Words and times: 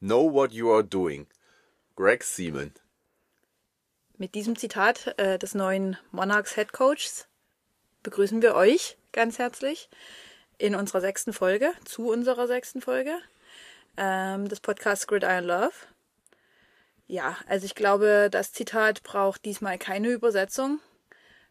Know 0.00 0.32
what 0.32 0.52
you 0.52 0.70
are 0.70 0.84
doing. 0.84 1.26
Greg 1.96 2.22
Seaman. 2.22 2.72
Mit 4.16 4.36
diesem 4.36 4.54
Zitat 4.54 5.18
äh, 5.18 5.38
des 5.40 5.54
neuen 5.54 5.96
Monarchs 6.12 6.54
Head 6.54 6.72
Coaches 6.72 7.26
begrüßen 8.04 8.40
wir 8.40 8.54
euch 8.54 8.96
ganz 9.10 9.38
herzlich 9.38 9.88
in 10.56 10.76
unserer 10.76 11.00
sechsten 11.00 11.32
Folge, 11.32 11.72
zu 11.84 12.10
unserer 12.10 12.46
sechsten 12.46 12.80
Folge 12.80 13.18
ähm, 13.96 14.48
des 14.48 14.60
Podcasts 14.60 15.08
Gridiron 15.08 15.44
Love. 15.44 15.74
Ja, 17.08 17.36
also 17.48 17.66
ich 17.66 17.74
glaube, 17.74 18.28
das 18.30 18.52
Zitat 18.52 19.02
braucht 19.02 19.44
diesmal 19.44 19.78
keine 19.78 20.10
Übersetzung. 20.10 20.78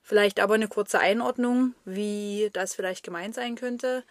Vielleicht 0.01 0.39
aber 0.39 0.53
eine 0.53 0.69
kurze 0.69 0.99
Einordnung, 0.99 1.75
wie 1.83 2.49
das 2.53 2.75
vielleicht 2.75 3.03
gemeint 3.03 3.35
sein 3.35 3.55
könnte. 3.55 4.05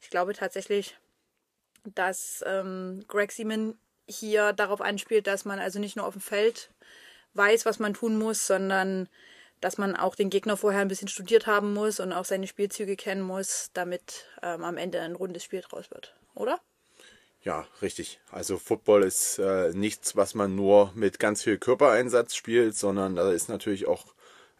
Ich 0.00 0.10
glaube 0.10 0.34
tatsächlich, 0.34 0.98
dass 1.94 2.44
ähm, 2.46 3.04
Greg 3.08 3.32
Seaman 3.32 3.78
hier 4.06 4.52
darauf 4.52 4.80
anspielt, 4.80 5.26
dass 5.26 5.44
man 5.44 5.58
also 5.58 5.78
nicht 5.78 5.96
nur 5.96 6.06
auf 6.06 6.14
dem 6.14 6.22
Feld 6.22 6.70
weiß, 7.34 7.66
was 7.66 7.78
man 7.78 7.94
tun 7.94 8.18
muss, 8.18 8.46
sondern 8.46 9.08
dass 9.60 9.78
man 9.78 9.96
auch 9.96 10.14
den 10.14 10.30
Gegner 10.30 10.56
vorher 10.56 10.80
ein 10.80 10.88
bisschen 10.88 11.08
studiert 11.08 11.46
haben 11.46 11.74
muss 11.74 12.00
und 12.00 12.12
auch 12.12 12.24
seine 12.24 12.46
Spielzüge 12.46 12.96
kennen 12.96 13.22
muss, 13.22 13.70
damit 13.74 14.26
ähm, 14.42 14.64
am 14.64 14.76
Ende 14.76 15.00
ein 15.00 15.14
rundes 15.14 15.44
Spiel 15.44 15.60
draus 15.60 15.90
wird, 15.90 16.14
oder? 16.34 16.60
Ja, 17.42 17.66
richtig. 17.82 18.20
Also 18.30 18.58
Football 18.58 19.04
ist 19.04 19.38
äh, 19.38 19.70
nichts, 19.72 20.16
was 20.16 20.34
man 20.34 20.54
nur 20.54 20.92
mit 20.94 21.18
ganz 21.18 21.42
viel 21.42 21.58
Körpereinsatz 21.58 22.34
spielt, 22.34 22.76
sondern 22.76 23.16
da 23.16 23.30
ist 23.30 23.48
natürlich 23.48 23.86
auch 23.86 24.06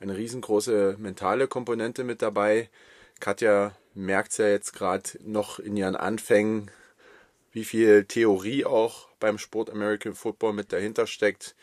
eine 0.01 0.17
riesengroße 0.17 0.97
mentale 0.98 1.48
Komponente 1.48 2.05
mit 2.05 2.23
dabei. 2.23 2.70
Katja 3.20 3.77
merkt 3.95 4.31
es 4.31 4.39
ja 4.39 4.48
jetzt 4.48 4.73
gerade 4.73 5.11
noch 5.20 5.59
in 5.59 5.77
ihren 5.77 5.97
Anfängen, 5.97 6.70
wie 7.59 7.65
viel 7.65 8.05
Theorie 8.05 8.65
auch 8.65 9.09
beim 9.19 9.37
Sport 9.37 9.69
American 9.69 10.15
Football 10.15 10.53
mit 10.53 10.73
dahinter 10.73 11.09
steckt, 11.09 11.57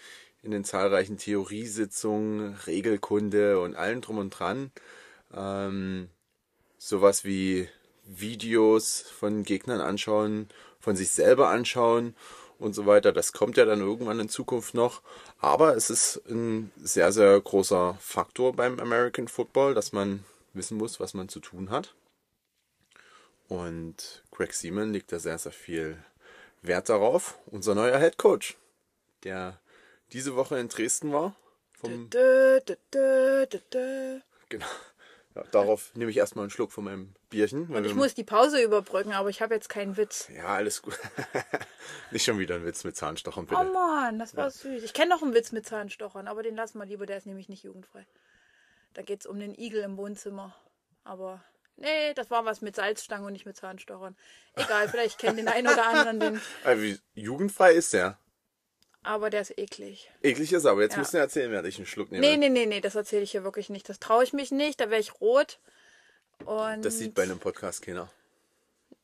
in 0.43 0.51
den 0.51 0.65
zahlreichen 0.65 1.17
Theoriesitzungen, 1.17 2.57
Regelkunde 2.67 3.61
und 3.61 3.75
allem 3.75 4.01
drum 4.01 4.17
und 4.17 4.31
dran. 4.31 4.71
Ähm, 5.33 6.09
sowas 6.77 7.23
wie 7.23 7.69
Videos 8.03 9.05
von 9.17 9.43
Gegnern 9.43 9.79
anschauen, 9.79 10.49
von 10.81 10.97
sich 10.97 11.11
selber 11.11 11.47
anschauen 11.47 12.13
und 12.59 12.75
so 12.75 12.85
weiter. 12.85 13.13
Das 13.13 13.31
kommt 13.31 13.55
ja 13.55 13.63
dann 13.63 13.79
irgendwann 13.79 14.19
in 14.19 14.27
Zukunft 14.27 14.73
noch. 14.73 15.01
Aber 15.39 15.77
es 15.77 15.89
ist 15.89 16.21
ein 16.29 16.71
sehr, 16.75 17.13
sehr 17.13 17.39
großer 17.39 17.97
Faktor 18.01 18.51
beim 18.53 18.81
American 18.81 19.29
Football, 19.29 19.73
dass 19.73 19.93
man 19.93 20.25
wissen 20.53 20.77
muss, 20.77 20.99
was 20.99 21.13
man 21.13 21.29
zu 21.29 21.39
tun 21.39 21.69
hat. 21.69 21.95
Und 23.47 24.23
Greg 24.31 24.53
Seaman 24.53 24.91
legt 24.91 25.11
da 25.11 25.19
sehr, 25.19 25.37
sehr 25.37 25.51
viel 25.51 25.97
Wert 26.61 26.89
darauf. 26.89 27.37
Unser 27.47 27.75
neuer 27.75 27.99
Head 27.99 28.17
Coach, 28.17 28.57
der 29.23 29.59
diese 30.11 30.35
Woche 30.35 30.57
in 30.57 30.67
Dresden 30.67 31.11
war. 31.13 31.35
Dö, 31.83 32.59
dö, 32.61 33.45
dö, 33.71 34.19
genau. 34.49 34.65
Ja, 35.35 35.43
darauf 35.51 35.93
nehme 35.95 36.09
ich 36.09 36.17
erstmal 36.17 36.43
einen 36.43 36.49
Schluck 36.49 36.71
von 36.71 36.85
meinem 36.85 37.13
Bierchen. 37.29 37.67
Und 37.67 37.83
ich 37.85 37.93
muss 37.93 38.13
die 38.15 38.23
Pause 38.23 38.63
überbrücken, 38.63 39.11
aber 39.11 39.29
ich 39.29 39.41
habe 39.41 39.53
jetzt 39.53 39.67
keinen 39.67 39.97
Witz. 39.97 40.29
Ja, 40.33 40.45
alles 40.45 40.81
gut. 40.81 40.97
Nicht 42.11 42.23
schon 42.23 42.39
wieder 42.39 42.55
ein 42.55 42.65
Witz 42.65 42.85
mit 42.85 42.95
Zahnstochern, 42.95 43.45
Oh 43.51 43.59
bitte. 43.59 43.71
Mann, 43.73 44.17
das 44.17 44.35
war 44.37 44.49
süß. 44.49 44.81
Ich 44.83 44.93
kenne 44.93 45.09
noch 45.09 45.21
einen 45.21 45.33
Witz 45.33 45.51
mit 45.51 45.65
Zahnstochern, 45.67 46.29
aber 46.29 46.41
den 46.41 46.55
lassen 46.55 46.79
wir 46.79 46.85
lieber, 46.85 47.05
der 47.05 47.17
ist 47.17 47.25
nämlich 47.25 47.49
nicht 47.49 47.63
jugendfrei. 47.63 48.05
Da 48.93 49.01
geht 49.01 49.19
es 49.19 49.25
um 49.25 49.37
den 49.37 49.53
Igel 49.53 49.83
im 49.83 49.97
Wohnzimmer. 49.97 50.55
Aber 51.03 51.43
nee, 51.77 52.13
das 52.13 52.29
war 52.29 52.45
was 52.45 52.61
mit 52.61 52.75
Salzstangen 52.75 53.25
und 53.25 53.33
nicht 53.33 53.45
mit 53.45 53.57
Zahnstochern. 53.57 54.15
Egal, 54.55 54.89
vielleicht 54.89 55.17
kennt 55.19 55.37
den 55.39 55.47
einen 55.47 55.67
oder 55.67 55.85
anderen 55.87 56.19
den, 56.19 56.41
Äh, 56.65 56.77
wie 56.81 56.99
jugendfrei 57.13 57.73
ist 57.73 57.93
der. 57.93 58.17
aber 59.03 59.29
der 59.29 59.41
ist 59.41 59.57
eklig. 59.57 60.09
Eklig 60.23 60.51
ist 60.53 60.65
er, 60.65 60.71
aber 60.71 60.81
jetzt 60.81 60.93
Ja. 60.93 60.99
musst 60.99 61.13
du 61.13 61.17
erzählen, 61.17 61.51
während 61.51 61.67
ich 61.67 61.77
einen 61.77 61.85
Schluck 61.85 62.11
nehme. 62.11 62.25
Nee, 62.25 62.37
nee, 62.37 62.49
nee, 62.49 62.65
nee, 62.65 62.81
das 62.81 62.95
erzähle 62.95 63.23
ich 63.23 63.31
hier 63.31 63.43
wirklich 63.43 63.69
nicht. 63.69 63.87
Das 63.89 63.99
traue 63.99 64.23
ich 64.23 64.33
mich 64.33 64.51
nicht, 64.51 64.79
da 64.81 64.89
wäre 64.89 65.01
ich 65.01 65.19
rot. 65.21 65.59
Und 66.45 66.83
Das 66.83 66.97
sieht 66.97 67.13
bei 67.13 67.23
einem 67.23 67.39
Podcast 67.39 67.81
keiner. 67.81 68.09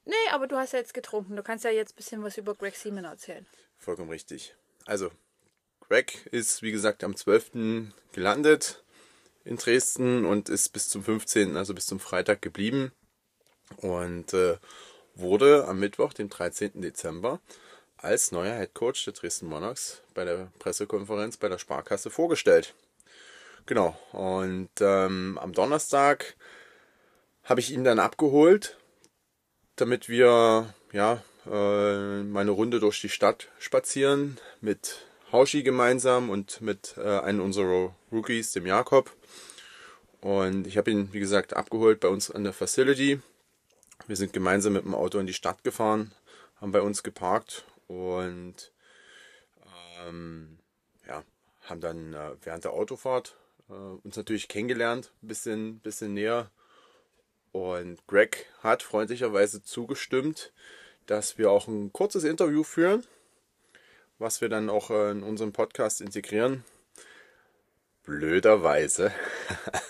Nee, 0.03 0.13
aber 0.31 0.47
du 0.47 0.57
hast 0.57 0.73
ja 0.73 0.79
jetzt 0.79 0.93
getrunken. 0.93 1.35
Du 1.35 1.43
kannst 1.43 1.63
ja 1.63 1.69
jetzt 1.69 1.93
ein 1.93 1.95
bisschen 1.95 2.23
was 2.23 2.37
über 2.37 2.55
Greg 2.55 2.75
Seaman 2.75 3.05
erzählen. 3.05 3.45
Vollkommen 3.77 4.09
richtig. 4.09 4.55
Also, 4.85 5.11
Greg 5.81 6.25
ist, 6.31 6.61
wie 6.63 6.71
gesagt, 6.71 7.03
am 7.03 7.15
12. 7.15 7.91
gelandet 8.11 8.83
in 9.43 9.57
Dresden 9.57 10.25
und 10.25 10.49
ist 10.49 10.69
bis 10.69 10.89
zum 10.89 11.03
15., 11.03 11.57
also 11.57 11.73
bis 11.73 11.87
zum 11.87 11.99
Freitag 11.99 12.41
geblieben. 12.41 12.91
Und 13.77 14.33
äh, 14.33 14.57
wurde 15.15 15.67
am 15.67 15.79
Mittwoch, 15.79 16.13
dem 16.13 16.29
13. 16.29 16.81
Dezember, 16.81 17.39
als 17.97 18.31
neuer 18.31 18.57
Head 18.57 18.73
Coach 18.73 19.05
der 19.05 19.13
Dresden 19.13 19.47
Monarchs 19.47 20.01
bei 20.13 20.25
der 20.25 20.51
Pressekonferenz 20.59 21.37
bei 21.37 21.49
der 21.49 21.57
Sparkasse 21.59 22.09
vorgestellt. 22.09 22.73
Genau. 23.65 23.97
Und 24.11 24.69
ähm, 24.79 25.37
am 25.41 25.53
Donnerstag 25.53 26.35
habe 27.43 27.59
ich 27.59 27.71
ihn 27.71 27.83
dann 27.83 27.99
abgeholt, 27.99 28.77
damit 29.75 30.09
wir 30.09 30.73
ja 30.91 31.23
äh, 31.45 32.23
meine 32.23 32.51
Runde 32.51 32.79
durch 32.79 33.01
die 33.01 33.09
Stadt 33.09 33.49
spazieren 33.59 34.37
mit 34.61 35.05
Hauschi 35.31 35.63
gemeinsam 35.63 36.29
und 36.29 36.61
mit 36.61 36.95
äh, 36.97 37.19
einem 37.19 37.41
unserer 37.41 37.95
Rookies, 38.11 38.51
dem 38.51 38.65
Jakob. 38.65 39.15
Und 40.19 40.67
ich 40.67 40.77
habe 40.77 40.91
ihn, 40.91 41.13
wie 41.13 41.19
gesagt, 41.19 41.55
abgeholt 41.55 41.99
bei 41.99 42.09
uns 42.09 42.29
an 42.29 42.43
der 42.43 42.53
Facility. 42.53 43.19
Wir 44.07 44.15
sind 44.15 44.33
gemeinsam 44.33 44.73
mit 44.73 44.83
dem 44.83 44.93
Auto 44.93 45.19
in 45.19 45.27
die 45.27 45.33
Stadt 45.33 45.63
gefahren, 45.63 46.11
haben 46.59 46.71
bei 46.71 46.81
uns 46.81 47.01
geparkt 47.01 47.65
und 47.87 48.71
ähm, 50.05 50.57
ja, 51.07 51.23
haben 51.61 51.81
dann 51.81 52.13
äh, 52.13 52.31
während 52.43 52.65
der 52.65 52.73
Autofahrt 52.73 53.35
äh, 53.69 53.73
uns 53.73 54.17
natürlich 54.17 54.47
kennengelernt, 54.47 55.11
ein 55.23 55.27
bisschen, 55.27 55.79
bisschen 55.79 56.13
näher. 56.13 56.51
Und 57.51 58.05
Greg 58.07 58.47
hat 58.61 58.83
freundlicherweise 58.83 59.63
zugestimmt, 59.63 60.51
dass 61.05 61.37
wir 61.37 61.51
auch 61.51 61.67
ein 61.67 61.91
kurzes 61.91 62.23
Interview 62.23 62.63
führen, 62.63 63.05
was 64.21 64.39
wir 64.39 64.49
dann 64.49 64.69
auch 64.69 64.91
äh, 64.91 65.11
in 65.11 65.23
unseren 65.23 65.51
Podcast 65.51 65.99
integrieren. 65.99 66.63
Blöderweise 68.03 69.11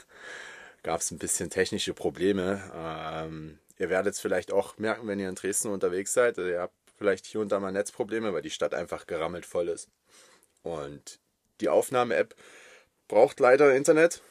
gab 0.83 1.01
es 1.01 1.11
ein 1.11 1.17
bisschen 1.17 1.49
technische 1.49 1.93
Probleme. 1.93 2.63
Ähm, 2.73 3.59
ihr 3.77 3.89
werdet 3.89 4.13
es 4.13 4.21
vielleicht 4.21 4.51
auch 4.51 4.77
merken, 4.77 5.07
wenn 5.07 5.19
ihr 5.19 5.29
in 5.29 5.35
Dresden 5.35 5.67
unterwegs 5.67 6.13
seid. 6.13 6.37
Ihr 6.37 6.61
habt 6.61 6.73
vielleicht 6.97 7.25
hier 7.25 7.41
und 7.41 7.51
da 7.51 7.59
mal 7.59 7.71
Netzprobleme, 7.71 8.33
weil 8.33 8.41
die 8.41 8.49
Stadt 8.49 8.73
einfach 8.73 9.05
gerammelt 9.05 9.45
voll 9.45 9.67
ist. 9.67 9.89
Und 10.63 11.19
die 11.59 11.69
Aufnahme-App 11.69 12.35
braucht 13.07 13.39
leider 13.39 13.75
Internet. 13.75 14.21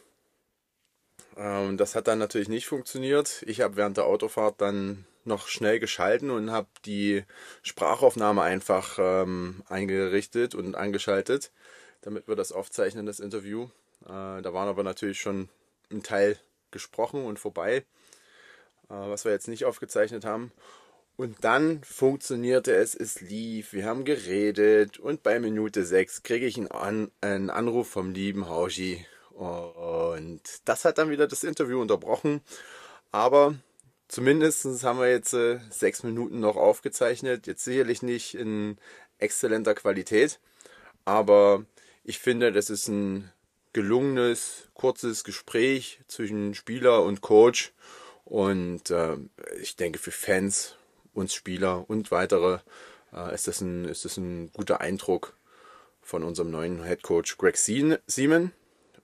Ähm, 1.36 1.76
das 1.76 1.94
hat 1.94 2.08
dann 2.08 2.18
natürlich 2.18 2.48
nicht 2.48 2.66
funktioniert. 2.66 3.42
Ich 3.46 3.60
habe 3.60 3.76
während 3.76 3.98
der 3.98 4.06
Autofahrt 4.06 4.60
dann 4.62 5.04
noch 5.30 5.48
schnell 5.48 5.78
geschalten 5.78 6.30
und 6.30 6.50
habe 6.50 6.68
die 6.84 7.24
Sprachaufnahme 7.62 8.42
einfach 8.42 8.98
ähm, 9.00 9.62
eingerichtet 9.68 10.54
und 10.54 10.74
angeschaltet, 10.74 11.52
damit 12.02 12.28
wir 12.28 12.36
das 12.36 12.52
aufzeichnen, 12.52 13.06
das 13.06 13.20
Interview. 13.20 13.68
Äh, 14.04 14.42
da 14.42 14.52
waren 14.52 14.68
aber 14.68 14.82
natürlich 14.82 15.20
schon 15.20 15.48
ein 15.90 16.02
Teil 16.02 16.38
gesprochen 16.70 17.24
und 17.24 17.38
vorbei, 17.38 17.76
äh, 17.76 17.84
was 18.88 19.24
wir 19.24 19.32
jetzt 19.32 19.48
nicht 19.48 19.64
aufgezeichnet 19.64 20.24
haben. 20.24 20.52
Und 21.16 21.44
dann 21.44 21.82
funktionierte 21.84 22.74
es, 22.74 22.94
es 22.94 23.20
lief, 23.20 23.72
wir 23.72 23.84
haben 23.84 24.04
geredet 24.04 24.98
und 24.98 25.22
bei 25.22 25.38
Minute 25.38 25.84
6 25.84 26.22
kriege 26.22 26.46
ich 26.46 26.56
einen, 26.56 26.70
An 26.70 27.10
einen 27.20 27.50
Anruf 27.50 27.88
vom 27.88 28.12
lieben 28.12 28.48
Hauschi. 28.48 29.04
Und 29.30 30.40
das 30.64 30.84
hat 30.84 30.98
dann 30.98 31.10
wieder 31.10 31.26
das 31.26 31.44
Interview 31.44 31.80
unterbrochen. 31.80 32.40
Aber 33.12 33.54
zumindest 34.10 34.84
haben 34.84 34.98
wir 34.98 35.08
jetzt 35.08 35.32
äh, 35.32 35.60
sechs 35.70 36.02
Minuten 36.02 36.40
noch 36.40 36.56
aufgezeichnet. 36.56 37.46
Jetzt 37.46 37.64
sicherlich 37.64 38.02
nicht 38.02 38.34
in 38.34 38.76
exzellenter 39.18 39.74
Qualität. 39.74 40.40
Aber 41.04 41.64
ich 42.04 42.18
finde, 42.18 42.52
das 42.52 42.70
ist 42.70 42.88
ein 42.88 43.32
gelungenes, 43.72 44.68
kurzes 44.74 45.24
Gespräch 45.24 46.00
zwischen 46.08 46.54
Spieler 46.54 47.02
und 47.04 47.20
Coach. 47.20 47.72
Und 48.24 48.90
äh, 48.90 49.16
ich 49.60 49.76
denke, 49.76 49.98
für 49.98 50.12
Fans, 50.12 50.76
uns 51.12 51.34
Spieler 51.34 51.88
und 51.88 52.10
weitere 52.10 52.58
äh, 53.12 53.34
ist, 53.34 53.48
das 53.48 53.60
ein, 53.60 53.84
ist 53.84 54.04
das 54.04 54.16
ein 54.16 54.52
guter 54.52 54.80
Eindruck 54.80 55.36
von 56.02 56.24
unserem 56.24 56.50
neuen 56.50 56.84
Head 56.84 57.02
Coach 57.02 57.38
Greg 57.38 57.56
Sie- 57.56 57.96
Seaman. 58.06 58.52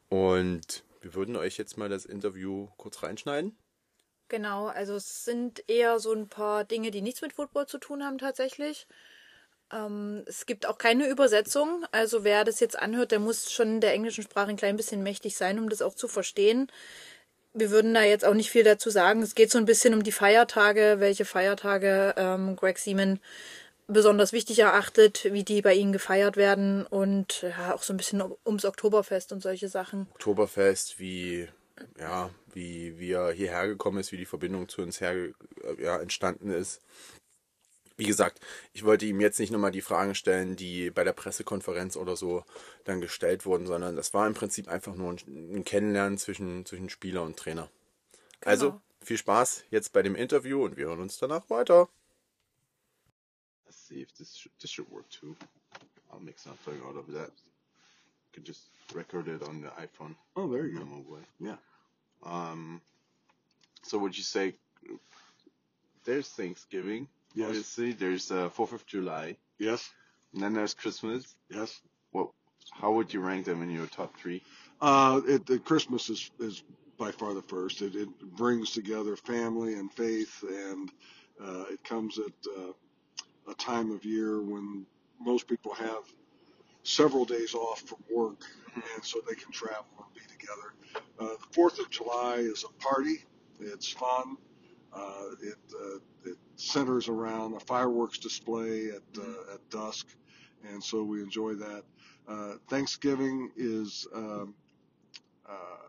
Und 0.08 0.84
wir 1.00 1.14
würden 1.14 1.36
euch 1.36 1.58
jetzt 1.58 1.76
mal 1.76 1.88
das 1.88 2.04
Interview 2.04 2.68
kurz 2.76 3.02
reinschneiden. 3.02 3.56
Genau, 4.28 4.66
also 4.66 4.96
es 4.96 5.24
sind 5.24 5.62
eher 5.68 6.00
so 6.00 6.12
ein 6.12 6.28
paar 6.28 6.64
Dinge, 6.64 6.90
die 6.90 7.02
nichts 7.02 7.22
mit 7.22 7.32
Football 7.32 7.66
zu 7.66 7.78
tun 7.78 8.04
haben 8.04 8.18
tatsächlich. 8.18 8.86
Ähm, 9.72 10.24
es 10.26 10.46
gibt 10.46 10.66
auch 10.66 10.78
keine 10.78 11.08
Übersetzung. 11.08 11.84
Also 11.92 12.24
wer 12.24 12.44
das 12.44 12.60
jetzt 12.60 12.78
anhört, 12.78 13.12
der 13.12 13.20
muss 13.20 13.52
schon 13.52 13.80
der 13.80 13.92
englischen 13.92 14.24
Sprache 14.24 14.50
ein 14.50 14.56
klein 14.56 14.76
bisschen 14.76 15.02
mächtig 15.02 15.36
sein, 15.36 15.58
um 15.58 15.68
das 15.68 15.82
auch 15.82 15.94
zu 15.94 16.08
verstehen. 16.08 16.70
Wir 17.52 17.70
würden 17.70 17.94
da 17.94 18.02
jetzt 18.02 18.24
auch 18.24 18.34
nicht 18.34 18.50
viel 18.50 18.64
dazu 18.64 18.90
sagen. 18.90 19.22
Es 19.22 19.34
geht 19.34 19.50
so 19.50 19.58
ein 19.58 19.64
bisschen 19.64 19.94
um 19.94 20.02
die 20.02 20.12
Feiertage, 20.12 20.96
welche 20.98 21.24
Feiertage 21.24 22.14
ähm, 22.16 22.56
Greg 22.56 22.78
Seaman 22.78 23.20
besonders 23.86 24.32
wichtig 24.32 24.58
erachtet, 24.58 25.28
wie 25.32 25.44
die 25.44 25.62
bei 25.62 25.74
ihnen 25.74 25.92
gefeiert 25.92 26.36
werden 26.36 26.84
und 26.86 27.42
ja, 27.42 27.74
auch 27.74 27.82
so 27.82 27.92
ein 27.92 27.96
bisschen 27.96 28.22
ums 28.44 28.64
Oktoberfest 28.64 29.32
und 29.32 29.40
solche 29.40 29.68
Sachen. 29.68 30.08
Oktoberfest, 30.12 30.98
wie, 30.98 31.48
ja, 31.98 32.30
wie, 32.52 32.98
wie 32.98 33.12
er 33.12 33.32
hierher 33.32 33.66
gekommen 33.68 33.98
ist, 33.98 34.12
wie 34.12 34.16
die 34.16 34.26
Verbindung 34.26 34.68
zu 34.68 34.82
uns 34.82 35.00
her, 35.00 35.32
ja, 35.78 35.98
entstanden 35.98 36.50
ist. 36.50 36.82
Wie 37.98 38.04
gesagt, 38.04 38.40
ich 38.74 38.84
wollte 38.84 39.06
ihm 39.06 39.20
jetzt 39.20 39.40
nicht 39.40 39.50
nochmal 39.50 39.72
die 39.72 39.80
Fragen 39.80 40.14
stellen, 40.14 40.54
die 40.54 40.90
bei 40.90 41.02
der 41.02 41.14
Pressekonferenz 41.14 41.96
oder 41.96 42.14
so 42.14 42.44
dann 42.84 43.00
gestellt 43.00 43.46
wurden, 43.46 43.66
sondern 43.66 43.96
das 43.96 44.12
war 44.12 44.26
im 44.26 44.34
Prinzip 44.34 44.68
einfach 44.68 44.94
nur 44.94 45.12
ein, 45.12 45.56
ein 45.56 45.64
Kennenlernen 45.64 46.18
zwischen, 46.18 46.66
zwischen 46.66 46.90
Spieler 46.90 47.22
und 47.22 47.38
Trainer. 47.38 47.70
Genau. 48.40 48.50
Also 48.50 48.80
viel 49.02 49.16
Spaß 49.16 49.64
jetzt 49.70 49.94
bei 49.94 50.02
dem 50.02 50.14
Interview 50.14 50.62
und 50.64 50.76
wir 50.76 50.86
hören 50.86 51.00
uns 51.00 51.16
danach 51.16 51.48
weiter. 51.48 51.88
Let's 53.64 53.86
see 53.86 54.02
if 54.02 54.12
this 54.12 54.36
should, 54.38 54.52
this 54.58 54.70
should 54.70 54.90
work 54.90 55.08
too. 55.08 55.34
I'll 56.12 56.20
make 56.20 56.38
something 56.38 56.80
out 56.82 56.96
of 56.96 57.06
that. 57.14 57.32
Can 58.36 58.44
just 58.44 58.68
record 58.94 59.28
it 59.28 59.42
on 59.42 59.62
the 59.62 59.68
iPhone. 59.68 60.14
Oh, 60.36 60.46
there 60.46 60.66
you 60.66 60.78
go. 60.78 61.14
way. 61.14 61.22
Yeah. 61.40 61.56
Um, 62.22 62.82
so 63.82 63.96
would 63.96 64.14
you 64.14 64.22
say 64.24 64.52
there's 66.04 66.28
Thanksgiving? 66.28 67.08
Yes. 67.34 67.48
Obviously, 67.48 67.92
there's 67.92 68.30
uh, 68.30 68.50
Fourth 68.50 68.72
of 68.74 68.84
July, 68.84 69.36
Yes. 69.58 69.88
and 70.34 70.42
then 70.42 70.52
there's 70.52 70.74
Christmas. 70.74 71.34
Yes. 71.48 71.80
What? 72.12 72.28
How 72.72 72.92
would 72.92 73.14
you 73.14 73.20
rank 73.20 73.46
them 73.46 73.62
in 73.62 73.70
your 73.70 73.86
top 73.86 74.14
three? 74.18 74.42
Uh, 74.82 75.22
it, 75.26 75.46
the 75.46 75.58
Christmas 75.58 76.10
is, 76.10 76.30
is 76.38 76.62
by 76.98 77.12
far 77.12 77.32
the 77.32 77.40
first. 77.40 77.80
It, 77.80 77.94
it 77.96 78.08
brings 78.36 78.72
together 78.72 79.16
family 79.16 79.74
and 79.78 79.90
faith, 79.90 80.44
and 80.46 80.90
uh, 81.42 81.64
it 81.70 81.82
comes 81.84 82.18
at 82.18 82.32
uh, 82.58 82.72
a 83.50 83.54
time 83.54 83.90
of 83.92 84.04
year 84.04 84.42
when 84.42 84.84
most 85.18 85.48
people 85.48 85.72
have 85.72 86.02
several 86.86 87.24
days 87.24 87.54
off 87.54 87.80
from 87.80 87.98
work, 88.10 88.42
and 88.74 89.04
so 89.04 89.20
they 89.28 89.34
can 89.34 89.50
travel 89.52 89.86
and 89.98 90.14
be 90.14 90.20
together. 90.30 90.74
Uh, 91.18 91.36
the 91.36 91.46
Fourth 91.52 91.78
of 91.78 91.90
July 91.90 92.36
is 92.36 92.64
a 92.64 92.72
party. 92.82 93.24
It's 93.60 93.88
fun. 93.88 94.36
Uh, 94.92 95.30
it, 95.42 95.58
uh, 95.74 95.98
it 96.30 96.36
centers 96.56 97.08
around 97.08 97.54
a 97.54 97.60
fireworks 97.60 98.18
display 98.18 98.88
at 98.88 99.02
uh, 99.18 99.54
at 99.54 99.70
dusk, 99.70 100.06
and 100.70 100.82
so 100.82 101.02
we 101.02 101.22
enjoy 101.22 101.54
that. 101.54 101.84
Uh, 102.28 102.54
Thanksgiving 102.68 103.50
is 103.56 104.06
um, 104.14 104.54
uh, 105.48 105.88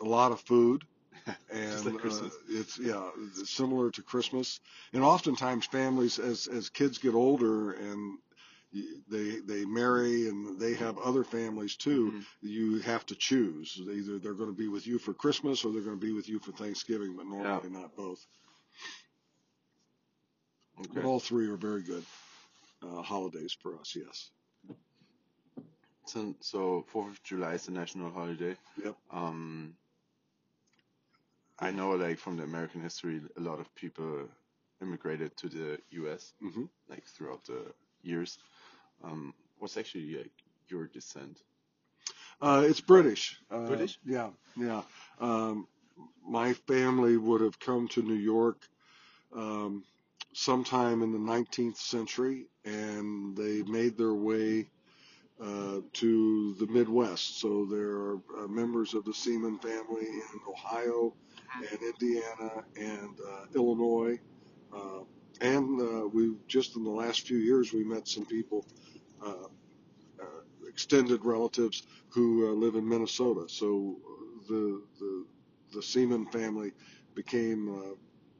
a 0.00 0.04
lot 0.04 0.32
of 0.32 0.40
food, 0.40 0.84
and 1.50 1.84
like 1.84 2.04
Uh, 2.04 2.28
it's 2.48 2.78
yeah, 2.78 3.10
it's 3.26 3.50
similar 3.50 3.90
to 3.92 4.02
Christmas. 4.02 4.60
And 4.92 5.02
oftentimes, 5.02 5.66
families 5.66 6.18
as 6.18 6.48
as 6.48 6.68
kids 6.70 6.98
get 6.98 7.14
older 7.14 7.72
and 7.72 8.18
they 9.08 9.40
they 9.40 9.64
marry 9.64 10.28
and 10.28 10.60
they 10.60 10.74
have 10.74 10.98
other 10.98 11.24
families 11.24 11.76
too. 11.76 12.12
Mhm. 12.12 12.24
You 12.42 12.78
have 12.80 13.04
to 13.06 13.14
choose. 13.16 13.80
Either 13.80 14.18
they're 14.18 14.34
going 14.34 14.50
to 14.50 14.56
be 14.56 14.68
with 14.68 14.86
you 14.86 14.98
for 14.98 15.12
Christmas 15.12 15.64
or 15.64 15.72
they're 15.72 15.82
going 15.82 15.98
to 15.98 16.06
be 16.06 16.12
with 16.12 16.28
you 16.28 16.38
for 16.38 16.52
Thanksgiving, 16.52 17.16
but 17.16 17.26
normally 17.26 17.70
not 17.70 17.96
both. 17.96 18.24
But 20.94 21.04
all 21.04 21.20
three 21.20 21.48
are 21.48 21.56
very 21.56 21.82
good 21.82 22.04
uh, 22.82 23.02
holidays 23.02 23.56
for 23.60 23.76
us. 23.78 23.94
Yes. 23.96 24.30
So, 26.06 26.34
so 26.40 26.84
Fourth 26.88 27.12
of 27.12 27.22
July 27.22 27.54
is 27.54 27.68
a 27.68 27.72
national 27.72 28.10
holiday. 28.10 28.56
Yep. 28.82 28.96
Um, 29.12 29.74
I 31.58 31.70
know, 31.70 31.90
like 31.90 32.18
from 32.18 32.36
the 32.36 32.44
American 32.44 32.80
history, 32.82 33.20
a 33.36 33.40
lot 33.40 33.60
of 33.60 33.72
people 33.74 34.28
immigrated 34.80 35.36
to 35.38 35.48
the 35.48 35.78
U.S. 35.90 36.32
hmm 36.40 36.64
like 36.88 37.04
throughout 37.04 37.44
the 37.44 37.72
years. 38.02 38.38
Um, 39.04 39.34
what's 39.58 39.76
actually 39.76 40.16
like 40.16 40.32
your 40.68 40.86
descent? 40.86 41.40
Uh, 42.40 42.64
it's 42.66 42.80
British. 42.80 43.38
Uh, 43.50 43.66
British? 43.66 43.98
Yeah, 44.04 44.30
yeah. 44.56 44.82
Um, 45.20 45.66
my 46.26 46.54
family 46.54 47.16
would 47.16 47.40
have 47.40 47.58
come 47.58 47.88
to 47.88 48.02
New 48.02 48.14
York 48.14 48.66
um, 49.34 49.84
sometime 50.32 51.02
in 51.02 51.12
the 51.12 51.18
19th 51.18 51.76
century, 51.76 52.46
and 52.64 53.36
they 53.36 53.62
made 53.62 53.96
their 53.96 54.14
way 54.14 54.68
uh, 55.42 55.80
to 55.94 56.54
the 56.54 56.66
Midwest. 56.66 57.40
So 57.40 57.66
there 57.66 57.90
are 57.90 58.20
uh, 58.38 58.48
members 58.48 58.94
of 58.94 59.04
the 59.04 59.14
Seaman 59.14 59.58
family 59.58 60.06
in 60.06 60.40
Ohio 60.48 61.14
and 61.56 61.80
Indiana 61.82 62.64
and 62.76 63.18
uh, 63.20 63.44
Illinois. 63.54 64.18
And 65.40 65.80
uh, 65.80 66.08
we 66.08 66.34
just 66.48 66.76
in 66.76 66.84
the 66.84 66.90
last 66.90 67.26
few 67.26 67.38
years 67.38 67.72
we 67.72 67.84
met 67.84 68.08
some 68.08 68.26
people, 68.26 68.66
uh, 69.24 69.46
uh, 70.20 70.40
extended 70.68 71.24
relatives 71.24 71.82
who 72.10 72.48
uh, 72.48 72.52
live 72.52 72.74
in 72.76 72.88
Minnesota. 72.88 73.48
So 73.48 73.96
the 74.48 74.82
the 74.98 75.26
the 75.74 75.82
Seaman 75.82 76.26
family 76.26 76.72
became 77.14 77.68
uh, 77.68 77.94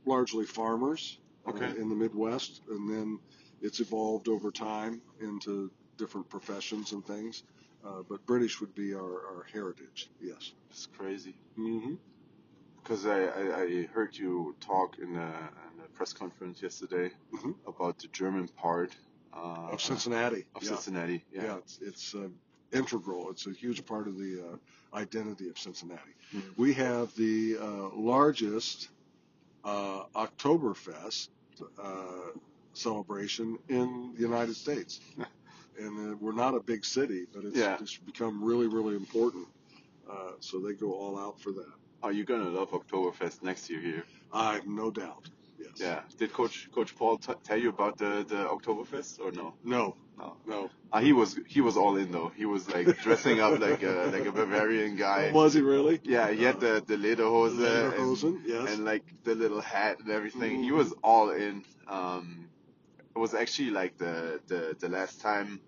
largely 0.07 0.47
farmers 0.47 1.19
Okay. 1.49 1.73
in 1.79 1.89
the 1.89 1.95
Midwest, 1.95 2.63
and 2.69 2.89
then 2.91 3.19
it's 3.63 3.81
evolved 3.81 4.29
over 4.29 4.51
time 4.51 5.01
into 5.21 5.71
different 5.99 6.29
professions 6.29 6.93
and 6.93 7.05
things. 7.07 7.45
Uh, 7.85 8.03
but 8.09 8.25
British 8.27 8.61
would 8.61 8.75
be 8.75 8.95
our, 8.95 9.01
our 9.27 9.47
heritage. 9.53 10.11
Yes. 10.21 10.53
It's 10.71 10.87
crazy 10.87 11.35
hmm 11.57 11.95
because 12.83 13.07
I, 13.07 13.25
I, 13.25 13.61
I 13.63 13.83
heard 13.93 14.17
you 14.17 14.57
talk 14.61 14.99
in 14.99 15.17
a 15.17 15.51
press 16.01 16.15
conference 16.15 16.63
yesterday 16.63 17.11
Mhm. 17.31 17.55
about 17.67 17.99
the 17.99 18.09
German 18.09 18.49
part 18.49 18.91
uh, 19.35 19.69
Of 19.75 19.83
Cincinnati. 19.83 20.47
of 20.55 20.63
yeah. 20.63 20.69
Cincinnati. 20.71 21.23
Yeah, 21.31 21.43
Yeah. 21.45 21.57
it's, 21.59 21.79
it's 21.83 22.15
uh, 22.15 22.29
integral. 22.73 23.29
It's 23.31 23.47
a 23.47 23.51
huge 23.53 23.85
part 23.85 24.09
of 24.09 24.17
the 24.17 24.33
uh, 24.49 24.97
identity 24.97 25.51
of 25.51 25.59
Cincinnati. 25.59 26.15
Mhm. 26.33 26.57
We 26.57 26.73
have 26.73 27.15
the 27.17 27.59
uh, 27.61 27.89
largest 27.95 28.89
uh, 29.63 30.05
Oktoberfest 30.25 31.29
uh, 31.79 32.31
celebration 32.73 33.59
in 33.69 34.15
the 34.15 34.23
United 34.23 34.57
States. 34.57 35.01
and 35.79 35.93
uh, 36.15 36.17
we're 36.17 36.33
not 36.45 36.55
a 36.55 36.61
big 36.61 36.83
city, 36.87 37.27
but 37.35 37.45
it's, 37.45 37.57
Yeah. 37.59 37.77
it's 37.79 37.99
become 37.99 38.43
really, 38.43 38.69
really 38.69 38.97
important. 38.97 39.47
Uh, 40.09 40.33
so 40.41 40.61
they 40.61 40.73
go 40.73 40.95
all 40.95 41.19
out 41.19 41.39
for 41.39 41.53
that. 41.53 41.73
Are 42.03 42.13
you 42.13 42.25
gonna 42.25 42.49
love 42.49 42.71
Oktoberfest 42.71 43.43
next 43.43 43.69
year 43.69 43.83
here? 43.83 44.05
I 44.33 44.55
have 44.55 44.67
no 44.67 44.91
doubt. 44.91 45.29
Yes. 45.61 45.73
Yeah. 45.77 46.01
Did 46.19 46.33
Coach 46.33 46.71
Coach 46.73 46.97
Paul 46.97 47.19
t- 47.19 47.33
tell 47.45 47.59
you 47.59 47.69
about 47.69 47.99
the 47.99 48.25
the 48.27 48.45
Oktoberfest 48.55 49.21
or 49.21 49.31
no? 49.33 49.55
No. 49.65 49.97
No. 50.19 50.37
No. 50.47 50.71
Uh, 50.93 51.01
he 51.01 51.13
was 51.13 51.39
he 51.47 51.61
was 51.61 51.77
all 51.77 51.97
in 51.97 52.11
though. 52.13 52.33
He 52.37 52.47
was 52.47 52.69
like 52.69 52.87
dressing 53.03 53.41
up 53.41 53.59
like 53.61 53.83
a 53.83 54.11
like 54.13 54.27
a 54.27 54.33
Bavarian 54.33 54.97
guy. 54.97 55.31
Was 55.41 55.55
he 55.55 55.61
really? 55.61 56.01
Yeah, 56.03 56.31
he 56.31 56.43
had 56.45 56.61
the 56.61 56.83
the 56.87 56.97
lederhose 56.97 57.53
and, 57.53 57.61
Lederhosen, 57.61 58.41
yes. 58.45 58.71
and 58.75 58.85
like 58.85 59.05
the 59.25 59.35
little 59.35 59.61
hat 59.61 59.99
and 60.01 60.11
everything. 60.11 60.63
He 60.63 60.71
Mhm. 60.71 60.77
was 60.77 60.93
all 61.03 61.31
in. 61.31 61.65
Um, 61.89 62.49
it 63.15 63.19
was 63.19 63.35
actually 63.35 63.71
like 63.71 63.97
the 63.99 64.41
the 64.47 64.77
the 64.79 64.89
last 64.89 65.21
time 65.21 65.61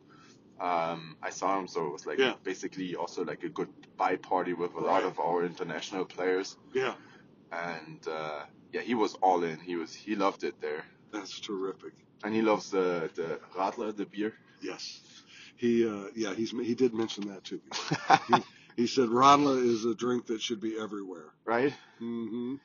um, 0.61 1.17
I 1.23 1.31
saw 1.31 1.59
him, 1.59 1.67
so 1.67 1.87
it 1.87 1.93
was 1.93 2.07
like 2.07 2.19
Yeah. 2.19 2.35
basically 2.45 2.95
also 2.95 3.25
like 3.25 3.43
a 3.43 3.49
goodbye 3.49 4.17
party 4.17 4.53
with 4.53 4.75
a 4.75 4.81
lot 4.81 5.03
of 5.03 5.19
our 5.19 5.45
international 5.45 6.05
players. 6.05 6.57
Yeah. 6.73 6.95
And 7.53 8.07
uh, 8.09 8.45
yeah, 8.73 8.83
he 8.83 8.95
was 8.95 9.15
all 9.17 9.45
in. 9.45 9.61
He 9.61 9.77
was 9.77 9.95
he 9.95 10.17
loved 10.17 10.45
it 10.45 10.61
there, 10.63 10.85
That's 11.13 11.41
terrific. 11.41 11.95
and 12.25 12.35
he 12.35 12.43
loves 12.43 12.71
the 12.71 13.11
the 13.15 13.41
Radler, 13.57 13.97
the 13.97 14.07
beer. 14.07 14.35
Yes. 14.63 15.01
He, 15.57 15.87
uh, 15.89 16.07
yeah, 16.17 16.35
he's, 16.35 16.51
he 16.53 16.75
did 16.75 16.95
mention 16.95 17.29
that 17.29 17.45
to 17.47 17.57
me. 17.57 17.63
he, 18.29 18.45
he 18.77 18.89
said 18.89 19.09
Radler 19.11 19.63
is 19.65 19.85
a 19.87 19.95
drink 19.95 20.27
that 20.27 20.43
should 20.43 20.61
be 20.61 20.79
everywhere. 20.81 21.31
right? 21.47 21.75
hmm 21.99 22.57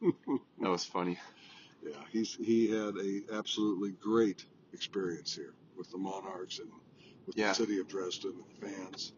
That 0.60 0.70
was 0.70 0.84
funny. 0.84 1.18
yeah, 1.82 1.92
he's, 2.12 2.34
he 2.36 2.70
had 2.70 2.96
a 2.96 3.36
absolutely 3.38 3.92
great 3.92 4.44
experience 4.74 5.34
here 5.34 5.54
with 5.76 5.90
the 5.90 5.98
Monarchs 5.98 6.60
and 6.60 6.70
with 7.26 7.36
Yeah. 7.38 7.50
the 7.50 7.54
city 7.54 7.80
of 7.80 7.88
Dresden 7.88 8.32
and 8.32 8.44
the 8.62 8.68
fans. 8.76 9.12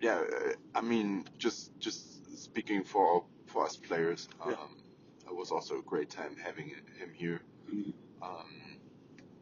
yeah, 0.00 0.20
uh, 0.20 0.52
I 0.74 0.80
mean, 0.82 1.26
just 1.38 1.78
just 1.78 2.38
speaking 2.38 2.84
for 2.84 3.24
for 3.52 3.64
us 3.66 3.76
players, 3.76 4.28
um, 4.40 4.50
Yeah. 4.50 5.30
it 5.30 5.36
was 5.36 5.50
also 5.50 5.78
a 5.78 5.82
great 5.82 6.10
time 6.10 6.36
having 6.36 6.68
him 6.98 7.12
here. 7.14 7.40
Mhm. 7.68 7.92
Um, 8.22 8.50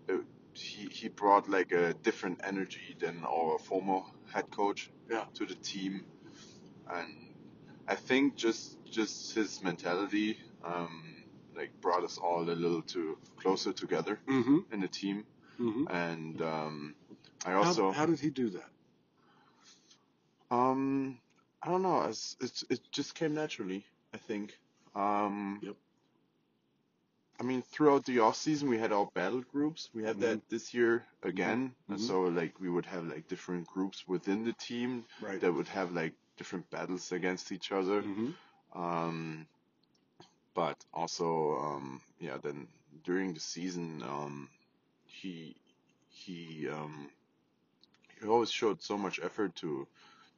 it, 0.08 0.20
he 0.54 0.88
he 0.88 1.08
brought 1.08 1.48
like 1.48 1.72
a 1.72 1.94
different 1.94 2.40
energy 2.44 2.96
than 2.98 3.24
our 3.24 3.58
former 3.58 4.02
head 4.32 4.50
coach 4.50 4.90
Yeah. 5.10 5.24
to 5.34 5.46
the 5.46 5.54
team, 5.54 6.04
and 6.90 7.34
I 7.86 7.94
think 7.96 8.36
just 8.36 8.78
just 8.84 9.34
his 9.34 9.62
mentality 9.62 10.38
um, 10.64 11.24
like 11.56 11.70
brought 11.80 12.04
us 12.04 12.18
all 12.18 12.42
a 12.42 12.56
little 12.64 12.82
too 12.82 13.18
closer 13.36 13.72
together 13.72 14.18
hmm 14.26 14.58
in 14.72 14.80
the 14.80 14.88
team, 14.88 15.24
hmm 15.56 15.84
and 15.90 16.40
um, 16.42 16.94
I 17.46 17.52
How, 17.52 17.64
also 17.64 17.92
how 17.92 18.06
did 18.06 18.20
he 18.20 18.30
do 18.30 18.50
that? 18.50 18.70
Um, 20.50 21.18
I 21.62 21.68
don't 21.68 21.82
know. 21.82 22.02
It's, 22.02 22.36
it's 22.40 22.64
it 22.70 22.80
just 22.92 23.14
came 23.14 23.34
naturally. 23.34 23.84
I 24.14 24.18
think. 24.18 24.58
Um, 24.94 25.60
Yep. 25.62 25.76
I 27.40 27.44
mean, 27.44 27.62
throughout 27.62 28.04
the 28.04 28.18
off 28.20 28.36
season, 28.36 28.68
we 28.68 28.78
had 28.78 28.92
our 28.92 29.06
battle 29.14 29.42
groups. 29.42 29.90
We 29.94 30.02
had 30.02 30.20
that 30.20 30.48
this 30.48 30.74
year 30.74 31.06
again. 31.22 31.74
And 31.88 32.00
so, 32.00 32.22
like, 32.22 32.58
we 32.60 32.68
would 32.68 32.86
have 32.86 33.04
like 33.04 33.28
different 33.28 33.66
groups 33.68 34.06
within 34.08 34.44
the 34.44 34.52
team 34.54 35.04
Right. 35.20 35.40
that 35.40 35.52
would 35.52 35.68
have 35.68 35.92
like 35.92 36.14
different 36.36 36.68
battles 36.70 37.12
against 37.12 37.52
each 37.52 37.70
other. 37.70 38.02
Mhm. 38.02 38.34
Um, 38.74 39.46
but 40.54 40.76
also, 40.92 41.56
um, 41.58 42.00
yeah, 42.18 42.38
then 42.38 42.66
during 43.04 43.34
the 43.34 43.40
season, 43.40 44.02
um, 44.02 44.48
he 45.06 45.54
he 46.08 46.68
um, 46.68 47.08
he 48.20 48.26
always 48.26 48.50
showed 48.50 48.82
so 48.82 48.98
much 48.98 49.20
effort 49.22 49.54
to 49.56 49.86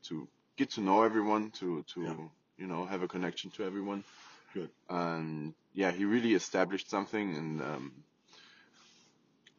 to 0.03 0.29
get 0.57 0.71
to 0.71 0.81
know 0.81 1.03
everyone, 1.03 1.51
to 1.53 1.83
to 1.95 2.03
Yeah. 2.03 2.15
You 2.61 2.67
know 2.67 2.85
have 2.85 3.03
a 3.03 3.09
connection 3.09 3.51
to 3.53 3.65
everyone. 3.65 4.05
Good. 4.53 4.71
And 4.89 5.55
yeah, 5.73 5.91
he 5.91 6.05
really 6.05 6.35
established 6.35 6.91
something. 6.91 7.37
And 7.37 7.63
um, 7.63 7.93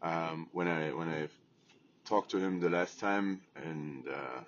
um, 0.01 0.49
when 0.51 0.67
I 0.67 0.93
when 0.93 1.09
I 1.09 1.27
talked 2.05 2.31
to 2.31 2.37
him 2.37 2.59
the 2.59 2.69
last 2.69 2.99
time, 2.99 3.41
and 3.55 4.07
uh, 4.07 4.39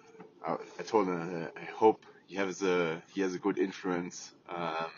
I, 0.48 0.58
I 0.80 0.84
told 0.84 1.08
him 1.08 1.50
I 1.58 1.66
hope 1.66 2.06
he 2.28 2.36
has 2.36 2.62
a 2.62 3.02
he 3.14 3.22
has 3.22 3.34
a 3.34 3.40
good 3.40 3.58
influence 3.58 4.32
um, 4.50 4.94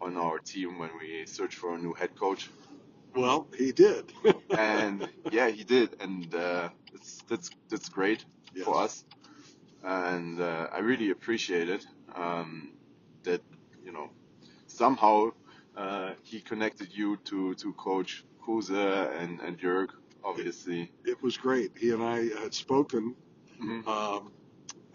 on 0.00 0.16
our 0.16 0.38
team 0.38 0.78
when 0.78 0.90
we 0.98 1.26
search 1.26 1.54
for 1.56 1.74
a 1.74 1.78
new 1.78 1.92
head 1.92 2.18
coach. 2.18 2.48
Well, 3.14 3.46
he 3.56 3.72
did. 3.72 4.12
and 4.50 5.08
yeah, 5.30 5.48
he 5.48 5.62
did, 5.64 5.96
and 6.00 6.34
uh, 6.34 6.68
that's 6.92 7.22
that's 7.28 7.50
that's 7.68 7.88
great 7.88 8.24
for 8.64 8.80
us. 8.82 9.04
And 9.82 10.40
uh, 10.40 10.68
I 10.72 10.78
really 10.78 11.10
appreciate 11.10 11.68
it 11.68 11.86
um, 12.14 12.72
that 13.24 13.42
you 13.84 13.92
know 13.92 14.10
somehow 14.66 15.30
uh, 15.76 16.12
he 16.22 16.40
connected 16.40 16.88
you 16.92 17.16
to 17.24 17.54
to 17.56 17.72
Coach 17.74 18.24
Kruse 18.44 18.70
and 18.70 19.40
and 19.40 19.58
Jörg, 19.58 19.88
obviously. 20.24 20.92
it 21.04 21.22
was 21.22 21.36
great. 21.36 21.72
He 21.78 21.90
and 21.92 22.02
I 22.02 22.28
had 22.42 22.54
spoken 22.54 23.16
Mhm. 23.60 23.86
um, 23.86 24.32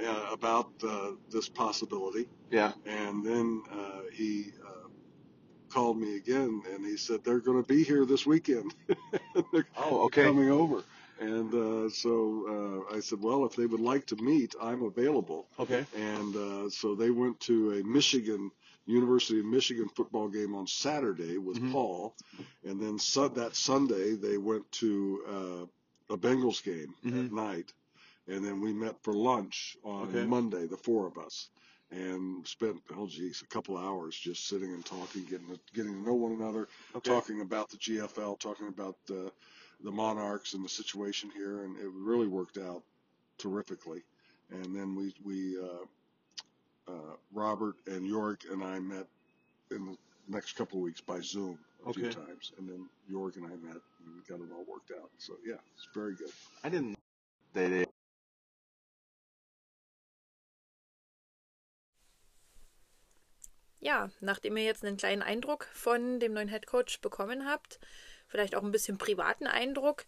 uh, 0.04 0.30
about 0.32 0.72
uh, 0.84 1.12
this 1.30 1.50
possibility, 1.50 2.28
Yeah, 2.52 2.74
and 2.86 3.26
then 3.26 3.64
uh, 3.72 4.02
he 4.14 4.52
uh, 4.66 4.88
called 5.70 5.98
me 6.00 6.18
again, 6.18 6.62
and 6.74 6.86
he 6.86 6.98
said 6.98 7.24
they're 7.24 7.40
going 7.42 7.62
to 7.62 7.68
be 7.68 7.84
here 7.84 8.06
this 8.06 8.26
weekend. 8.26 8.74
Oh, 9.78 10.06
okay. 10.06 10.24
coming 10.26 10.50
over, 10.52 10.84
and 11.20 11.54
uh, 11.54 11.90
so 11.90 12.86
uh, 12.92 12.96
I 12.96 13.00
said, 13.02 13.20
well, 13.22 13.46
if 13.46 13.56
they 13.56 13.66
would 13.66 13.82
like 13.82 14.06
to 14.08 14.16
meet, 14.18 14.56
I'm 14.62 14.84
available. 14.84 15.48
okay, 15.60 15.86
And 15.94 16.36
uh, 16.36 16.70
so 16.70 16.96
they 16.96 17.10
went 17.12 17.40
to 17.42 17.74
a 17.74 17.84
Michigan 17.84 18.52
University 18.86 19.40
of 19.40 19.46
Michigan 19.46 19.90
football 19.96 20.28
game 20.30 20.56
on 20.56 20.68
Saturday 20.68 21.38
with 21.38 21.58
Mhm. 21.58 21.72
Paul, 21.72 22.16
and 22.64 22.82
then 22.82 23.00
su- 23.00 23.30
that 23.36 23.56
Sunday 23.56 24.16
they 24.16 24.38
went 24.38 24.72
to 24.74 25.24
uh, 26.10 26.14
a 26.14 26.18
Bengals 26.18 26.64
game 26.64 26.94
at 27.14 27.14
Mhm. 27.16 27.32
night, 27.32 27.74
and 28.28 28.44
then 28.44 28.62
we 28.62 28.74
met 28.74 29.02
for 29.04 29.14
lunch 29.14 29.78
on 29.84 30.06
Okay. 30.06 30.26
Monday, 30.26 30.68
the 30.68 30.78
four 30.78 31.08
of 31.08 31.18
us, 31.18 31.50
and 31.92 32.48
spent 32.48 32.82
oh 32.96 33.08
geez, 33.08 33.42
a 33.42 33.48
couple 33.48 33.78
hours 33.78 34.18
just 34.18 34.48
sitting 34.48 34.74
and 34.74 34.86
talking, 34.86 35.26
getting 35.26 35.48
to, 35.48 35.60
getting 35.74 35.94
to 35.94 36.08
know 36.08 36.16
one 36.16 36.34
another, 36.34 36.68
okay. 36.96 37.10
talking 37.10 37.42
about 37.42 37.70
the 37.70 37.78
GFL, 37.78 38.36
talking 38.40 38.68
about 38.68 38.96
the 39.82 39.90
the 39.90 39.92
Monarchs 39.92 40.54
and 40.54 40.64
the 40.64 40.70
situation 40.70 41.30
here, 41.36 41.64
and 41.64 41.78
it 41.78 41.90
really 41.94 42.28
worked 42.28 42.58
out 42.58 42.84
terrifically. 43.38 44.04
And 44.52 44.76
then 44.76 44.96
we 44.96 45.14
we 45.24 45.58
uh, 45.58 46.92
uh, 46.92 47.16
Robert 47.34 47.76
and 47.88 48.06
York 48.06 48.42
and 48.52 48.64
I 48.64 48.80
met 48.80 49.08
in 49.72 49.86
the 49.86 49.98
next 50.28 50.54
couple 50.54 50.80
of 50.80 50.84
weeks 50.84 51.02
by 51.02 51.20
Zoom 51.22 51.58
a 51.88 51.94
few 51.94 52.12
times, 52.12 52.52
and 52.58 52.68
then 52.68 52.88
York 53.08 53.36
and 53.38 53.46
I 53.46 53.50
met 53.50 53.82
and 54.06 54.16
we 54.16 54.22
got 54.28 54.44
it 54.44 54.52
all 54.52 54.66
worked 54.68 54.92
out. 54.92 55.10
So 55.18 55.34
yeah, 55.46 55.56
it's 55.76 55.88
very 55.94 56.16
good. 56.16 56.32
I 56.64 56.70
didn't. 56.70 56.98
They, 57.54 57.68
they 57.68 57.86
Ja, 63.82 64.10
nachdem 64.20 64.58
ihr 64.58 64.66
jetzt 64.66 64.84
einen 64.84 64.98
kleinen 64.98 65.22
Eindruck 65.22 65.66
von 65.74 66.20
dem 66.20 66.34
neuen 66.34 66.50
Headcoach 66.50 67.00
bekommen 67.02 67.48
habt, 67.48 67.80
vielleicht 68.30 68.56
auch 68.56 68.64
ein 68.64 68.72
bisschen 68.72 68.98
privaten 68.98 69.48
Eindruck. 69.48 70.06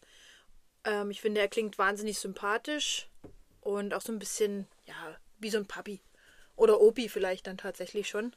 Ähm, 0.86 1.12
ich 1.12 1.20
finde, 1.20 1.42
er 1.42 1.48
klingt 1.48 1.78
wahnsinnig 1.78 2.20
sympathisch 2.20 3.10
und 3.60 3.94
auch 3.94 4.02
so 4.02 4.14
ein 4.14 4.20
bisschen, 4.20 4.68
ja, 4.86 5.18
wie 5.40 5.50
so 5.50 5.58
ein 5.58 5.66
Papi. 5.68 6.00
Oder 6.56 6.80
Opi 6.80 7.10
vielleicht 7.10 7.48
dann 7.48 7.58
tatsächlich 7.58 8.08
schon. 8.08 8.36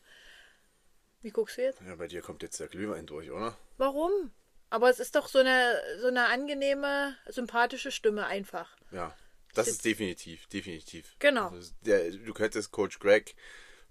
Wie 1.21 1.31
guckst 1.31 1.59
du 1.59 1.63
jetzt? 1.63 1.81
Ja, 1.87 1.95
bei 1.97 2.07
dir 2.07 2.23
kommt 2.23 2.43
jetzt 2.43 2.59
der 2.59 2.69
Glühwein 2.69 3.07
durch, 3.07 3.31
oder? 3.31 3.57
Warum? 3.79 4.31
Aber 4.71 4.91
es 4.91 4.99
ist 4.99 5.15
doch 5.15 5.29
so 5.29 5.39
eine, 5.39 5.81
so 6.01 6.09
eine 6.09 6.27
angenehme, 6.27 7.17
sympathische 7.29 7.93
Stimme 7.93 8.27
einfach. 8.27 8.77
Ja, 8.91 9.17
das 9.55 9.67
Jetzt- 9.67 9.77
ist 9.77 9.85
definitiv, 9.85 10.47
definitiv. 10.49 11.15
Genau. 11.19 11.49
Also 11.49 11.73
der, 11.83 12.11
du 12.11 12.35
könntest 12.35 12.73
Coach 12.73 12.99
Greg 12.99 13.37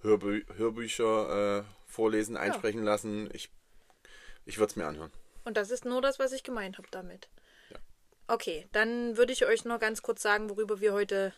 Hörbü 0.02 0.46
Hörbücher 0.58 1.60
äh, 1.60 1.64
vorlesen, 1.86 2.36
einsprechen 2.36 2.84
lassen. 2.84 3.30
Ich, 3.34 3.50
ich 4.46 4.58
würde 4.58 4.72
es 4.72 4.76
mir 4.76 4.86
anhören. 4.86 5.12
Und 5.44 5.58
das 5.58 5.72
ist 5.72 5.86
nur 5.86 6.02
das, 6.02 6.20
was 6.20 6.32
ich 6.32 6.44
gemeint 6.44 6.78
habe 6.78 6.88
damit. 6.92 7.30
Ja. 7.70 7.78
Okay, 8.28 8.68
dann 8.72 9.18
würde 9.18 9.34
ich 9.34 9.46
euch 9.46 9.66
noch 9.66 9.80
ganz 9.80 10.02
kurz 10.02 10.22
sagen, 10.22 10.50
worüber 10.50 10.80
wir 10.80 10.94
heute 10.94 11.34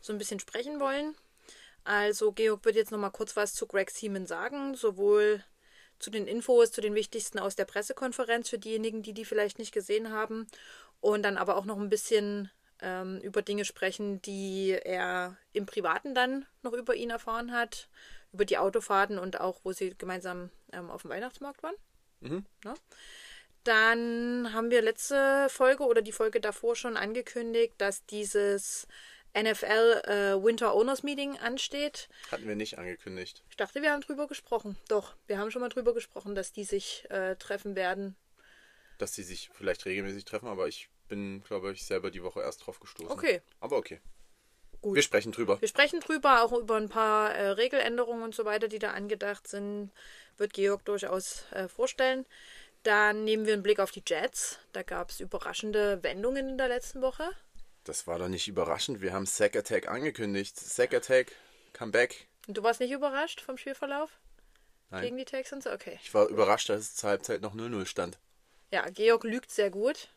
so 0.00 0.12
ein 0.12 0.18
bisschen 0.18 0.40
sprechen 0.40 0.80
wollen. 0.80 1.16
Also 1.84 2.32
Georg 2.32 2.64
wird 2.64 2.76
jetzt 2.76 2.90
noch 2.90 2.98
mal 2.98 3.10
kurz 3.10 3.36
was 3.36 3.54
zu 3.54 3.66
Greg 3.66 3.90
Seaman 3.90 4.26
sagen, 4.26 4.74
sowohl 4.74 5.42
zu 5.98 6.10
den 6.10 6.26
Infos, 6.26 6.72
zu 6.72 6.80
den 6.80 6.94
wichtigsten 6.94 7.38
aus 7.38 7.56
der 7.56 7.64
Pressekonferenz 7.64 8.50
für 8.50 8.58
diejenigen, 8.58 9.02
die 9.02 9.14
die 9.14 9.24
vielleicht 9.24 9.58
nicht 9.58 9.72
gesehen 9.72 10.10
haben, 10.10 10.46
und 11.00 11.22
dann 11.22 11.36
aber 11.36 11.56
auch 11.56 11.64
noch 11.64 11.78
ein 11.78 11.88
bisschen 11.88 12.50
ähm, 12.80 13.20
über 13.20 13.42
Dinge 13.42 13.64
sprechen, 13.64 14.20
die 14.22 14.70
er 14.70 15.36
im 15.52 15.66
Privaten 15.66 16.14
dann 16.14 16.46
noch 16.62 16.72
über 16.72 16.94
ihn 16.94 17.10
erfahren 17.10 17.52
hat, 17.52 17.88
über 18.32 18.44
die 18.44 18.58
Autofahrten 18.58 19.18
und 19.18 19.40
auch, 19.40 19.60
wo 19.62 19.72
sie 19.72 19.94
gemeinsam 19.96 20.50
ähm, 20.72 20.90
auf 20.90 21.02
dem 21.02 21.10
Weihnachtsmarkt 21.10 21.62
waren. 21.62 21.76
Ne? 22.64 22.74
Dann 23.66 24.52
haben 24.52 24.70
wir 24.70 24.80
letzte 24.80 25.48
Folge 25.50 25.82
oder 25.84 26.00
die 26.00 26.12
Folge 26.12 26.40
davor 26.40 26.76
schon 26.76 26.96
angekündigt, 26.96 27.74
dass 27.78 28.06
dieses 28.06 28.86
NFL 29.36 30.02
äh, 30.04 30.44
Winter 30.44 30.72
Owners 30.72 31.02
Meeting 31.02 31.36
ansteht. 31.38 32.08
Hatten 32.30 32.46
wir 32.46 32.54
nicht 32.54 32.78
angekündigt. 32.78 33.42
Ich 33.50 33.56
dachte, 33.56 33.82
wir 33.82 33.90
haben 33.90 34.02
drüber 34.02 34.28
gesprochen. 34.28 34.76
Doch, 34.86 35.16
wir 35.26 35.38
haben 35.38 35.50
schon 35.50 35.62
mal 35.62 35.68
drüber 35.68 35.94
gesprochen, 35.94 36.36
dass 36.36 36.52
die 36.52 36.62
sich 36.62 37.10
äh, 37.10 37.34
treffen 37.34 37.74
werden. 37.74 38.14
Dass 38.98 39.14
sie 39.14 39.24
sich 39.24 39.50
vielleicht 39.52 39.84
regelmäßig 39.84 40.24
treffen, 40.24 40.46
aber 40.46 40.68
ich 40.68 40.88
bin, 41.08 41.42
glaube 41.42 41.72
ich, 41.72 41.84
selber 41.84 42.12
die 42.12 42.22
Woche 42.22 42.42
erst 42.42 42.64
drauf 42.64 42.78
gestoßen. 42.78 43.10
Okay. 43.10 43.42
Aber 43.58 43.78
okay. 43.78 44.00
Gut. 44.80 44.94
Wir 44.94 45.02
sprechen 45.02 45.32
drüber. 45.32 45.60
Wir 45.60 45.66
sprechen 45.66 45.98
drüber, 45.98 46.44
auch 46.44 46.52
über 46.52 46.76
ein 46.76 46.88
paar 46.88 47.34
äh, 47.34 47.48
Regeländerungen 47.48 48.22
und 48.22 48.34
so 48.34 48.44
weiter, 48.44 48.68
die 48.68 48.78
da 48.78 48.92
angedacht 48.92 49.48
sind, 49.48 49.90
wird 50.36 50.52
Georg 50.52 50.84
durchaus 50.84 51.44
äh, 51.50 51.66
vorstellen. 51.66 52.26
Dann 52.86 53.24
nehmen 53.24 53.46
wir 53.46 53.54
einen 53.54 53.64
Blick 53.64 53.80
auf 53.80 53.90
die 53.90 54.02
Jets. 54.06 54.60
Da 54.72 54.84
gab 54.84 55.10
es 55.10 55.18
überraschende 55.18 56.04
Wendungen 56.04 56.50
in 56.50 56.56
der 56.56 56.68
letzten 56.68 57.02
Woche. 57.02 57.28
Das 57.82 58.06
war 58.06 58.20
doch 58.20 58.28
nicht 58.28 58.46
überraschend. 58.46 59.00
Wir 59.00 59.12
haben 59.12 59.26
Sack 59.26 59.56
Attack 59.56 59.88
angekündigt. 59.88 60.56
Sack 60.56 60.94
Attack, 60.94 61.32
Comeback. 61.72 62.28
Und 62.46 62.56
du 62.56 62.62
warst 62.62 62.78
nicht 62.78 62.92
überrascht 62.92 63.40
vom 63.40 63.58
Spielverlauf 63.58 64.10
Nein. 64.90 65.02
gegen 65.02 65.16
die 65.16 65.24
Texans? 65.24 65.66
Okay. 65.66 65.98
Ich 66.00 66.14
war 66.14 66.28
überrascht, 66.28 66.68
dass 66.68 66.80
es 66.82 66.94
zur 66.94 67.10
Halbzeit 67.10 67.40
noch 67.40 67.56
0-0 67.56 67.86
stand. 67.86 68.20
Ja, 68.70 68.88
Georg 68.88 69.24
lügt 69.24 69.50
sehr 69.50 69.70
gut. 69.70 70.08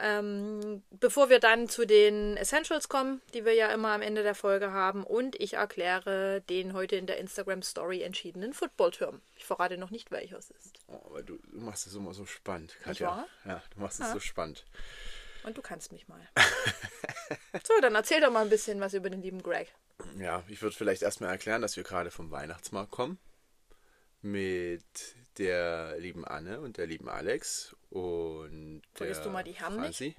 Ähm, 0.00 0.82
bevor 0.90 1.28
wir 1.28 1.38
dann 1.38 1.68
zu 1.68 1.86
den 1.86 2.36
Essentials 2.36 2.88
kommen, 2.88 3.22
die 3.32 3.44
wir 3.44 3.54
ja 3.54 3.72
immer 3.72 3.90
am 3.90 4.02
Ende 4.02 4.22
der 4.22 4.34
Folge 4.34 4.72
haben, 4.72 5.04
und 5.04 5.36
ich 5.40 5.54
erkläre 5.54 6.42
den 6.48 6.72
heute 6.72 6.96
in 6.96 7.06
der 7.06 7.18
Instagram 7.18 7.62
Story 7.62 8.02
entschiedenen 8.02 8.52
Footballturm. 8.52 9.20
Ich 9.36 9.44
verrate 9.44 9.78
noch 9.78 9.90
nicht, 9.90 10.10
welcher 10.10 10.38
es 10.38 10.50
ist. 10.50 10.78
Oh, 10.88 11.00
aber 11.06 11.22
du, 11.22 11.36
du 11.36 11.60
machst 11.60 11.86
es 11.86 11.94
immer 11.94 12.14
so 12.14 12.26
spannend, 12.26 12.76
Katja. 12.82 13.26
Ja, 13.44 13.62
du 13.74 13.80
machst 13.80 14.00
es 14.00 14.10
so 14.10 14.20
spannend. 14.20 14.64
Und 15.44 15.58
du 15.58 15.62
kannst 15.62 15.92
mich 15.92 16.08
mal. 16.08 16.20
so, 17.66 17.74
dann 17.80 17.94
erzähl 17.94 18.20
doch 18.20 18.32
mal 18.32 18.42
ein 18.42 18.50
bisschen 18.50 18.80
was 18.80 18.94
über 18.94 19.10
den 19.10 19.22
lieben 19.22 19.42
Greg. 19.42 19.72
Ja, 20.18 20.42
ich 20.48 20.62
würde 20.62 20.74
vielleicht 20.74 21.02
erstmal 21.02 21.30
erklären, 21.30 21.62
dass 21.62 21.76
wir 21.76 21.84
gerade 21.84 22.10
vom 22.10 22.30
Weihnachtsmarkt 22.30 22.90
kommen. 22.90 23.18
Mit 24.24 25.14
der 25.38 25.98
lieben 25.98 26.24
Anne 26.24 26.60
und 26.60 26.78
der 26.78 26.86
lieben 26.86 27.08
Alex 27.08 27.76
und. 27.90 28.82
Vergisst 28.94 29.20
der 29.20 29.24
du 29.26 29.30
mal 29.30 29.44
die 29.44 29.52
Herren 29.52 29.74
nicht? 29.76 29.98
Franzi. 29.98 30.16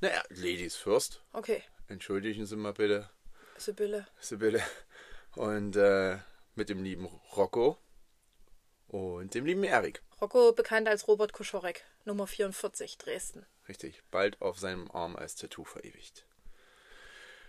Naja, 0.00 0.22
Ladies 0.30 0.74
first. 0.74 1.22
Okay, 1.32 1.62
Entschuldigen 1.86 2.46
Sie 2.46 2.56
mal 2.56 2.72
bitte, 2.72 3.08
Sibylle. 3.58 4.06
Sibylle. 4.18 4.62
Und 5.36 5.76
äh, 5.76 6.18
mit 6.54 6.68
dem 6.68 6.82
lieben 6.82 7.06
Rocco 7.06 7.78
und 8.88 9.34
dem 9.34 9.44
lieben 9.44 9.64
Erik. 9.64 10.02
Rocco, 10.20 10.52
bekannt 10.52 10.88
als 10.88 11.06
Robert 11.08 11.32
Koschorek, 11.32 11.84
Nummer 12.04 12.26
44, 12.26 12.98
Dresden. 12.98 13.46
Richtig, 13.68 14.02
bald 14.10 14.40
auf 14.40 14.58
seinem 14.58 14.90
Arm 14.90 15.14
als 15.16 15.36
Tattoo 15.36 15.64
verewigt. 15.64 16.26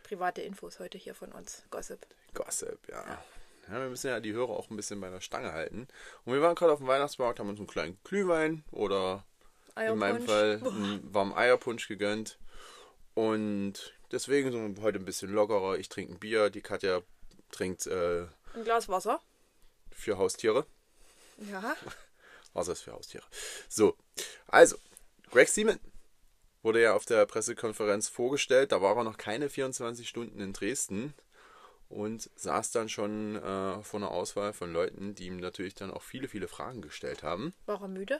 Private 0.04 0.42
Infos 0.42 0.80
heute 0.80 0.98
hier 0.98 1.16
von 1.16 1.32
uns. 1.32 1.64
Gossip. 1.72 2.06
Gossip, 2.34 2.80
ja. 2.90 3.06
Ja, 3.06 3.24
wir 3.68 3.90
müssen 3.90 4.08
ja 4.08 4.20
die 4.20 4.34
Hörer 4.34 4.52
auch 4.52 4.70
ein 4.70 4.76
bisschen 4.76 5.00
bei 5.02 5.10
der 5.10 5.22
Stange 5.22 5.52
halten. 5.52 5.88
Und 6.24 6.34
wir 6.34 6.42
waren 6.42 6.56
gerade 6.56 6.74
auf 6.74 6.80
dem 6.80 6.88
Weihnachtsmarkt, 6.88 7.40
haben 7.40 7.50
uns 7.50 7.60
einen 7.60 7.68
kleinen 7.68 7.98
Glühwein 8.04 8.64
oder 8.72 9.26
in 9.76 9.98
meinem 9.98 10.18
Eierpunsch. 10.18 10.26
Fall 10.26 10.62
einen 10.64 11.14
warmen 11.14 11.34
Eierpunsch 11.34 11.88
gegönnt. 11.88 12.38
Und 13.14 13.94
deswegen 14.12 14.52
sind 14.52 14.78
wir 14.78 14.84
heute 14.84 15.00
ein 15.00 15.06
bisschen 15.06 15.32
lockerer. 15.32 15.78
Ich 15.78 15.90
trinke 15.90 16.14
ein 16.14 16.20
Bier, 16.20 16.50
die 16.50 16.62
Katja 16.62 17.02
trinkt 17.52 17.88
äh, 17.88 18.28
Ein 18.54 18.64
Glas 18.64 18.90
Wasser. 18.90 19.22
für 19.92 20.18
Haustiere. 20.18 20.66
Ja. 21.50 21.76
Wasser 22.54 22.74
ist 22.74 22.82
für 22.82 22.94
Haustiere. 22.94 23.26
So, 23.68 23.98
also, 24.48 24.78
Greg 25.32 25.50
Seaman 25.50 25.80
wurde 26.62 26.82
ja 26.82 26.94
auf 26.94 27.06
der 27.06 27.26
Pressekonferenz 27.26 28.08
vorgestellt. 28.08 28.72
Da 28.72 28.82
war 28.82 28.96
er 28.98 29.04
noch 29.04 29.18
keine 29.18 29.50
24 29.50 30.08
Stunden 30.08 30.40
in 30.40 30.54
Dresden 30.54 31.14
und 31.96 32.30
saß 32.36 32.72
dann 32.72 32.90
schon 32.90 33.38
äh, 33.38 33.82
vor 33.82 34.00
einer 34.00 34.12
Auswahl 34.12 34.52
von 34.52 34.74
Leuten, 34.74 35.16
die 35.16 35.28
ihm 35.28 35.38
natürlich 35.38 35.76
dann 35.76 35.92
auch 35.92 36.02
viele, 36.02 36.28
viele 36.28 36.50
Fragen 36.50 36.82
gestellt 36.82 37.24
haben. 37.24 37.54
War 37.66 37.82
er 37.82 37.88
müde? 37.88 38.20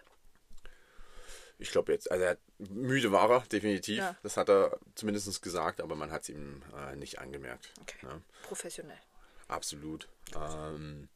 Ich 1.60 1.72
glaube 1.72 1.92
jetzt, 1.92 2.10
also 2.10 2.24
er 2.24 2.38
müde 2.58 3.12
war 3.12 3.30
er, 3.30 3.42
definitiv. 3.42 3.98
Ja. 3.98 4.16
Das 4.24 4.38
hat 4.38 4.50
er 4.50 4.80
zumindest 4.96 5.42
gesagt, 5.42 5.82
aber 5.82 5.96
man 5.96 6.10
hat 6.12 6.24
es 6.24 6.30
ihm 6.30 6.62
äh, 6.76 6.96
nicht 6.96 7.20
angemerkt. 7.20 7.74
Okay. 7.82 7.98
Ja. 8.04 8.22
Professionell. 8.44 9.00
Absolut. 9.50 10.08
Ähm, 10.36 11.10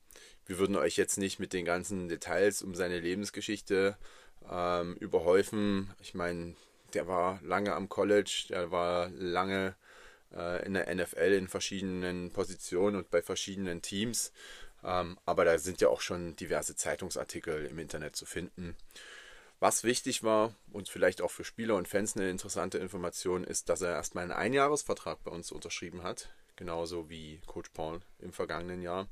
wir 0.45 0.59
würden 0.59 0.75
euch 0.75 0.97
jetzt 0.97 1.17
nicht 1.17 1.39
mit 1.39 1.53
den 1.53 1.63
ganzen 1.63 2.09
Details 2.09 2.61
um 2.61 2.75
seine 2.75 2.99
Lebensgeschichte 2.99 3.97
ähm, 4.49 4.95
überhäufen. 4.95 5.93
Ich 6.01 6.13
meine, 6.13 6.55
der 6.93 7.07
war 7.07 7.39
lange 7.41 7.73
am 7.73 7.87
College, 7.87 8.47
der 8.49 8.69
war 8.69 9.09
lange 9.11 9.75
äh, 10.35 10.65
in 10.65 10.73
der 10.73 10.93
NFL 10.93 11.33
in 11.33 11.47
verschiedenen 11.47 12.31
Positionen 12.31 12.95
und 12.95 13.09
bei 13.09 13.21
verschiedenen 13.21 13.81
Teams. 13.81 14.31
Ähm, 14.83 15.17
aber 15.25 15.45
da 15.45 15.57
sind 15.57 15.81
ja 15.81 15.89
auch 15.89 16.01
schon 16.01 16.35
diverse 16.35 16.75
Zeitungsartikel 16.75 17.65
im 17.65 17.79
Internet 17.79 18.15
zu 18.15 18.25
finden. 18.25 18.75
Was 19.59 19.83
wichtig 19.83 20.23
war 20.23 20.55
und 20.71 20.87
vielleicht 20.87 21.21
auch 21.21 21.31
für 21.31 21.43
Spieler 21.43 21.75
und 21.75 21.87
Fans 21.87 22.15
eine 22.15 22.29
interessante 22.29 22.77
Information 22.77 23.43
ist, 23.43 23.67
dass 23.67 23.81
er 23.81 23.91
erstmal 23.91 24.23
einen 24.23 24.31
Einjahresvertrag 24.31 25.21
bei 25.25 25.31
uns 25.31 25.51
unterschrieben 25.51 26.03
hat, 26.03 26.29
genauso 26.55 27.09
wie 27.09 27.41
Coach 27.45 27.69
Paul 27.73 27.99
im 28.19 28.31
vergangenen 28.31 28.81
Jahr. 28.81 29.09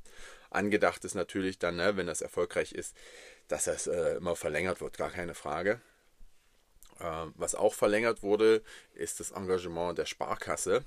Angedacht 0.50 1.04
ist 1.04 1.16
natürlich 1.16 1.60
dann, 1.60 1.76
ne, 1.76 1.98
wenn 1.98 2.08
das 2.08 2.22
erfolgreich 2.22 2.72
ist, 2.72 2.96
dass 3.50 3.66
das 3.66 3.88
äh, 3.88 4.16
immer 4.16 4.38
verlängert 4.38 4.80
wird, 4.80 4.98
gar 4.98 5.10
keine 5.10 5.34
Frage. 5.34 5.82
Ähm, 7.02 7.34
was 7.36 7.54
auch 7.54 7.74
verlängert 7.74 8.24
wurde, 8.24 8.64
ist 8.94 9.20
das 9.20 9.32
Engagement 9.32 9.98
der 9.98 10.06
Sparkasse. 10.06 10.86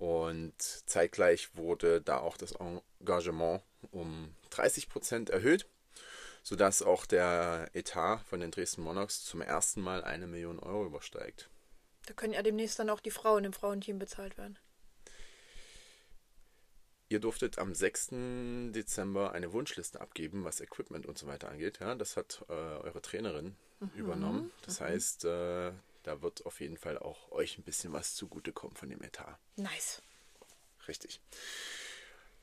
Und 0.00 0.54
zeitgleich 0.58 1.54
wurde 1.56 2.00
da 2.00 2.20
auch 2.20 2.38
das 2.38 2.54
Engagement 3.00 3.62
um 3.92 4.34
30 4.48 4.88
Prozent 4.88 5.28
erhöht, 5.28 5.66
sodass 6.42 6.80
auch 6.80 7.04
der 7.04 7.68
Etat 7.74 8.20
von 8.24 8.40
den 8.40 8.50
Dresden 8.50 8.80
Monarchs 8.80 9.26
zum 9.26 9.42
ersten 9.42 9.82
Mal 9.82 10.02
eine 10.02 10.26
Million 10.26 10.58
Euro 10.58 10.86
übersteigt. 10.86 11.50
Da 12.06 12.14
können 12.14 12.32
ja 12.32 12.42
demnächst 12.42 12.78
dann 12.78 12.88
auch 12.88 13.00
die 13.00 13.10
Frauen 13.10 13.44
im 13.44 13.52
Frauenteam 13.52 13.98
bezahlt 13.98 14.38
werden. 14.38 14.58
Ihr 17.10 17.20
durftet 17.20 17.58
am 17.58 17.74
6. 17.74 18.08
Dezember 18.72 19.32
eine 19.32 19.52
Wunschliste 19.52 20.00
abgeben, 20.00 20.44
was 20.44 20.62
Equipment 20.62 21.04
und 21.04 21.18
so 21.18 21.26
weiter 21.26 21.50
angeht. 21.50 21.80
Ja, 21.80 21.94
das 21.94 22.16
hat 22.16 22.42
äh, 22.48 22.52
eure 22.52 23.02
Trainerin 23.02 23.54
übernommen. 23.96 24.50
Das 24.64 24.80
heißt, 24.80 25.26
äh, 25.26 25.72
da 26.02 26.22
wird 26.22 26.46
auf 26.46 26.60
jeden 26.60 26.76
Fall 26.76 26.98
auch 26.98 27.30
euch 27.30 27.58
ein 27.58 27.62
bisschen 27.62 27.92
was 27.92 28.14
zugutekommen 28.14 28.76
von 28.76 28.88
dem 28.88 29.02
Etat. 29.02 29.38
Nice. 29.56 30.02
Richtig. 30.88 31.20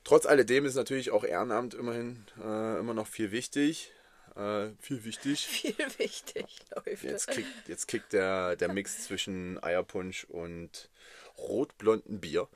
Trotz 0.04 0.26
alledem 0.26 0.64
ist 0.64 0.74
natürlich 0.74 1.10
auch 1.10 1.24
Ehrenamt 1.24 1.74
immerhin 1.74 2.24
äh, 2.38 2.78
immer 2.78 2.94
noch 2.94 3.06
viel 3.06 3.30
wichtig. 3.30 3.92
Äh, 4.36 4.70
viel 4.80 5.04
wichtig. 5.04 5.46
Viel 5.46 5.74
wichtig 5.98 6.46
läuft. 6.74 7.02
Jetzt 7.02 7.28
kickt, 7.28 7.68
jetzt 7.68 7.88
kickt 7.88 8.12
der, 8.12 8.56
der 8.56 8.72
Mix 8.72 9.04
zwischen 9.04 9.62
Eierpunsch 9.62 10.24
und 10.24 10.90
rotblonden 11.36 12.20
Bier. 12.20 12.48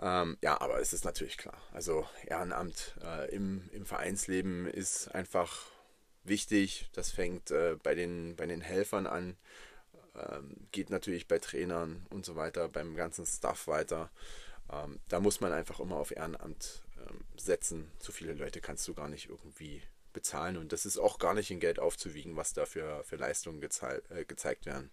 Ähm, 0.00 0.38
ja, 0.40 0.60
aber 0.60 0.80
es 0.80 0.92
ist 0.92 1.04
natürlich 1.04 1.36
klar. 1.36 1.60
Also 1.72 2.06
Ehrenamt 2.26 2.94
äh, 3.02 3.34
im, 3.34 3.68
im 3.72 3.84
Vereinsleben 3.84 4.66
ist 4.66 5.08
einfach 5.08 5.66
wichtig. 6.24 6.88
Das 6.92 7.10
fängt 7.10 7.50
äh, 7.50 7.76
bei, 7.82 7.94
den, 7.94 8.36
bei 8.36 8.46
den 8.46 8.60
Helfern 8.60 9.06
an, 9.06 9.36
ähm, 10.16 10.56
geht 10.72 10.90
natürlich 10.90 11.28
bei 11.28 11.38
Trainern 11.38 12.06
und 12.10 12.24
so 12.24 12.36
weiter, 12.36 12.68
beim 12.68 12.96
ganzen 12.96 13.26
Staff 13.26 13.66
weiter. 13.66 14.10
Ähm, 14.72 15.00
da 15.08 15.20
muss 15.20 15.40
man 15.40 15.52
einfach 15.52 15.80
immer 15.80 15.96
auf 15.96 16.10
Ehrenamt 16.10 16.82
ähm, 16.98 17.24
setzen. 17.36 17.90
Zu 17.98 18.12
viele 18.12 18.34
Leute 18.34 18.60
kannst 18.60 18.86
du 18.88 18.94
gar 18.94 19.08
nicht 19.08 19.28
irgendwie 19.28 19.82
bezahlen 20.12 20.56
und 20.56 20.72
das 20.72 20.86
ist 20.86 20.98
auch 20.98 21.18
gar 21.18 21.34
nicht 21.34 21.50
in 21.50 21.60
Geld 21.60 21.78
aufzuwiegen, 21.78 22.36
was 22.36 22.52
da 22.52 22.66
für, 22.66 23.04
für 23.04 23.16
Leistungen 23.16 23.62
äh, 23.62 24.24
gezeigt 24.24 24.66
werden. 24.66 24.90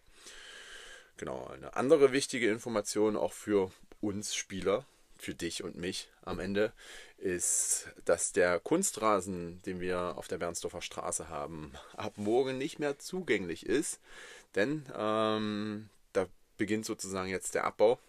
Genau, 1.17 1.47
eine 1.47 1.75
andere 1.75 2.11
wichtige 2.11 2.51
Information 2.51 3.15
auch 3.17 3.33
für 3.33 3.71
uns 4.01 4.35
Spieler, 4.35 4.85
für 5.17 5.33
dich 5.33 5.63
und 5.63 5.75
mich 5.75 6.09
am 6.21 6.39
Ende, 6.39 6.73
ist, 7.17 7.87
dass 8.05 8.31
der 8.31 8.59
Kunstrasen, 8.59 9.61
den 9.63 9.79
wir 9.79 10.15
auf 10.17 10.27
der 10.27 10.37
Bernsdorfer 10.37 10.83
Straße 10.83 11.29
haben, 11.29 11.73
ab 11.95 12.13
morgen 12.17 12.59
nicht 12.59 12.77
mehr 12.77 12.99
zugänglich 12.99 13.65
ist. 13.65 13.99
Denn 14.55 14.85
ähm, 14.95 15.89
da 16.13 16.27
beginnt 16.57 16.85
sozusagen 16.85 17.29
jetzt 17.29 17.55
der 17.55 17.65
Abbau 17.65 17.99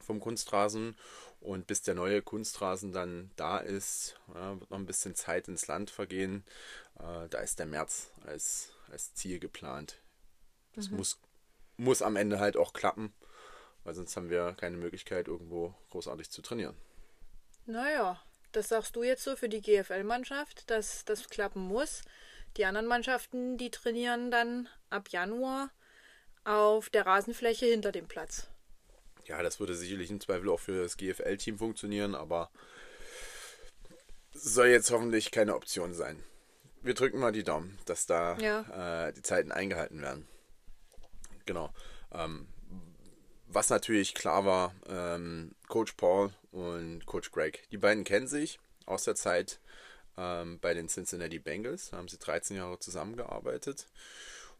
vom 0.00 0.20
Kunstrasen 0.20 0.96
und 1.40 1.66
bis 1.66 1.82
der 1.82 1.94
neue 1.94 2.22
Kunstrasen 2.22 2.92
dann 2.92 3.30
da 3.36 3.58
ist, 3.58 4.16
ja, 4.34 4.58
wird 4.58 4.70
noch 4.70 4.78
ein 4.78 4.86
bisschen 4.86 5.14
Zeit 5.14 5.48
ins 5.48 5.66
Land 5.66 5.90
vergehen. 5.90 6.44
Äh, 6.98 7.28
da 7.28 7.38
ist 7.38 7.58
der 7.58 7.66
März 7.66 8.10
als, 8.26 8.72
als 8.90 9.14
Ziel 9.14 9.38
geplant. 9.38 9.98
Das 10.74 10.90
muss, 10.90 11.18
muss 11.76 12.02
am 12.02 12.16
Ende 12.16 12.40
halt 12.40 12.56
auch 12.56 12.72
klappen, 12.72 13.14
weil 13.84 13.94
sonst 13.94 14.16
haben 14.16 14.30
wir 14.30 14.54
keine 14.54 14.76
Möglichkeit, 14.76 15.28
irgendwo 15.28 15.74
großartig 15.90 16.30
zu 16.30 16.42
trainieren. 16.42 16.76
Naja, 17.66 18.20
das 18.52 18.68
sagst 18.68 18.96
du 18.96 19.02
jetzt 19.02 19.24
so 19.24 19.36
für 19.36 19.48
die 19.48 19.60
GFL-Mannschaft, 19.60 20.70
dass 20.70 21.04
das 21.04 21.28
klappen 21.28 21.62
muss. 21.62 22.02
Die 22.56 22.64
anderen 22.64 22.86
Mannschaften, 22.86 23.58
die 23.58 23.70
trainieren 23.70 24.30
dann 24.30 24.68
ab 24.90 25.08
Januar 25.08 25.70
auf 26.44 26.88
der 26.90 27.06
Rasenfläche 27.06 27.66
hinter 27.66 27.90
dem 27.90 28.06
Platz. 28.06 28.48
Ja, 29.26 29.42
das 29.42 29.58
würde 29.58 29.74
sicherlich 29.74 30.10
im 30.10 30.20
Zweifel 30.20 30.48
auch 30.50 30.60
für 30.60 30.82
das 30.82 30.96
GFL-Team 30.96 31.58
funktionieren, 31.58 32.14
aber 32.14 32.50
soll 34.32 34.66
jetzt 34.68 34.90
hoffentlich 34.90 35.30
keine 35.30 35.54
Option 35.54 35.94
sein. 35.94 36.22
Wir 36.82 36.94
drücken 36.94 37.18
mal 37.18 37.32
die 37.32 37.44
Daumen, 37.44 37.78
dass 37.86 38.06
da 38.06 38.36
Ja. 38.38 39.06
äh, 39.08 39.12
die 39.14 39.22
Zeiten 39.22 39.50
eingehalten 39.52 40.02
werden. 40.02 40.28
Genau. 41.46 41.72
Ähm, 42.12 42.46
was 43.46 43.70
natürlich 43.70 44.14
klar 44.14 44.44
war, 44.44 44.74
ähm, 44.86 45.54
Coach 45.68 45.92
Paul 45.94 46.32
und 46.50 47.06
Coach 47.06 47.30
Greg, 47.30 47.66
die 47.70 47.78
beiden 47.78 48.04
kennen 48.04 48.26
sich 48.28 48.58
aus 48.84 49.04
der 49.04 49.14
Zeit 49.14 49.60
ähm, 50.16 50.58
bei 50.60 50.74
den 50.74 50.88
Cincinnati 50.88 51.38
Bengals. 51.38 51.90
Da 51.90 51.96
haben 51.98 52.08
sie 52.08 52.18
13 52.18 52.56
Jahre 52.56 52.78
zusammengearbeitet. 52.78 53.86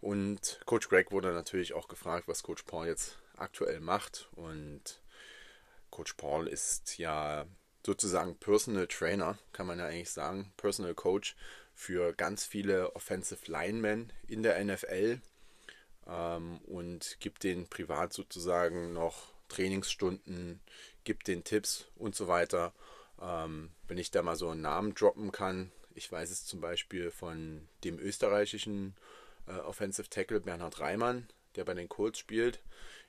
Und 0.01 0.61
Coach 0.67 0.89
Greg 0.89 1.13
wurde 1.13 1.33
natürlich 1.33 1.73
auch 1.73 1.89
gefragt, 1.89 2.29
was 2.29 2.43
Coach 2.43 2.65
Paul 2.65 2.87
jetzt 2.87 3.19
aktuell 3.37 3.81
macht. 3.81 4.29
Und 4.33 5.01
Coach 5.91 6.15
Paul 6.15 6.47
ist 6.49 6.99
ja 6.99 7.47
sozusagen 7.85 8.37
Personal 8.37 8.87
Trainer, 8.87 9.39
kann 9.53 9.67
man 9.67 9.79
ja 9.79 9.87
eigentlich 9.87 10.11
sagen, 10.11 10.53
Personal 10.57 10.95
Coach 10.95 11.37
für 11.75 12.13
ganz 12.13 12.45
viele 12.45 12.95
Offensive 12.95 13.51
Linemen 13.51 14.13
in 14.27 14.43
der 14.43 14.63
NFL 14.65 15.21
ähm, 16.07 16.59
und 16.67 17.17
gibt 17.21 17.45
denen 17.45 17.69
privat 17.69 18.13
sozusagen 18.13 18.93
noch 18.93 19.33
Trainingsstunden, 19.49 20.61
gibt 21.05 21.29
den 21.29 21.45
Tipps 21.45 21.87
und 21.97 22.15
so 22.15 22.29
weiter. 22.29 22.73
Ähm, 23.21 23.71
wenn 23.89 23.99
ich 23.99 24.11
da 24.11 24.23
mal 24.23 24.37
so 24.37 24.49
einen 24.49 24.63
Namen 24.63 24.95
droppen 24.95 25.33
kann, 25.33 25.71
ich 25.95 26.11
weiß 26.11 26.31
es 26.31 26.45
zum 26.45 26.61
Beispiel 26.61 27.11
von 27.11 27.69
dem 27.85 27.99
österreichischen 27.99 28.95
äh, 29.47 29.53
Offensive 29.53 30.09
Tackle 30.09 30.41
Bernhard 30.41 30.81
Reimann, 30.81 31.29
der 31.57 31.65
bei 31.65 31.75
den 31.75 31.89
Colts 31.89 32.19
spielt. 32.19 32.61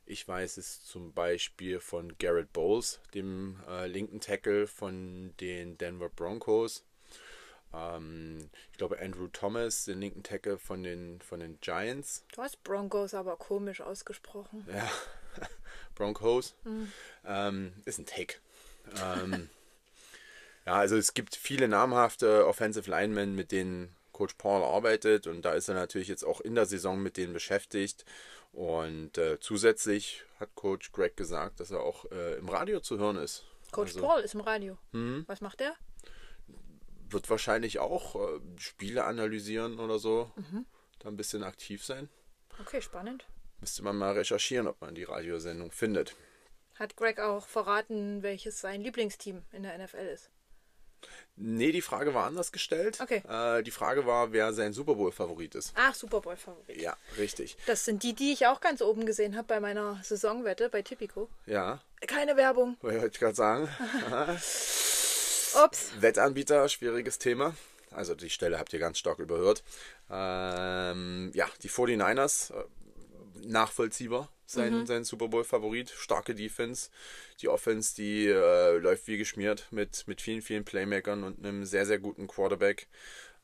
Ich 0.05 0.27
weiß 0.27 0.57
es 0.57 0.83
zum 0.83 1.13
Beispiel 1.13 1.79
von 1.79 2.15
Garrett 2.19 2.53
Bowles, 2.53 2.99
dem 3.15 3.59
äh, 3.67 3.87
linken 3.87 4.19
Tackle 4.19 4.67
von 4.67 5.33
den 5.39 5.77
Denver 5.79 6.09
Broncos. 6.09 6.83
Ähm, 7.73 8.49
ich 8.71 8.77
glaube 8.77 8.99
Andrew 8.99 9.27
Thomas, 9.27 9.85
den 9.85 9.99
linken 9.99 10.21
Tackle 10.21 10.59
von 10.59 10.83
den, 10.83 11.21
von 11.21 11.39
den 11.39 11.59
Giants. 11.59 12.23
Du 12.33 12.43
hast 12.43 12.63
Broncos 12.63 13.15
aber 13.15 13.35
komisch 13.37 13.81
ausgesprochen. 13.81 14.67
Ja, 14.71 14.89
Broncos. 15.95 16.53
Ähm, 17.25 17.73
ist 17.85 17.97
ein 17.97 18.05
Take. 18.05 18.35
Ähm, 19.01 19.49
ja, 20.65 20.73
also 20.73 20.95
es 20.97 21.13
gibt 21.13 21.35
viele 21.35 21.67
namhafte 21.67 22.47
Offensive 22.47 22.89
Linemen, 22.89 23.35
mit 23.35 23.51
denen 23.51 23.95
Coach 24.11 24.35
Paul 24.35 24.63
arbeitet 24.63 25.27
und 25.27 25.43
da 25.43 25.53
ist 25.53 25.67
er 25.67 25.75
natürlich 25.75 26.07
jetzt 26.07 26.23
auch 26.23 26.39
in 26.41 26.55
der 26.55 26.65
Saison 26.65 27.01
mit 27.01 27.17
denen 27.17 27.33
beschäftigt. 27.33 28.05
Und 28.53 29.17
äh, 29.17 29.37
zusätzlich 29.41 30.23
hat 30.39 30.55
Coach 30.55 30.93
Greg 30.93 31.17
gesagt, 31.17 31.59
dass 31.59 31.71
er 31.71 31.81
auch 31.81 32.05
äh, 32.11 32.35
im 32.37 32.47
Radio 32.47 32.79
zu 32.79 32.97
hören 32.97 33.17
ist. 33.17 33.43
Coach 33.71 33.95
Also- 33.95 34.01
Paul 34.07 34.21
ist 34.21 34.33
im 34.33 34.39
Radio. 34.41 34.77
Was 35.27 35.41
macht 35.41 35.59
der? 35.59 35.73
wird 37.09 37.29
wahrscheinlich 37.29 37.79
auch 37.79 38.15
äh, 38.15 38.39
Spiele 38.57 39.03
analysieren 39.05 39.79
oder 39.79 39.99
so. 39.99 40.31
Da 40.99 41.07
ein 41.09 41.17
bisschen 41.17 41.43
aktiv 41.43 41.83
sein. 41.83 42.09
Okay, 42.59 42.81
spannend. 42.81 43.25
Müsste 43.59 43.83
man 43.83 43.95
mal 43.97 44.13
recherchieren, 44.13 44.67
ob 44.67 44.81
man 44.81 44.95
die 44.95 45.03
Radiosendung 45.03 45.71
findet. 45.71 46.15
Hat 46.75 46.95
Greg 46.97 47.19
auch 47.19 47.45
verraten, 47.47 48.21
welches 48.23 48.59
sein 48.59 48.81
Lieblingsteam 48.81 49.43
in 49.51 49.63
der 49.63 49.77
NFL 49.77 50.07
ist? 50.13 50.29
Nee, 51.37 51.73
die 51.73 51.81
Frage 51.81 52.13
war 52.13 52.25
anders 52.27 52.53
gestellt. 52.53 52.99
Okay. 53.01 53.21
Äh, 53.27 53.61
die 53.63 53.71
Frage 53.71 54.05
war, 54.05 54.31
wer 54.31 54.53
sein 54.53 54.71
Super 54.71 54.95
Bowl-Favorit 54.95 55.53
ist. 55.55 55.73
Ach, 55.75 55.93
Super 55.93 56.21
Bowl-Favorit. 56.21 56.81
Ja, 56.81 56.95
richtig. 57.17 57.57
Das 57.65 57.83
sind 57.83 58.03
die, 58.03 58.13
die 58.13 58.31
ich 58.31 58.47
auch 58.47 58.61
ganz 58.61 58.81
oben 58.81 59.05
gesehen 59.05 59.35
habe 59.35 59.45
bei 59.47 59.59
meiner 59.59 59.99
Saisonwette 60.01 60.69
bei 60.69 60.81
Tipico. 60.81 61.29
Ja, 61.45 61.81
Keine 62.07 62.37
Werbung. 62.37 62.77
wollte 62.81 63.07
ich 63.07 63.19
gerade 63.19 63.35
sagen. 63.35 63.67
Ups. 65.63 65.91
Wettanbieter, 65.99 66.67
schwieriges 66.69 67.19
Thema. 67.19 67.55
Also 67.91 68.15
die 68.15 68.29
Stelle 68.29 68.59
habt 68.59 68.71
ihr 68.73 68.79
ganz 68.79 68.97
stark 68.97 69.19
überhört. 69.19 69.63
Ähm, 70.09 71.31
ja, 71.33 71.47
die 71.63 71.69
49ers, 71.69 72.53
äh, 72.53 72.63
nachvollziehbar, 73.45 74.29
sein, 74.45 74.85
sein 74.85 75.03
Super 75.03 75.27
Bowl-Favorit. 75.27 75.89
Starke 75.89 76.35
Defense. 76.35 76.89
Die 77.41 77.49
Offense, 77.49 77.95
die 77.95 78.27
äh, 78.27 78.77
läuft 78.77 79.07
wie 79.07 79.17
geschmiert 79.17 79.67
mit, 79.71 80.07
mit 80.07 80.21
vielen, 80.21 80.41
vielen 80.41 80.65
Playmakern 80.65 81.23
und 81.23 81.39
einem 81.39 81.65
sehr, 81.65 81.85
sehr 81.85 81.99
guten 81.99 82.27
Quarterback. 82.27 82.87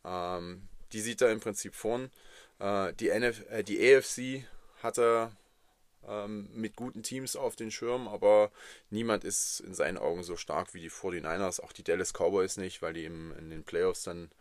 Ähm, 0.05 0.67
die 0.93 1.01
sieht 1.01 1.21
er 1.21 1.31
im 1.31 1.39
Prinzip 1.39 1.75
vorn. 1.75 2.11
Äh, 2.59 2.93
die, 2.93 3.09
NF 3.09 3.43
äh, 3.49 3.63
die 3.63 3.95
AFC 3.95 4.45
hat 4.83 4.97
er 4.97 5.31
ähm, 6.07 6.49
mit 6.53 6.75
guten 6.75 7.03
Teams 7.03 7.35
auf 7.35 7.55
den 7.55 7.71
Schirm, 7.71 8.07
aber 8.07 8.51
niemand 8.89 9.23
ist 9.23 9.59
in 9.61 9.73
seinen 9.73 9.97
Augen 9.97 10.23
so 10.23 10.35
stark 10.35 10.73
wie 10.73 10.81
die 10.81 10.89
49ers, 10.89 11.61
auch 11.61 11.71
die 11.71 11.83
Dallas 11.83 12.13
Cowboys 12.13 12.57
nicht, 12.57 12.81
weil 12.81 12.93
die 12.93 13.05
im, 13.05 13.33
in 13.37 13.49
den 13.49 13.63
Playoffs 13.63 14.03
dann 14.03 14.31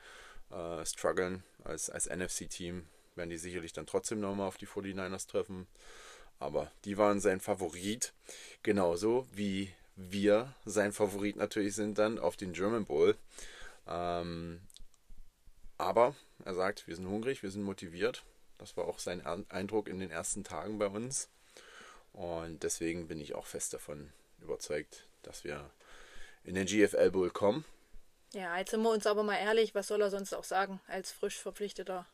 äh, 0.51 0.85
strugglen 0.85 1.43
als, 1.65 1.91
als 1.91 2.09
NFC-Team, 2.09 2.87
werden 3.15 3.31
die 3.31 3.39
sicherlich 3.39 3.73
dann 3.73 3.87
trotzdem 3.87 4.21
nochmal 4.21 4.49
auf 4.49 4.57
die 4.57 4.67
49ers 4.67 5.29
treffen. 5.29 5.67
Aber 6.41 6.73
die 6.85 6.99
waren 6.99 7.21
sein 7.21 7.39
Favorit, 7.39 8.13
genauso 8.63 9.29
wie 9.33 9.73
wir 9.95 10.55
sein 10.65 10.93
Favorit 10.93 11.37
natürlich 11.37 11.75
sind 11.75 11.99
dann 11.99 12.19
auf 12.19 12.37
den 12.37 12.55
German 12.55 12.87
Bowl. 12.87 13.17
Ähm, 13.87 14.61
aber 15.77 16.15
er 16.45 16.55
sagt, 16.55 16.87
wir 16.87 16.97
sind 16.97 17.09
hungrig, 17.09 17.43
wir 17.43 17.51
sind 17.51 17.63
motiviert. 17.63 18.25
Das 18.59 18.77
war 18.77 18.87
auch 18.87 18.99
sein 18.99 19.25
Eindruck 19.51 19.89
in 19.89 20.01
den 20.01 20.11
ersten 20.11 20.43
Tagen 20.43 20.79
bei 20.79 20.87
uns. 20.87 21.29
Und 22.13 22.63
deswegen 22.63 23.09
bin 23.09 23.21
ich 23.21 23.35
auch 23.35 23.47
fest 23.47 23.73
davon 23.75 24.11
überzeugt, 24.41 25.07
dass 25.23 25.45
wir 25.45 25.71
in 26.45 26.55
den 26.55 26.67
GFL 26.67 27.11
Bowl 27.11 27.31
kommen. 27.31 27.65
Ja, 28.33 28.57
jetzt 28.59 28.71
sind 28.71 28.83
wir 28.83 28.91
uns 28.91 29.07
aber 29.07 29.23
mal 29.23 29.37
ehrlich, 29.37 29.75
was 29.75 29.89
soll 29.89 30.01
er 30.01 30.11
sonst 30.11 30.35
auch 30.35 30.45
sagen 30.45 30.81
als 30.87 31.13
frisch 31.13 31.39
verpflichteter 31.39 32.07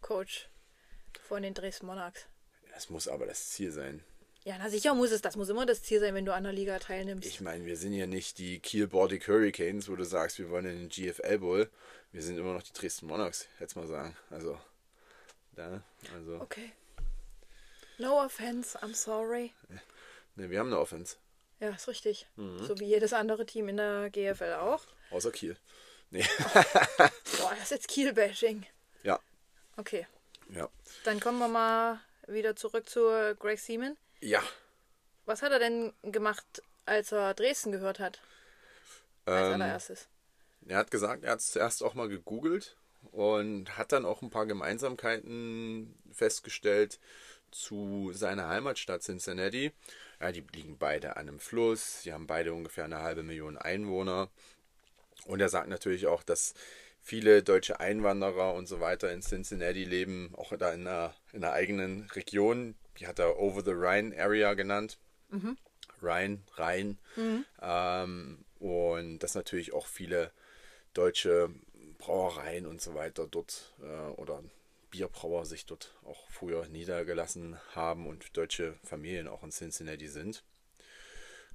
Coach 0.00 0.48
von 1.22 1.42
den 1.42 1.54
Dresden 1.54 1.86
Monarchs? 1.86 2.26
Das 2.80 2.88
muss 2.88 3.08
aber 3.08 3.26
das 3.26 3.50
Ziel 3.50 3.72
sein. 3.72 4.02
Ja, 4.44 4.56
na 4.58 4.70
sicher 4.70 4.94
muss 4.94 5.10
es. 5.10 5.20
Das 5.20 5.36
muss 5.36 5.50
immer 5.50 5.66
das 5.66 5.82
Ziel 5.82 6.00
sein, 6.00 6.14
wenn 6.14 6.24
du 6.24 6.32
an 6.32 6.44
der 6.44 6.52
Liga 6.54 6.78
teilnimmst. 6.78 7.28
Ich 7.28 7.42
meine, 7.42 7.66
wir 7.66 7.76
sind 7.76 7.92
ja 7.92 8.06
nicht 8.06 8.38
die 8.38 8.58
Kiel 8.58 8.86
Baltic 8.86 9.28
Hurricanes, 9.28 9.90
wo 9.90 9.96
du 9.96 10.04
sagst, 10.06 10.38
wir 10.38 10.48
wollen 10.48 10.64
in 10.64 10.78
den 10.78 10.88
GFL 10.88 11.40
Bowl. 11.40 11.70
Wir 12.10 12.22
sind 12.22 12.38
immer 12.38 12.54
noch 12.54 12.62
die 12.62 12.72
Dresden 12.72 13.06
Monarchs, 13.06 13.48
jetzt 13.58 13.76
mal 13.76 13.86
sagen. 13.86 14.16
Also, 14.30 14.58
da, 15.56 15.82
also, 16.14 16.36
okay. 16.40 16.72
No 17.98 18.24
offense, 18.24 18.78
I'm 18.78 18.94
sorry. 18.94 19.52
ne, 20.36 20.48
wir 20.48 20.58
haben 20.58 20.68
eine 20.68 20.78
Offense, 20.78 21.16
Ja, 21.60 21.68
ist 21.74 21.86
richtig. 21.86 22.26
Mhm. 22.36 22.64
So 22.64 22.80
wie 22.80 22.86
jedes 22.86 23.12
andere 23.12 23.44
Team 23.44 23.68
in 23.68 23.76
der 23.76 24.08
GFL 24.08 24.54
auch. 24.58 24.86
außer 25.10 25.32
Kiel. 25.32 25.54
Nee, 26.08 26.24
Boah, 26.48 27.50
das 27.50 27.64
ist 27.64 27.70
jetzt 27.72 27.88
Kiel-Bashing. 27.88 28.64
ja, 29.02 29.20
Okay. 29.76 30.06
ja. 30.48 30.66
Dann 31.04 31.20
kommen 31.20 31.38
wir 31.40 31.46
mal 31.48 32.00
wieder 32.32 32.56
zurück 32.56 32.88
zu 32.88 33.00
Greg 33.38 33.58
Seaman. 33.58 33.96
Ja, 34.20 34.42
Was 35.26 35.42
hat 35.42 35.52
er 35.52 35.58
denn 35.58 35.92
gemacht, 36.02 36.62
als 36.86 37.12
er 37.12 37.34
Dresden 37.34 37.72
gehört 37.72 37.98
hat? 37.98 38.20
Als 39.26 39.46
ähm, 39.46 39.54
allererstes. 39.54 40.08
Er 40.66 40.78
hat 40.78 40.90
gesagt, 40.90 41.24
er 41.24 41.32
hat 41.32 41.40
es 41.40 41.52
zuerst 41.52 41.82
auch 41.82 41.94
mal 41.94 42.08
gegoogelt 42.08 42.76
und 43.12 43.78
hat 43.78 43.92
dann 43.92 44.04
auch 44.04 44.22
ein 44.22 44.30
paar 44.30 44.46
Gemeinsamkeiten 44.46 45.94
festgestellt 46.12 46.98
zu 47.50 48.12
seiner 48.12 48.48
Heimatstadt 48.48 49.02
Cincinnati. 49.02 49.72
Ja, 50.20 50.32
die 50.32 50.44
liegen 50.52 50.78
beide 50.78 51.16
an 51.16 51.28
einem 51.28 51.40
Fluss, 51.40 52.02
sie 52.02 52.12
haben 52.12 52.26
beide 52.26 52.52
ungefähr 52.52 52.84
eine 52.84 52.98
halbe 53.00 53.22
Million 53.22 53.56
Einwohner. 53.56 54.28
Und 55.26 55.40
er 55.40 55.48
sagt 55.48 55.68
natürlich 55.68 56.06
auch, 56.06 56.22
dass 56.22 56.54
viele 57.10 57.42
deutsche 57.42 57.80
Einwanderer 57.80 58.54
und 58.54 58.68
so 58.68 58.78
weiter 58.78 59.10
in 59.10 59.20
Cincinnati 59.20 59.82
leben, 59.82 60.32
auch 60.36 60.56
da 60.56 60.72
in 60.72 60.86
einer, 60.86 61.12
in 61.32 61.42
einer 61.42 61.52
eigenen 61.52 62.08
Region. 62.14 62.76
Die 63.00 63.08
hat 63.08 63.18
er 63.18 63.40
Over 63.40 63.64
the 63.64 63.72
Rhine 63.72 64.16
Area 64.16 64.54
genannt. 64.54 64.96
Rhein, 66.00 66.44
Rhein. 66.54 66.98
Ähm, 67.60 68.44
und 68.60 69.18
dass 69.18 69.34
natürlich 69.34 69.72
auch 69.72 69.88
viele 69.88 70.30
deutsche 70.94 71.50
Brauereien 71.98 72.64
und 72.64 72.80
so 72.80 72.94
weiter 72.94 73.26
dort 73.28 73.74
äh, 73.82 74.10
oder 74.12 74.44
Bierbrauer 74.92 75.46
sich 75.46 75.66
dort 75.66 75.92
auch 76.04 76.30
früher 76.30 76.68
niedergelassen 76.68 77.58
haben 77.74 78.06
und 78.06 78.36
deutsche 78.36 78.74
Familien 78.84 79.26
auch 79.26 79.42
in 79.42 79.50
Cincinnati 79.50 80.06
sind. 80.06 80.44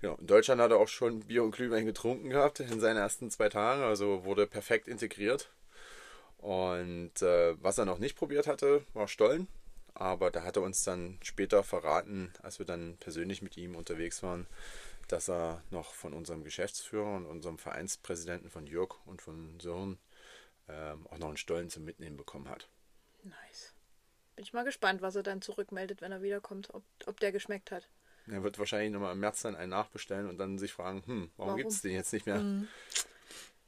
Genau, 0.01 0.15
in 0.15 0.27
Deutschland 0.27 0.61
hat 0.61 0.71
er 0.71 0.77
auch 0.77 0.87
schon 0.87 1.21
Bier 1.21 1.43
und 1.43 1.51
Glühwein 1.51 1.85
getrunken 1.85 2.29
gehabt 2.29 2.59
in 2.59 2.79
seinen 2.79 2.97
ersten 2.97 3.31
zwei 3.31 3.49
Tagen, 3.49 3.81
also 3.81 4.25
wurde 4.25 4.45
perfekt 4.45 4.87
integriert. 4.87 5.49
Und 6.37 7.21
äh, 7.21 7.55
was 7.63 7.77
er 7.77 7.85
noch 7.85 7.97
nicht 7.97 8.15
probiert 8.15 8.45
hatte, 8.45 8.83
war 8.93 9.07
Stollen. 9.07 9.47
Aber 9.95 10.29
da 10.29 10.43
hat 10.43 10.57
er 10.57 10.61
uns 10.61 10.83
dann 10.83 11.17
später 11.23 11.63
verraten, 11.63 12.33
als 12.43 12.59
wir 12.59 12.65
dann 12.65 12.97
persönlich 12.97 13.41
mit 13.41 13.55
ihm 13.55 13.75
unterwegs 13.75 14.21
waren, 14.21 14.45
dass 15.07 15.29
er 15.29 15.63
noch 15.71 15.93
von 15.93 16.13
unserem 16.13 16.43
Geschäftsführer 16.43 17.15
und 17.15 17.25
unserem 17.25 17.57
Vereinspräsidenten 17.57 18.49
von 18.49 18.67
Jörg 18.67 18.95
und 19.05 19.21
von 19.21 19.57
Sören 19.59 19.97
ähm, 20.67 21.07
auch 21.07 21.17
noch 21.17 21.29
einen 21.29 21.37
Stollen 21.37 21.69
zum 21.69 21.85
Mitnehmen 21.85 22.17
bekommen 22.17 22.49
hat. 22.49 22.67
Nice. 23.23 23.73
Bin 24.35 24.43
ich 24.43 24.53
mal 24.53 24.65
gespannt, 24.65 25.01
was 25.01 25.15
er 25.15 25.23
dann 25.23 25.41
zurückmeldet, 25.41 26.01
wenn 26.01 26.11
er 26.11 26.21
wiederkommt, 26.21 26.73
ob, 26.73 26.83
ob 27.05 27.19
der 27.21 27.31
geschmeckt 27.31 27.71
hat. 27.71 27.87
Er 28.27 28.43
wird 28.43 28.57
wahrscheinlich 28.57 28.91
nochmal 28.91 29.13
im 29.13 29.19
März 29.19 29.41
dann 29.43 29.55
einen 29.55 29.69
nachbestellen 29.69 30.27
und 30.29 30.37
dann 30.37 30.57
sich 30.57 30.73
fragen, 30.73 31.03
hm, 31.05 31.31
warum, 31.37 31.49
Warum? 31.49 31.57
gibt 31.57 31.71
es 31.71 31.81
den 31.81 31.91
jetzt 31.93 32.11
nicht 32.13 32.25
mehr? 32.25 32.43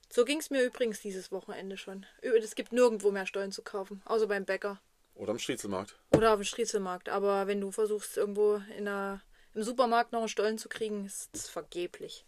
So 0.09 0.25
ging 0.25 0.39
es 0.39 0.49
mir 0.49 0.63
übrigens 0.63 0.99
dieses 1.01 1.31
Wochenende 1.31 1.77
schon. 1.77 2.05
Es 2.21 2.55
gibt 2.55 2.71
nirgendwo 2.71 3.11
mehr 3.11 3.25
Stollen 3.27 3.51
zu 3.51 3.61
kaufen, 3.61 4.01
außer 4.05 4.27
beim 4.27 4.45
Bäcker 4.45 4.79
Oder 5.15 5.31
am 5.31 5.39
Striezelmarkt. 5.39 5.95
oder 6.15 6.31
auf 6.33 6.39
dem 6.39 6.45
Striezelmarkt. 6.45 7.09
Aber 7.09 7.45
wenn 7.47 7.61
du 7.61 7.71
versuchst, 7.71 8.17
irgendwo 8.17 8.61
in 8.77 8.85
der, 8.85 9.21
im 9.53 9.63
Supermarkt 9.63 10.11
noch 10.11 10.19
einen 10.21 10.29
Stollen 10.29 10.57
zu 10.57 10.69
kriegen, 10.69 11.05
ist 11.05 11.29
es 11.35 11.49
vergeblich. 11.49 12.25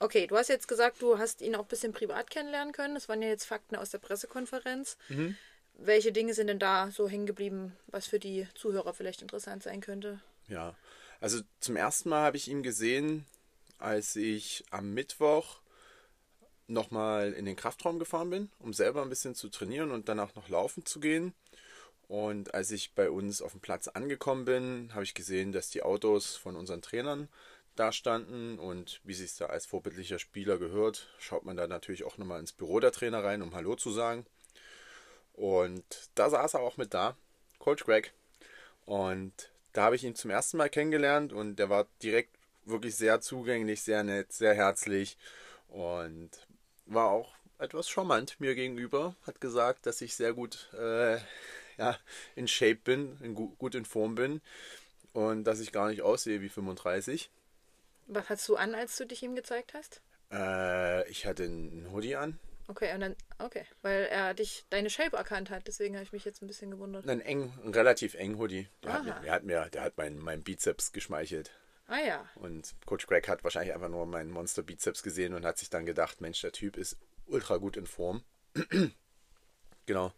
Okay, 0.00 0.26
du 0.26 0.36
hast 0.36 0.48
jetzt 0.48 0.68
gesagt, 0.68 1.02
du 1.02 1.18
hast 1.18 1.40
ihn 1.40 1.54
auch 1.56 1.62
ein 1.62 1.68
bisschen 1.68 1.92
privat 1.92 2.30
kennenlernen 2.30 2.72
können. 2.72 2.94
Das 2.94 3.08
waren 3.08 3.20
ja 3.22 3.28
jetzt 3.28 3.44
Fakten 3.46 3.76
aus 3.76 3.90
der 3.90 3.98
Pressekonferenz. 3.98 4.96
Welche 5.74 6.10
Dinge 6.12 6.34
sind 6.34 6.48
denn 6.48 6.58
da 6.58 6.90
so 6.90 7.08
hängen 7.08 7.26
geblieben, 7.26 7.76
was 7.86 8.06
für 8.08 8.18
die 8.18 8.48
Zuhörer 8.54 8.94
vielleicht 8.94 9.22
interessant 9.22 9.62
sein 9.62 9.80
könnte? 9.80 10.20
Ja, 10.48 10.74
also 11.20 11.40
zum 11.60 11.76
ersten 11.76 12.08
Mal 12.08 12.24
habe 12.24 12.36
ich 12.36 12.48
ihn 12.48 12.62
gesehen, 12.62 13.26
als 13.78 14.16
ich 14.16 14.64
am 14.70 14.94
Mittwoch 14.94 15.60
nochmal 16.66 17.32
in 17.32 17.44
den 17.44 17.56
Kraftraum 17.56 17.98
gefahren 17.98 18.30
bin, 18.30 18.50
um 18.58 18.72
selber 18.72 19.02
ein 19.02 19.08
bisschen 19.08 19.34
zu 19.34 19.48
trainieren 19.48 19.90
und 19.90 20.08
danach 20.08 20.34
noch 20.34 20.48
laufen 20.48 20.84
zu 20.84 21.00
gehen. 21.00 21.34
Und 22.08 22.54
als 22.54 22.70
ich 22.70 22.94
bei 22.94 23.10
uns 23.10 23.42
auf 23.42 23.52
dem 23.52 23.60
Platz 23.60 23.88
angekommen 23.88 24.44
bin, 24.44 24.90
habe 24.94 25.04
ich 25.04 25.14
gesehen, 25.14 25.52
dass 25.52 25.70
die 25.70 25.82
Autos 25.82 26.36
von 26.36 26.56
unseren 26.56 26.82
Trainern 26.82 27.28
da 27.76 27.92
standen 27.92 28.58
und 28.58 29.00
wie 29.04 29.14
sich 29.14 29.36
da 29.36 29.46
als 29.46 29.66
vorbildlicher 29.66 30.18
Spieler 30.18 30.58
gehört, 30.58 31.08
schaut 31.18 31.44
man 31.44 31.56
da 31.56 31.66
natürlich 31.66 32.04
auch 32.04 32.18
nochmal 32.18 32.40
ins 32.40 32.52
Büro 32.52 32.80
der 32.80 32.92
Trainer 32.92 33.22
rein, 33.22 33.42
um 33.42 33.54
Hallo 33.54 33.76
zu 33.76 33.90
sagen. 33.90 34.26
Und 35.34 36.10
da 36.14 36.30
saß 36.30 36.54
er 36.54 36.60
auch 36.60 36.76
mit 36.76 36.94
da, 36.94 37.16
Coach 37.58 37.84
Greg. 37.84 38.12
Und 38.84 39.50
da 39.78 39.84
habe 39.84 39.94
ich 39.94 40.02
ihn 40.02 40.16
zum 40.16 40.32
ersten 40.32 40.56
Mal 40.56 40.70
kennengelernt 40.70 41.32
und 41.32 41.60
der 41.60 41.70
war 41.70 41.86
direkt 42.02 42.36
wirklich 42.64 42.96
sehr 42.96 43.20
zugänglich, 43.20 43.80
sehr 43.80 44.02
nett, 44.02 44.32
sehr 44.32 44.52
herzlich 44.52 45.16
und 45.68 46.30
war 46.86 47.10
auch 47.10 47.32
etwas 47.60 47.88
charmant 47.88 48.40
mir 48.40 48.56
gegenüber. 48.56 49.14
Hat 49.24 49.40
gesagt, 49.40 49.86
dass 49.86 50.00
ich 50.00 50.16
sehr 50.16 50.32
gut 50.32 50.68
äh, 50.76 51.18
ja, 51.78 51.96
in 52.34 52.48
Shape 52.48 52.80
bin, 52.82 53.18
in 53.22 53.36
gu 53.36 53.50
gut 53.50 53.76
in 53.76 53.84
Form 53.84 54.16
bin 54.16 54.40
und 55.12 55.44
dass 55.44 55.60
ich 55.60 55.70
gar 55.70 55.90
nicht 55.90 56.02
aussehe 56.02 56.40
wie 56.40 56.48
35. 56.48 57.30
Was 58.08 58.28
hast 58.30 58.48
du 58.48 58.56
an, 58.56 58.74
als 58.74 58.96
du 58.96 59.06
dich 59.06 59.22
ihm 59.22 59.36
gezeigt 59.36 59.74
hast? 59.74 60.00
Äh, 60.32 61.08
ich 61.08 61.24
hatte 61.24 61.44
einen 61.44 61.92
Hoodie 61.92 62.16
an, 62.16 62.40
Okay, 62.70 62.92
und 62.94 63.00
dann, 63.00 63.16
okay, 63.38 63.64
weil 63.80 64.04
er 64.04 64.34
dich, 64.34 64.66
deine 64.68 64.90
Shape 64.90 65.16
erkannt 65.16 65.48
hat, 65.48 65.66
deswegen 65.66 65.94
habe 65.94 66.04
ich 66.04 66.12
mich 66.12 66.26
jetzt 66.26 66.42
ein 66.42 66.46
bisschen 66.46 66.70
gewundert. 66.70 67.08
einen 67.08 67.22
eng, 67.22 67.52
einen 67.62 67.72
relativ 67.72 68.12
engen 68.14 68.38
Hoodie. 68.38 68.68
Der 68.84 68.92
hat, 68.92 69.00
Aha. 69.00 69.14
mir, 69.14 69.20
der 69.22 69.32
hat 69.32 69.44
mir, 69.44 69.68
der 69.70 69.82
hat 69.82 69.96
meinen 69.96 70.18
mein 70.18 70.42
Bizeps 70.42 70.92
geschmeichelt. 70.92 71.50
Ah 71.86 72.00
ja, 72.00 72.28
Und 72.34 72.74
Coach 72.84 73.06
Greg 73.06 73.26
hat 73.28 73.42
wahrscheinlich 73.42 73.72
einfach 73.72 73.88
nur 73.88 74.04
meinen 74.04 74.30
Monster-Bizeps 74.30 75.02
gesehen 75.02 75.32
und 75.32 75.46
hat 75.46 75.56
sich 75.56 75.70
dann 75.70 75.86
gedacht, 75.86 76.20
Mensch, 76.20 76.42
der 76.42 76.52
Typ 76.52 76.76
ist 76.76 76.98
ultra 77.24 77.56
gut 77.56 77.78
in 77.78 77.86
Form. 77.86 78.22
genau. 79.86 80.12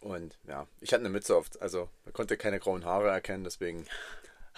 Und 0.00 0.38
ja, 0.46 0.68
ich 0.82 0.92
hatte 0.92 1.00
eine 1.00 1.08
Mütze 1.08 1.34
auf, 1.34 1.48
also 1.60 1.88
man 2.04 2.12
konnte 2.12 2.36
keine 2.36 2.60
grauen 2.60 2.84
Haare 2.84 3.08
erkennen, 3.08 3.44
deswegen 3.44 3.86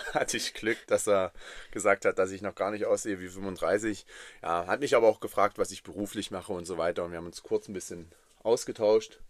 hatte 0.14 0.36
ich 0.36 0.54
Glück, 0.54 0.78
dass 0.86 1.06
er 1.06 1.32
gesagt 1.70 2.04
hat, 2.04 2.18
dass 2.18 2.30
ich 2.30 2.42
noch 2.42 2.54
gar 2.54 2.70
nicht 2.70 2.86
aussehe 2.86 3.20
wie 3.20 3.28
35. 3.28 4.06
Ja, 4.42 4.66
hat 4.66 4.80
mich 4.80 4.94
aber 4.94 5.08
auch 5.08 5.20
gefragt, 5.20 5.58
was 5.58 5.70
ich 5.70 5.82
beruflich 5.82 6.30
mache 6.30 6.52
und 6.52 6.64
so 6.64 6.78
weiter. 6.78 7.04
Und 7.04 7.12
wir 7.12 7.18
haben 7.18 7.26
uns 7.26 7.42
kurz 7.42 7.68
ein 7.68 7.74
bisschen 7.74 8.10
ausgetauscht. 8.42 9.20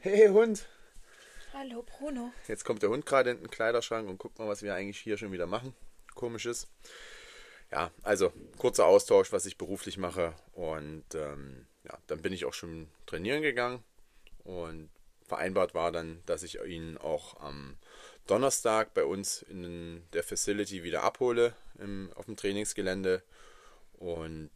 Hey 0.00 0.28
Hund! 0.28 0.66
Hallo 1.52 1.82
Bruno. 1.82 2.32
Jetzt 2.48 2.64
kommt 2.64 2.82
der 2.82 2.90
Hund 2.90 3.06
gerade 3.06 3.30
in 3.30 3.38
den 3.38 3.50
Kleiderschrank 3.50 4.08
und 4.08 4.18
guckt 4.18 4.38
mal, 4.38 4.48
was 4.48 4.62
wir 4.62 4.74
eigentlich 4.74 4.98
hier 4.98 5.16
schon 5.16 5.32
wieder 5.32 5.46
machen. 5.46 5.74
Komisches. 6.14 6.68
Ja, 7.72 7.90
also 8.02 8.32
kurzer 8.58 8.86
Austausch, 8.86 9.32
was 9.32 9.46
ich 9.46 9.56
beruflich 9.56 9.96
mache. 9.96 10.34
Und 10.52 11.14
ähm, 11.14 11.66
ja, 11.84 11.98
dann 12.06 12.20
bin 12.20 12.32
ich 12.32 12.44
auch 12.44 12.52
schon 12.52 12.88
trainieren 13.06 13.42
gegangen. 13.42 13.82
Und 14.44 14.90
vereinbart 15.26 15.74
war 15.74 15.92
dann, 15.92 16.22
dass 16.26 16.42
ich 16.42 16.62
ihn 16.62 16.98
auch 16.98 17.40
am 17.40 17.76
Donnerstag 18.26 18.94
bei 18.94 19.04
uns 19.04 19.42
in 19.42 20.02
der 20.12 20.22
Facility 20.22 20.82
wieder 20.82 21.02
abhole 21.02 21.54
im, 21.78 22.10
auf 22.14 22.26
dem 22.26 22.36
Trainingsgelände 22.36 23.22
und 23.94 24.50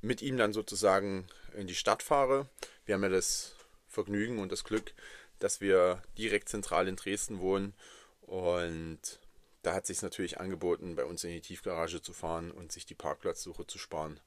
mit 0.00 0.22
ihm 0.22 0.36
dann 0.36 0.52
sozusagen 0.52 1.26
in 1.56 1.66
die 1.66 1.74
Stadt 1.74 2.02
fahre. 2.02 2.48
Wir 2.84 2.94
haben 2.94 3.02
ja 3.02 3.08
das 3.08 3.54
Vergnügen 3.88 4.38
und 4.38 4.52
das 4.52 4.64
Glück, 4.64 4.92
dass 5.38 5.60
wir 5.60 6.02
direkt 6.18 6.48
zentral 6.48 6.88
in 6.88 6.96
Dresden 6.96 7.40
wohnen 7.40 7.74
und 8.22 9.20
da 9.62 9.74
hat 9.74 9.86
sich 9.86 10.02
natürlich 10.02 10.40
angeboten, 10.40 10.96
bei 10.96 11.04
uns 11.04 11.22
in 11.24 11.30
die 11.30 11.40
Tiefgarage 11.40 12.02
zu 12.02 12.12
fahren 12.12 12.50
und 12.50 12.72
sich 12.72 12.84
die 12.84 12.94
Parkplatzsuche 12.94 13.66
zu 13.66 13.78
sparen. 13.78 14.18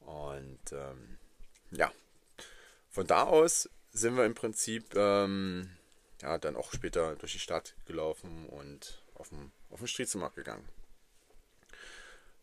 Und 0.00 0.72
ähm, 0.72 1.18
ja, 1.70 1.92
von 2.88 3.06
da 3.06 3.24
aus 3.24 3.68
sind 3.92 4.16
wir 4.16 4.24
im 4.24 4.34
Prinzip 4.34 4.94
ähm, 4.94 5.70
ja, 6.22 6.38
dann 6.38 6.56
auch 6.56 6.72
später 6.72 7.16
durch 7.16 7.32
die 7.32 7.38
Stadt 7.38 7.74
gelaufen 7.84 8.46
und 8.46 9.02
auf 9.14 9.28
den, 9.28 9.52
auf 9.70 9.80
den 9.80 9.88
Striezelmarkt 9.88 10.36
gegangen. 10.36 10.68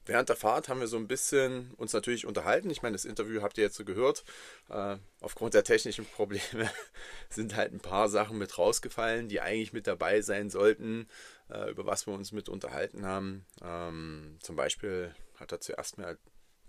Während 0.05 0.27
der 0.27 0.35
Fahrt 0.35 0.69
haben 0.69 0.79
wir 0.79 0.87
so 0.87 0.97
ein 0.97 1.07
bisschen 1.07 1.71
uns 1.75 1.93
natürlich 1.93 2.25
unterhalten. 2.25 2.71
Ich 2.71 2.81
meine, 2.81 2.95
das 2.95 3.05
Interview 3.05 3.43
habt 3.43 3.59
ihr 3.59 3.65
jetzt 3.65 3.75
so 3.75 3.85
gehört. 3.85 4.23
Äh, 4.67 4.97
aufgrund 5.21 5.53
der 5.53 5.63
technischen 5.63 6.03
Probleme 6.03 6.67
sind 7.29 7.55
halt 7.55 7.73
ein 7.73 7.79
paar 7.79 8.09
Sachen 8.09 8.39
mit 8.39 8.57
rausgefallen, 8.57 9.29
die 9.29 9.39
eigentlich 9.39 9.71
mit 9.71 9.85
dabei 9.85 10.21
sein 10.21 10.49
sollten, 10.49 11.07
äh, 11.49 11.69
über 11.69 11.85
was 11.85 12.07
wir 12.07 12.13
uns 12.15 12.31
mit 12.31 12.49
unterhalten 12.49 13.05
haben. 13.05 13.45
Ähm, 13.61 14.37
zum 14.41 14.55
Beispiel 14.55 15.13
hat 15.35 15.51
er 15.51 15.59
zuerst 15.59 15.99
mal 15.99 16.17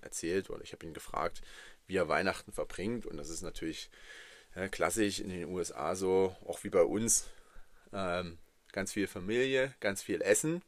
erzählt 0.03 0.51
oder 0.51 0.63
ich 0.63 0.75
habe 0.75 0.85
ihn 0.85 0.93
gefragt, 0.93 1.41
wie 1.87 1.97
er 1.97 2.09
Weihnachten 2.09 2.53
verbringt. 2.53 3.07
Und 3.07 3.17
das 3.17 3.31
ist 3.31 3.41
natürlich 3.41 3.91
ja, 4.55 4.69
klassisch 4.69 5.21
in 5.21 5.31
den 5.31 5.49
USA 5.49 5.95
so, 5.95 6.37
auch 6.47 6.63
wie 6.65 6.71
bei 6.71 6.83
uns, 6.83 7.29
ähm, 7.93 8.39
ganz 8.73 8.93
viel 8.93 9.07
Familie, 9.07 9.75
ganz 9.81 10.03
viel 10.03 10.23
Essen. 10.23 10.63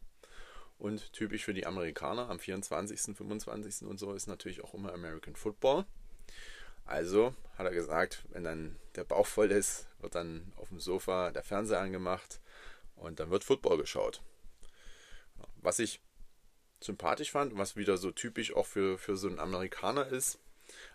Und 0.78 1.12
typisch 1.12 1.44
für 1.44 1.54
die 1.54 1.66
Amerikaner 1.66 2.28
am 2.28 2.40
24., 2.40 3.16
25. 3.16 3.86
und 3.86 3.98
so 3.98 4.14
ist 4.14 4.26
natürlich 4.26 4.64
auch 4.64 4.74
immer 4.74 4.92
American 4.92 5.36
Football. 5.36 5.84
Also 6.84 7.34
hat 7.56 7.66
er 7.66 7.72
gesagt, 7.72 8.24
wenn 8.30 8.42
dann 8.42 8.76
der 8.96 9.04
Bauch 9.04 9.26
voll 9.26 9.52
ist, 9.52 9.86
wird 10.00 10.16
dann 10.16 10.52
auf 10.56 10.70
dem 10.70 10.80
Sofa 10.80 11.30
der 11.30 11.44
Fernseher 11.44 11.80
angemacht 11.80 12.40
und 12.96 13.20
dann 13.20 13.30
wird 13.30 13.44
Football 13.44 13.78
geschaut. 13.78 14.22
Was 15.60 15.78
ich 15.78 16.00
sympathisch 16.80 17.30
fand 17.30 17.52
und 17.52 17.58
was 17.58 17.76
wieder 17.76 17.96
so 17.96 18.10
typisch 18.10 18.52
auch 18.54 18.66
für, 18.66 18.98
für 18.98 19.16
so 19.16 19.28
einen 19.28 19.38
Amerikaner 19.38 20.08
ist, 20.08 20.40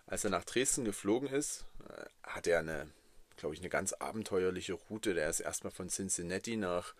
als 0.07 0.23
er 0.23 0.29
nach 0.29 0.45
Dresden 0.45 0.85
geflogen 0.85 1.29
ist, 1.29 1.65
äh, 1.87 2.05
hat 2.23 2.47
er 2.47 2.59
eine, 2.59 2.89
glaube 3.35 3.53
ich, 3.53 3.61
eine 3.61 3.69
ganz 3.69 3.93
abenteuerliche 3.93 4.73
Route. 4.73 5.13
Der 5.13 5.29
ist 5.29 5.41
erstmal 5.41 5.71
von 5.71 5.89
Cincinnati 5.89 6.57
nach 6.57 6.95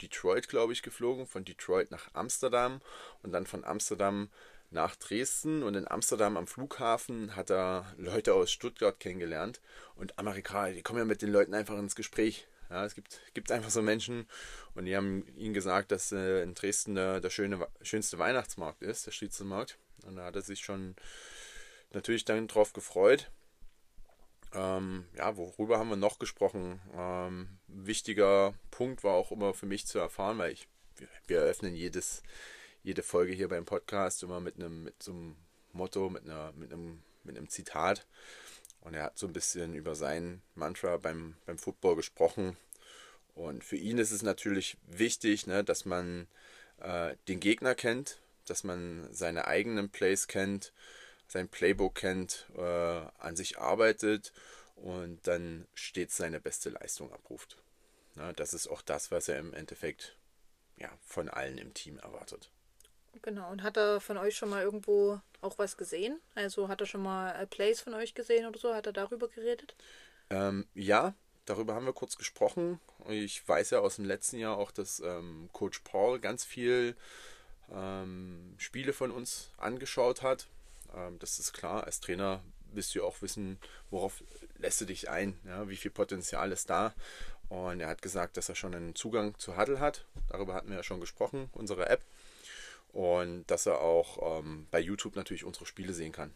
Detroit, 0.00 0.48
glaube 0.48 0.72
ich, 0.72 0.82
geflogen, 0.82 1.26
von 1.26 1.44
Detroit 1.44 1.90
nach 1.90 2.14
Amsterdam 2.14 2.80
und 3.22 3.32
dann 3.32 3.46
von 3.46 3.64
Amsterdam 3.64 4.30
nach 4.70 4.96
Dresden 4.96 5.62
und 5.62 5.74
in 5.74 5.86
Amsterdam 5.86 6.36
am 6.36 6.46
Flughafen 6.46 7.36
hat 7.36 7.50
er 7.50 7.92
Leute 7.98 8.32
aus 8.32 8.50
Stuttgart 8.50 8.98
kennengelernt 8.98 9.60
und 9.96 10.18
Amerikaner, 10.18 10.72
die 10.72 10.82
kommen 10.82 10.98
ja 10.98 11.04
mit 11.04 11.20
den 11.20 11.30
Leuten 11.30 11.52
einfach 11.52 11.76
ins 11.78 11.94
Gespräch. 11.94 12.46
Ja, 12.70 12.86
es 12.86 12.94
gibt, 12.94 13.20
gibt 13.34 13.52
einfach 13.52 13.68
so 13.68 13.82
Menschen 13.82 14.26
und 14.74 14.86
die 14.86 14.96
haben 14.96 15.26
ihm 15.36 15.52
gesagt, 15.52 15.92
dass 15.92 16.10
äh, 16.10 16.42
in 16.42 16.54
Dresden 16.54 16.94
der, 16.94 17.20
der 17.20 17.28
schöne, 17.28 17.66
schönste 17.82 18.18
Weihnachtsmarkt 18.18 18.82
ist, 18.82 19.04
der 19.04 19.10
Striezelmarkt. 19.10 19.76
Und 20.06 20.16
da 20.16 20.24
hat 20.24 20.36
er 20.36 20.42
sich 20.42 20.64
schon 20.64 20.96
natürlich 21.94 22.24
dann 22.24 22.48
drauf 22.48 22.72
gefreut. 22.72 23.30
Ähm, 24.54 25.06
ja, 25.16 25.36
worüber 25.36 25.78
haben 25.78 25.88
wir 25.88 25.96
noch 25.96 26.18
gesprochen? 26.18 26.80
Ähm, 26.94 27.48
wichtiger 27.68 28.54
Punkt 28.70 29.02
war 29.02 29.14
auch 29.14 29.32
immer 29.32 29.54
für 29.54 29.66
mich 29.66 29.86
zu 29.86 29.98
erfahren, 29.98 30.38
weil 30.38 30.52
ich, 30.52 30.68
wir, 31.26 31.38
eröffnen 31.38 31.74
jedes, 31.74 32.22
jede 32.82 33.02
Folge 33.02 33.32
hier 33.32 33.48
beim 33.48 33.64
Podcast 33.64 34.22
immer 34.22 34.40
mit 34.40 34.56
einem, 34.56 34.84
mit 34.84 35.02
so 35.02 35.12
einem 35.12 35.36
Motto, 35.72 36.10
mit 36.10 36.24
einer, 36.24 36.52
mit 36.52 36.72
einem, 36.72 37.02
mit 37.24 37.36
einem 37.36 37.48
Zitat. 37.48 38.06
Und 38.80 38.94
er 38.94 39.04
hat 39.04 39.18
so 39.18 39.26
ein 39.26 39.32
bisschen 39.32 39.74
über 39.74 39.94
sein 39.94 40.42
Mantra 40.54 40.96
beim, 40.98 41.36
beim 41.46 41.56
Football 41.56 41.96
gesprochen. 41.96 42.56
Und 43.34 43.64
für 43.64 43.76
ihn 43.76 43.96
ist 43.98 44.10
es 44.10 44.22
natürlich 44.22 44.76
wichtig, 44.86 45.46
ne, 45.46 45.64
dass 45.64 45.86
man 45.86 46.26
äh, 46.80 47.14
den 47.28 47.40
Gegner 47.40 47.74
kennt, 47.74 48.20
dass 48.46 48.64
man 48.64 49.08
seine 49.12 49.46
eigenen 49.46 49.88
Plays 49.88 50.26
kennt 50.26 50.72
sein 51.32 51.48
Playbook 51.48 51.96
kennt, 51.96 52.46
äh, 52.56 52.60
an 53.18 53.36
sich 53.36 53.58
arbeitet 53.58 54.32
und 54.76 55.26
dann 55.26 55.66
stets 55.74 56.16
seine 56.16 56.40
beste 56.40 56.70
Leistung 56.70 57.12
abruft. 57.12 57.56
Na, 58.14 58.32
das 58.32 58.54
ist 58.54 58.68
auch 58.68 58.82
das, 58.82 59.10
was 59.10 59.28
er 59.28 59.38
im 59.38 59.54
Endeffekt 59.54 60.16
ja, 60.76 60.90
von 61.00 61.28
allen 61.28 61.58
im 61.58 61.74
Team 61.74 61.98
erwartet. 61.98 62.50
Genau, 63.20 63.50
und 63.50 63.62
hat 63.62 63.76
er 63.76 64.00
von 64.00 64.16
euch 64.16 64.36
schon 64.36 64.48
mal 64.50 64.62
irgendwo 64.62 65.20
auch 65.40 65.58
was 65.58 65.76
gesehen? 65.76 66.20
Also 66.34 66.68
hat 66.68 66.80
er 66.80 66.86
schon 66.86 67.02
mal 67.02 67.32
äh, 67.32 67.46
Plays 67.46 67.80
von 67.80 67.94
euch 67.94 68.14
gesehen 68.14 68.46
oder 68.46 68.58
so? 68.58 68.74
Hat 68.74 68.86
er 68.86 68.92
darüber 68.92 69.28
geredet? 69.28 69.74
Ähm, 70.30 70.66
ja, 70.74 71.14
darüber 71.44 71.74
haben 71.74 71.84
wir 71.84 71.92
kurz 71.92 72.16
gesprochen. 72.16 72.80
Ich 73.08 73.46
weiß 73.46 73.70
ja 73.70 73.80
aus 73.80 73.96
dem 73.96 74.06
letzten 74.06 74.38
Jahr 74.38 74.56
auch, 74.56 74.70
dass 74.70 75.00
ähm, 75.00 75.50
Coach 75.52 75.80
Paul 75.80 76.20
ganz 76.20 76.44
viel 76.44 76.96
ähm, 77.70 78.54
Spiele 78.58 78.92
von 78.92 79.10
uns 79.10 79.50
angeschaut 79.58 80.22
hat. 80.22 80.48
Ähm, 80.94 81.18
das 81.18 81.38
ist 81.38 81.52
klar. 81.52 81.84
Als 81.84 82.00
Trainer 82.00 82.42
willst 82.72 82.94
du 82.94 83.04
auch 83.04 83.20
wissen, 83.22 83.58
worauf 83.90 84.22
lässt 84.58 84.80
du 84.80 84.84
dich 84.84 85.10
ein, 85.10 85.38
ja, 85.44 85.68
wie 85.68 85.76
viel 85.76 85.90
Potenzial 85.90 86.52
ist 86.52 86.70
da. 86.70 86.94
Und 87.48 87.80
er 87.80 87.88
hat 87.88 88.00
gesagt, 88.00 88.36
dass 88.36 88.48
er 88.48 88.54
schon 88.54 88.74
einen 88.74 88.94
Zugang 88.94 89.38
zu 89.38 89.56
Huddle 89.56 89.78
hat. 89.78 90.06
Darüber 90.28 90.54
hatten 90.54 90.70
wir 90.70 90.76
ja 90.76 90.82
schon 90.82 91.00
gesprochen, 91.00 91.50
unsere 91.52 91.88
App. 91.88 92.02
Und 92.92 93.46
dass 93.46 93.66
er 93.66 93.80
auch 93.80 94.38
ähm, 94.38 94.66
bei 94.70 94.80
YouTube 94.80 95.16
natürlich 95.16 95.44
unsere 95.44 95.66
Spiele 95.66 95.92
sehen 95.92 96.12
kann. 96.12 96.32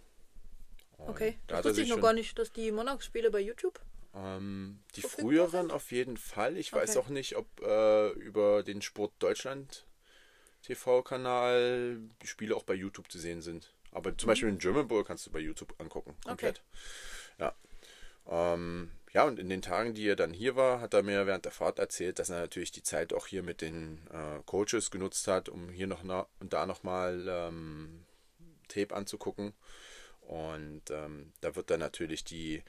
Und 0.98 1.08
okay, 1.10 1.38
da 1.46 1.62
wusste 1.62 1.82
ich 1.82 1.88
noch 1.88 2.00
gar 2.00 2.12
nicht, 2.12 2.38
dass 2.38 2.52
die 2.52 2.72
Monarchs-Spiele 2.72 3.30
bei 3.30 3.40
YouTube 3.40 3.80
ähm, 4.16 4.78
die 4.94 5.02
früheren 5.02 5.70
auf 5.70 5.92
jeden 5.92 6.16
Fall. 6.16 6.56
Ich 6.56 6.72
okay. 6.72 6.82
weiß 6.82 6.96
auch 6.96 7.08
nicht, 7.08 7.36
ob 7.36 7.46
äh, 7.60 8.10
über 8.12 8.62
den 8.62 8.80
Sport 8.80 9.12
Deutschland 9.18 9.86
TV-Kanal 10.62 12.00
die 12.22 12.26
Spiele 12.26 12.56
auch 12.56 12.64
bei 12.64 12.74
YouTube 12.74 13.10
zu 13.10 13.18
sehen 13.18 13.42
sind. 13.42 13.72
Aber 13.96 14.16
zum 14.16 14.26
mhm. 14.26 14.30
Beispiel 14.30 14.50
den 14.50 14.58
German 14.58 14.88
Bowl 14.88 15.04
kannst 15.04 15.26
du 15.26 15.30
bei 15.30 15.38
YouTube 15.38 15.74
angucken. 15.78 16.14
Komplett. 16.22 16.60
Okay. 17.38 17.54
Ja. 18.28 18.52
Ähm, 18.54 18.90
ja, 19.14 19.24
und 19.24 19.38
in 19.38 19.48
den 19.48 19.62
Tagen, 19.62 19.94
die 19.94 20.06
er 20.06 20.16
dann 20.16 20.34
hier 20.34 20.54
war, 20.54 20.82
hat 20.82 20.92
er 20.92 21.02
mir 21.02 21.26
während 21.26 21.46
der 21.46 21.52
Fahrt 21.52 21.78
erzählt, 21.78 22.18
dass 22.18 22.28
er 22.28 22.40
natürlich 22.40 22.70
die 22.70 22.82
Zeit 22.82 23.14
auch 23.14 23.26
hier 23.26 23.42
mit 23.42 23.62
den 23.62 24.06
äh, 24.12 24.42
Coaches 24.44 24.90
genutzt 24.90 25.26
hat, 25.28 25.48
um 25.48 25.70
hier 25.70 25.86
noch 25.86 26.02
na 26.02 26.26
und 26.40 26.52
da 26.52 26.66
nochmal 26.66 27.24
ähm, 27.26 28.04
Tape 28.68 28.94
anzugucken. 28.94 29.54
Und 30.20 30.82
ähm, 30.90 31.32
da 31.40 31.56
wird 31.56 31.70
dann 31.70 31.80
natürlich 31.80 32.22
die 32.22 32.62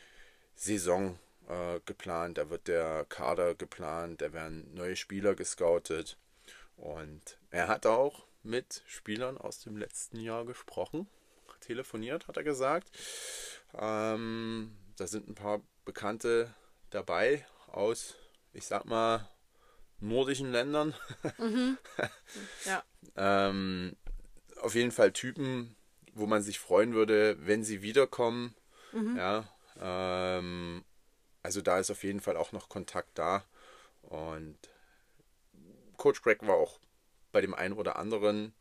Saison 0.56 1.20
äh, 1.50 1.82
geplant, 1.86 2.38
da 2.38 2.50
wird 2.50 2.70
der 2.70 3.06
Kader 3.10 3.54
geplant, 3.54 4.22
da 4.22 4.32
werden 4.32 4.74
neue 4.74 4.96
Spieler 4.96 5.36
gescoutet. 5.36 6.18
Und 6.78 7.38
er 7.52 7.68
hat 7.68 7.86
auch 7.86 8.27
mit 8.48 8.84
Spielern 8.88 9.38
aus 9.38 9.60
dem 9.60 9.78
letzten 9.78 10.20
Jahr 10.20 10.46
gesprochen 10.46 11.08
telefoniert, 11.60 12.28
hat 12.28 12.38
er 12.38 12.44
gesagt. 12.44 12.90
Ähm, 13.74 14.76
da 14.96 15.08
sind 15.08 15.28
ein 15.28 15.36
paar 15.36 15.62
Bekannte 15.86 16.54
dabei 16.90 17.46
aus, 17.68 18.16
ich 18.54 18.66
sag 18.66 18.86
mal, 18.86 19.28
nordischen 20.00 20.52
Ländern. 20.52 20.96
Mhm. 21.38 21.78
Ja. 22.66 22.84
ähm, 23.16 23.96
auf 24.62 24.76
jeden 24.76 24.92
Fall 24.92 25.12
Typen, 25.12 25.76
wo 26.14 26.28
man 26.28 26.44
sich 26.44 26.60
freuen 26.60 26.94
würde, 26.94 27.38
wenn 27.40 27.64
sie 27.64 27.82
wiederkommen. 27.82 28.56
Mhm. 28.92 29.18
Ja, 29.18 29.48
ähm, 29.80 30.84
also 31.42 31.62
da 31.62 31.80
ist 31.80 31.90
auf 31.90 32.04
jeden 32.04 32.20
Fall 32.20 32.38
auch 32.38 32.52
noch 32.52 32.70
Kontakt 32.70 33.18
da. 33.18 33.44
Und 34.02 34.58
Coach 35.98 36.22
Greg 36.22 36.46
war 36.46 36.56
auch 36.56 36.80
bei 37.38 37.42
dem 37.42 37.54
einen 37.54 37.76
oder 37.76 37.98
anderen 37.98 38.52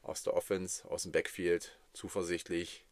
aus 0.00 0.22
der 0.22 0.32
Offense, 0.32 0.88
aus 0.88 1.02
dem 1.02 1.12
Backfield 1.12 1.76
zuversichtlich, 1.92 2.82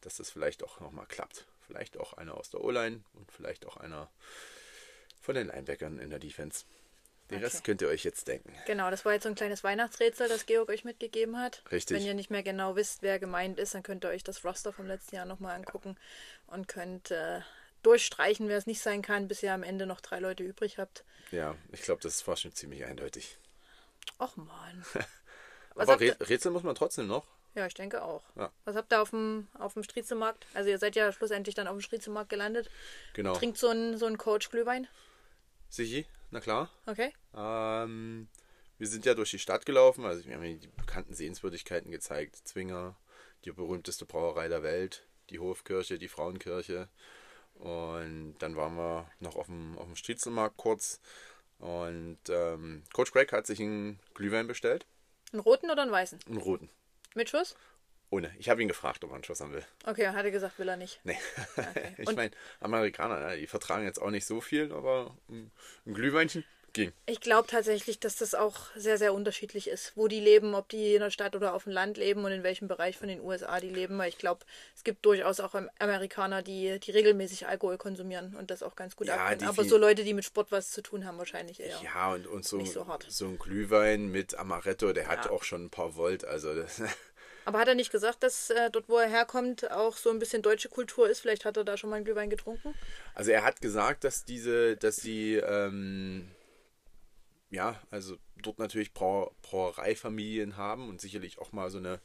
dass 0.00 0.16
das 0.16 0.30
vielleicht 0.30 0.64
auch 0.64 0.80
nochmal 0.80 1.04
klappt 1.04 1.46
vielleicht 1.66 1.98
auch 1.98 2.14
einer 2.14 2.34
aus 2.34 2.50
der 2.50 2.62
O-Line 2.62 3.02
und 3.14 3.30
vielleicht 3.30 3.66
auch 3.66 3.76
einer 3.76 4.08
von 5.20 5.34
den 5.34 5.48
Linebackern 5.48 5.98
in 5.98 6.10
der 6.10 6.18
Defense. 6.18 6.64
Den 7.30 7.38
Okay. 7.38 7.44
Rest 7.44 7.64
könnt 7.64 7.82
ihr 7.82 7.88
euch 7.88 8.04
jetzt 8.04 8.28
denken. 8.28 8.54
Genau, 8.66 8.88
das 8.90 9.04
war 9.04 9.12
jetzt 9.12 9.24
so 9.24 9.28
ein 9.28 9.34
kleines 9.34 9.64
Weihnachtsrätsel, 9.64 10.28
das 10.28 10.46
Georg 10.46 10.68
euch 10.68 10.84
mitgegeben 10.84 11.38
hat. 11.38 11.62
Richtig. 11.72 11.96
Wenn 11.96 12.06
ihr 12.06 12.14
nicht 12.14 12.30
mehr 12.30 12.44
genau 12.44 12.76
wisst, 12.76 13.02
wer 13.02 13.18
gemeint 13.18 13.58
ist, 13.58 13.74
dann 13.74 13.82
könnt 13.82 14.04
ihr 14.04 14.10
euch 14.10 14.22
das 14.22 14.44
Roster 14.44 14.72
vom 14.72 14.86
letzten 14.86 15.16
Jahr 15.16 15.26
nochmal 15.26 15.56
angucken 15.56 15.98
und 16.46 16.68
könnt 16.68 17.10
äh, 17.10 17.40
durchstreichen, 17.82 18.48
wer 18.48 18.56
es 18.56 18.66
nicht 18.66 18.80
sein 18.80 19.02
kann, 19.02 19.26
bis 19.26 19.42
ihr 19.42 19.52
am 19.52 19.64
Ende 19.64 19.86
noch 19.86 20.00
drei 20.00 20.20
Leute 20.20 20.44
übrig 20.44 20.78
habt. 20.78 21.04
Ja, 21.32 21.56
ich 21.72 21.82
glaube, 21.82 22.00
das 22.00 22.24
war 22.28 22.36
schon 22.36 22.54
ziemlich 22.54 22.84
eindeutig. 22.84 23.36
Och 24.18 24.36
man. 24.36 24.84
Aber 25.74 26.00
Rä 26.00 26.14
Rätsel 26.20 26.52
muss 26.52 26.62
man 26.62 26.74
trotzdem 26.74 27.06
noch. 27.06 27.26
ja, 27.54 27.66
ich 27.66 27.74
denke 27.74 28.02
auch. 28.02 28.22
Ja. 28.34 28.50
Was 28.64 28.76
habt 28.76 28.92
ihr 28.92 29.00
auf 29.02 29.10
dem, 29.10 29.48
auf 29.58 29.74
dem 29.74 29.82
Striezelmarkt? 29.82 30.46
Also 30.54 30.70
ihr 30.70 30.78
seid 30.78 30.96
ja 30.96 31.12
schlussendlich 31.12 31.54
dann 31.54 31.68
auf 31.68 31.74
dem 31.76 31.80
Striezelmarkt 31.82 32.30
gelandet. 32.30 32.70
Genau. 33.14 33.34
Trinkt 33.34 33.58
so 33.58 33.68
ein, 33.68 33.98
so 33.98 34.06
ein 34.06 34.16
Coach 34.18 34.50
Glühwein? 34.50 34.88
Sichi, 35.68 36.06
na 36.30 36.40
klar. 36.40 36.70
Okay. 36.86 37.12
Ähm, 37.34 38.28
wir 38.78 38.86
sind 38.86 39.04
ja 39.04 39.14
durch 39.14 39.30
die 39.30 39.38
Stadt 39.38 39.66
gelaufen, 39.66 40.04
also 40.04 40.24
wir 40.24 40.34
haben 40.34 40.60
die 40.60 40.68
bekannten 40.68 41.14
Sehenswürdigkeiten 41.14 41.90
gezeigt. 41.90 42.36
Zwinger, 42.44 42.96
die 43.44 43.52
berühmteste 43.52 44.04
Brauerei 44.06 44.48
der 44.48 44.62
Welt, 44.62 45.06
die 45.30 45.38
Hofkirche, 45.38 45.98
die 45.98 46.08
Frauenkirche. 46.08 46.88
Und 47.54 48.34
dann 48.38 48.54
waren 48.56 48.76
wir 48.76 49.10
noch 49.20 49.36
auf 49.36 49.46
dem, 49.46 49.78
auf 49.78 49.86
dem 49.86 49.96
Striezelmarkt 49.96 50.56
kurz. 50.56 51.00
Und 51.58 52.18
ähm, 52.28 52.82
Coach 52.92 53.12
Craig 53.12 53.32
hat 53.32 53.46
sich 53.46 53.60
einen 53.60 53.98
Glühwein 54.14 54.46
bestellt, 54.46 54.86
Einen 55.32 55.40
roten 55.40 55.70
oder 55.70 55.82
einen 55.82 55.92
weißen? 55.92 56.18
einen 56.26 56.36
roten. 56.38 56.68
Mit 57.14 57.30
Schuss? 57.30 57.56
Ohne. 58.10 58.32
Ich 58.38 58.48
habe 58.48 58.62
ihn 58.62 58.68
gefragt, 58.68 59.02
ob 59.02 59.10
er 59.10 59.14
einen 59.14 59.24
Schuss 59.24 59.40
haben 59.40 59.52
will. 59.52 59.64
Okay, 59.84 60.06
hat 60.06 60.24
er 60.24 60.30
gesagt, 60.30 60.58
will 60.58 60.68
er 60.68 60.76
nicht. 60.76 61.00
Nee. 61.02 61.18
Okay. 61.56 61.94
ich 61.98 62.14
meine, 62.14 62.30
Amerikaner, 62.60 63.18
ne, 63.20 63.36
die 63.36 63.46
vertragen 63.48 63.84
jetzt 63.84 64.00
auch 64.00 64.10
nicht 64.10 64.26
so 64.26 64.40
viel, 64.40 64.72
aber 64.72 65.16
ein 65.28 65.50
Glühweinchen 65.86 66.44
ging. 66.76 66.92
Ich 67.06 67.20
glaube 67.20 67.48
tatsächlich, 67.48 67.98
dass 67.98 68.16
das 68.16 68.34
auch 68.34 68.56
sehr, 68.76 68.96
sehr 68.98 69.12
unterschiedlich 69.12 69.68
ist, 69.68 69.92
wo 69.96 70.06
die 70.06 70.20
leben, 70.20 70.54
ob 70.54 70.68
die 70.68 70.94
in 70.94 71.00
der 71.00 71.10
Stadt 71.10 71.34
oder 71.34 71.54
auf 71.54 71.64
dem 71.64 71.72
Land 71.72 71.96
leben 71.96 72.24
und 72.24 72.30
in 72.30 72.42
welchem 72.44 72.68
Bereich 72.68 72.96
von 72.96 73.08
den 73.08 73.20
USA 73.20 73.58
die 73.60 73.68
leben. 73.70 73.98
Weil 73.98 74.08
ich 74.10 74.18
glaube, 74.18 74.46
es 74.76 74.84
gibt 74.84 75.04
durchaus 75.04 75.40
auch 75.40 75.54
Am- 75.54 75.68
Amerikaner, 75.80 76.42
die, 76.42 76.78
die 76.78 76.90
regelmäßig 76.92 77.48
Alkohol 77.48 77.78
konsumieren 77.78 78.36
und 78.36 78.50
das 78.50 78.62
auch 78.62 78.76
ganz 78.76 78.94
gut 78.94 79.08
Ja, 79.08 79.16
abkennen. 79.16 79.38
die 79.40 79.44
Aber 79.46 79.64
so 79.64 79.76
Leute, 79.76 80.04
die 80.04 80.14
mit 80.14 80.24
Sport 80.24 80.52
was 80.52 80.70
zu 80.70 80.82
tun 80.82 81.04
haben, 81.04 81.18
wahrscheinlich 81.18 81.58
eher. 81.60 81.80
Ja, 81.82 82.12
und, 82.12 82.26
und 82.26 82.44
so, 82.44 82.64
so 82.64 82.86
hart. 82.86 83.04
so 83.08 83.26
ein 83.26 83.38
Glühwein 83.38 84.08
mit 84.08 84.36
Amaretto, 84.36 84.92
der 84.92 85.08
hat 85.08 85.24
Ja. 85.24 85.30
auch 85.32 85.42
schon 85.42 85.64
ein 85.64 85.70
paar 85.70 85.96
Volt. 85.96 86.24
Also 86.24 86.54
das, 86.54 86.80
Aber 87.46 87.60
hat 87.60 87.68
er 87.68 87.76
nicht 87.76 87.92
gesagt, 87.92 88.24
dass 88.24 88.50
äh, 88.50 88.70
dort, 88.70 88.88
wo 88.88 88.98
er 88.98 89.08
herkommt, 89.08 89.70
auch 89.70 89.96
so 89.96 90.10
ein 90.10 90.18
bisschen 90.18 90.42
deutsche 90.42 90.68
Kultur 90.68 91.08
ist? 91.08 91.20
Vielleicht 91.20 91.44
hat 91.44 91.56
er 91.56 91.62
da 91.64 91.76
schon 91.76 91.90
mal 91.90 91.96
einen 91.96 92.04
Glühwein 92.04 92.28
getrunken? 92.28 92.74
also 93.14 93.30
er 93.30 93.44
hat 93.44 93.60
gesagt, 93.60 94.02
dass 94.04 94.24
diese, 94.24 94.76
dass 94.76 94.96
sie 94.96 95.36
ähm, 95.36 96.28
ja, 97.56 97.80
also 97.90 98.18
dort 98.36 98.58
natürlich 98.58 98.92
Brau 98.92 99.34
Brauereifamilien 99.40 100.58
haben 100.58 100.90
und 100.90 101.00
sicherlich 101.00 101.38
auch 101.38 101.52
mal 101.52 101.70
so 101.70 101.78
eine 101.78 102.00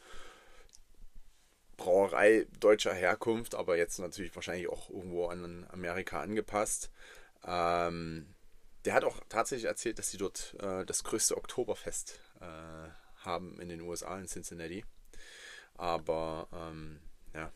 Brauerei 1.75 2.47
deutscher 2.59 2.93
Herkunft, 2.93 3.53
aber 3.53 3.75
jetzt 3.75 3.99
natürlich 3.99 4.33
wahrscheinlich 4.33 4.69
auch 4.69 4.89
irgendwo 4.89 5.27
an 5.27 5.67
Amerika 5.71 6.21
angepasst. 6.21 6.89
Ähm, 7.45 8.33
der 8.85 8.93
hat 8.93 9.03
auch 9.03 9.19
tatsächlich 9.27 9.65
erzählt, 9.65 9.99
dass 9.99 10.09
sie 10.09 10.17
dort 10.17 10.55
äh, 10.61 10.85
das 10.85 11.03
größte 11.03 11.35
Oktoberfest 11.35 12.19
äh, 12.39 12.89
haben 13.25 13.59
in 13.59 13.67
den 13.67 13.81
USA, 13.81 14.17
in 14.17 14.27
Cincinnati. 14.27 14.85
Aber 15.75 16.47
ähm, 16.53 17.01
ja, 17.33 17.51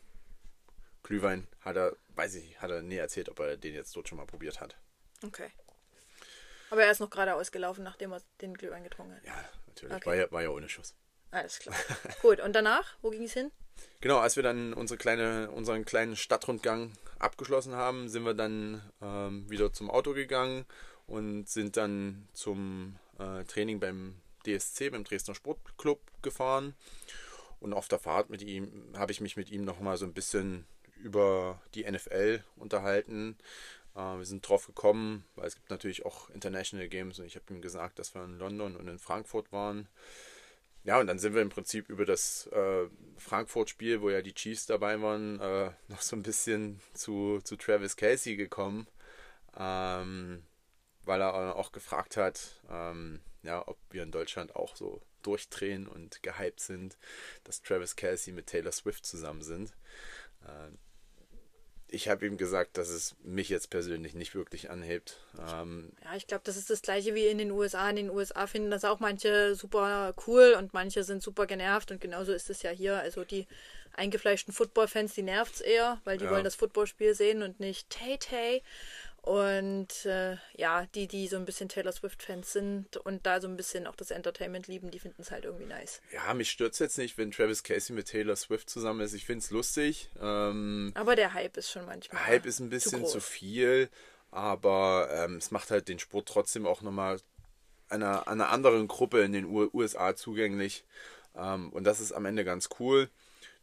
Glühwein 1.02 1.46
hat 1.60 1.76
er, 1.76 1.96
weiß 2.14 2.34
ich, 2.34 2.60
hat 2.60 2.70
er 2.70 2.82
nie 2.82 2.96
erzählt, 2.96 3.30
ob 3.30 3.38
er 3.40 3.56
den 3.56 3.74
jetzt 3.74 3.96
dort 3.96 4.08
schon 4.08 4.18
mal 4.18 4.26
probiert 4.26 4.60
hat. 4.60 4.76
Okay. 5.24 5.50
Aber 6.70 6.84
er 6.84 6.90
ist 6.90 7.00
noch 7.00 7.10
gerade 7.10 7.34
ausgelaufen, 7.34 7.84
nachdem 7.84 8.12
er 8.12 8.20
den 8.40 8.54
Glühwein 8.54 8.84
getrunken 8.84 9.14
hat. 9.16 9.24
Ja, 9.24 9.44
natürlich. 9.68 9.96
Okay. 9.96 10.06
War, 10.06 10.14
ja, 10.14 10.32
war 10.32 10.42
ja 10.42 10.48
ohne 10.50 10.68
Schuss. 10.68 10.94
Alles 11.30 11.58
klar. 11.58 11.76
Gut, 12.22 12.40
und 12.40 12.54
danach, 12.54 12.96
wo 13.02 13.10
ging 13.10 13.24
es 13.24 13.32
hin? 13.32 13.50
Genau, 14.00 14.18
als 14.18 14.36
wir 14.36 14.42
dann 14.42 14.72
unsere 14.72 14.98
kleine, 14.98 15.50
unseren 15.50 15.84
kleinen 15.84 16.16
Stadtrundgang 16.16 16.92
abgeschlossen 17.18 17.74
haben, 17.74 18.08
sind 18.08 18.24
wir 18.24 18.34
dann 18.34 18.82
ähm, 19.02 19.48
wieder 19.50 19.72
zum 19.72 19.90
Auto 19.90 20.12
gegangen 20.12 20.64
und 21.06 21.48
sind 21.48 21.76
dann 21.76 22.28
zum 22.32 22.98
äh, 23.18 23.44
Training 23.44 23.80
beim 23.80 24.20
DSC, 24.46 24.90
beim 24.90 25.04
Dresdner 25.04 25.34
Sportclub 25.34 26.00
gefahren. 26.22 26.74
Und 27.60 27.72
auf 27.72 27.88
der 27.88 27.98
Fahrt 27.98 28.30
mit 28.30 28.42
ihm 28.42 28.92
habe 28.96 29.12
ich 29.12 29.20
mich 29.20 29.36
mit 29.36 29.50
ihm 29.50 29.64
nochmal 29.64 29.96
so 29.96 30.04
ein 30.04 30.12
bisschen 30.12 30.66
über 30.96 31.60
die 31.74 31.90
NFL 31.90 32.42
unterhalten. 32.56 33.36
Äh, 33.96 34.18
wir 34.18 34.24
sind 34.24 34.46
drauf 34.48 34.66
gekommen, 34.66 35.24
weil 35.34 35.46
es 35.46 35.56
gibt 35.56 35.70
natürlich 35.70 36.04
auch 36.04 36.30
International 36.30 36.88
Games 36.88 37.18
und 37.18 37.26
ich 37.26 37.36
habe 37.36 37.52
ihm 37.52 37.62
gesagt, 37.62 37.98
dass 37.98 38.14
wir 38.14 38.24
in 38.24 38.38
London 38.38 38.76
und 38.76 38.86
in 38.88 38.98
Frankfurt 38.98 39.52
waren. 39.52 39.88
Ja, 40.84 41.00
und 41.00 41.08
dann 41.08 41.18
sind 41.18 41.34
wir 41.34 41.42
im 41.42 41.48
Prinzip 41.48 41.88
über 41.88 42.04
das 42.04 42.46
äh, 42.48 42.88
Frankfurt-Spiel, 43.18 44.02
wo 44.02 44.10
ja 44.10 44.22
die 44.22 44.34
Chiefs 44.34 44.66
dabei 44.66 45.00
waren, 45.02 45.40
äh, 45.40 45.72
noch 45.88 46.02
so 46.02 46.14
ein 46.14 46.22
bisschen 46.22 46.80
zu, 46.94 47.40
zu 47.42 47.56
Travis 47.56 47.96
Casey 47.96 48.36
gekommen, 48.36 48.86
ähm, 49.56 50.44
weil 51.04 51.20
er 51.22 51.56
auch 51.56 51.72
gefragt 51.72 52.16
hat, 52.16 52.62
ähm, 52.70 53.20
ja, 53.42 53.66
ob 53.66 53.78
wir 53.90 54.02
in 54.02 54.12
Deutschland 54.12 54.54
auch 54.54 54.76
so 54.76 55.00
durchdrehen 55.22 55.88
und 55.88 56.22
gehypt 56.22 56.60
sind, 56.60 56.96
dass 57.44 57.62
Travis 57.62 57.96
Casey 57.96 58.32
mit 58.32 58.46
Taylor 58.46 58.72
Swift 58.72 59.06
zusammen 59.06 59.42
sind. 59.42 59.72
Äh, 60.44 60.70
ich 61.96 62.08
habe 62.08 62.26
ihm 62.26 62.36
gesagt, 62.36 62.78
dass 62.78 62.88
es 62.88 63.16
mich 63.24 63.48
jetzt 63.48 63.70
persönlich 63.70 64.14
nicht 64.14 64.34
wirklich 64.34 64.70
anhebt. 64.70 65.18
Ähm, 65.38 65.90
Ja, 66.04 66.14
ich 66.16 66.26
glaube, 66.26 66.42
das 66.44 66.56
ist 66.56 66.70
das 66.70 66.82
gleiche 66.82 67.14
wie 67.14 67.26
in 67.26 67.38
den 67.38 67.50
USA. 67.50 67.90
In 67.90 67.96
den 67.96 68.10
USA 68.10 68.46
finden 68.46 68.70
das 68.70 68.84
auch 68.84 69.00
manche 69.00 69.54
super 69.56 70.14
cool 70.26 70.54
und 70.58 70.72
manche 70.74 71.02
sind 71.02 71.22
super 71.22 71.46
genervt 71.46 71.90
und 71.90 72.00
genauso 72.00 72.32
ist 72.32 72.50
es 72.50 72.62
ja 72.62 72.70
hier. 72.70 72.98
Also 73.00 73.24
die 73.24 73.46
eingefleischten 73.94 74.52
Football-Fans, 74.52 75.14
die 75.14 75.22
nervt 75.22 75.54
es 75.54 75.60
eher, 75.62 76.00
weil 76.04 76.18
die 76.18 76.24
Ja. 76.26 76.30
wollen 76.30 76.44
das 76.44 76.54
Footballspiel 76.54 77.14
sehen 77.14 77.42
und 77.42 77.60
nicht 77.60 77.88
Tay 77.90 78.18
Tay. 78.18 78.62
Und 79.26 80.06
äh, 80.06 80.36
ja, 80.54 80.86
die, 80.94 81.08
die 81.08 81.26
so 81.26 81.34
ein 81.34 81.44
bisschen 81.44 81.68
Taylor 81.68 81.90
Swift-Fans 81.90 82.52
sind 82.52 82.96
und 82.98 83.26
da 83.26 83.40
so 83.40 83.48
ein 83.48 83.56
bisschen 83.56 83.88
auch 83.88 83.96
das 83.96 84.12
Entertainment 84.12 84.68
lieben, 84.68 84.92
die 84.92 85.00
finden 85.00 85.20
es 85.20 85.32
halt 85.32 85.44
irgendwie 85.44 85.66
nice. 85.66 86.00
ja, 86.12 86.32
mich 86.32 86.48
stört 86.48 86.74
es 86.74 86.78
jetzt 86.78 86.96
nicht, 86.96 87.18
wenn 87.18 87.32
Travis 87.32 87.64
Casey 87.64 87.92
mit 87.92 88.06
Taylor 88.06 88.36
Swift 88.36 88.70
zusammen 88.70 89.00
ist. 89.00 89.14
Ich 89.14 89.26
finde 89.26 89.40
es 89.40 89.50
lustig. 89.50 90.10
Ähm, 90.22 90.92
Aber 90.94 91.16
der 91.16 91.34
Hype 91.34 91.56
ist 91.56 91.72
schon 91.72 91.86
manchmal. 91.86 92.24
Hype 92.24 92.46
ist 92.46 92.60
ein 92.60 92.70
bisschen 92.70 93.00
groß. 93.00 93.10
zu, 93.10 93.20
viel, 93.20 93.88
aber 94.30 95.08
ähm, 95.10 95.38
es 95.38 95.50
macht 95.50 95.72
halt 95.72 95.88
den 95.88 95.98
Sport 95.98 96.28
trotzdem 96.28 96.64
auch 96.64 96.82
nochmal 96.82 97.18
einer, 97.88 98.28
einer 98.28 98.50
anderen 98.50 98.86
Gruppe 98.86 99.22
in 99.22 99.32
den 99.32 99.46
USA 99.46 100.14
zugänglich. 100.14 100.84
Ähm, 101.34 101.72
und 101.72 101.82
das 101.82 101.98
ist 101.98 102.12
am 102.12 102.26
Ende 102.26 102.44
ganz 102.44 102.68
cool. 102.78 103.10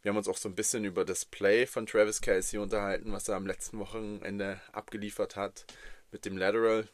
Wir 0.04 0.10
haben 0.10 0.18
uns 0.18 0.28
auch 0.28 0.36
so 0.36 0.50
ein 0.50 0.54
bisschen 0.54 0.84
über 0.84 1.06
das 1.06 1.24
Play 1.24 1.66
von 1.66 1.86
Travis 1.86 2.20
Casey 2.20 2.58
unterhalten, 2.58 3.10
was 3.10 3.26
er 3.26 3.36
am 3.36 3.46
letzten 3.46 3.78
Wochenende 3.78 4.60
abgeliefert 4.70 5.34
hat 5.34 5.64
mit 6.12 6.26
dem 6.26 6.36
Lateral. 6.36 6.86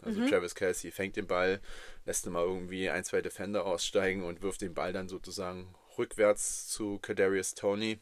Also 0.00 0.24
Travis 0.28 0.54
Casey 0.54 0.92
fängt 0.92 1.16
den 1.16 1.26
Ball, 1.26 1.60
lässt 2.04 2.24
mal 2.26 2.44
irgendwie 2.44 2.88
ein, 2.88 3.02
zwei 3.02 3.20
Defender 3.20 3.66
aussteigen 3.66 4.22
und 4.22 4.42
wirft 4.42 4.60
den 4.60 4.74
Ball 4.74 4.92
dann 4.92 5.08
sozusagen 5.08 5.74
rückwärts 5.98 6.68
zu 6.68 7.00
Kadarius 7.00 7.54
Tony. 7.54 7.98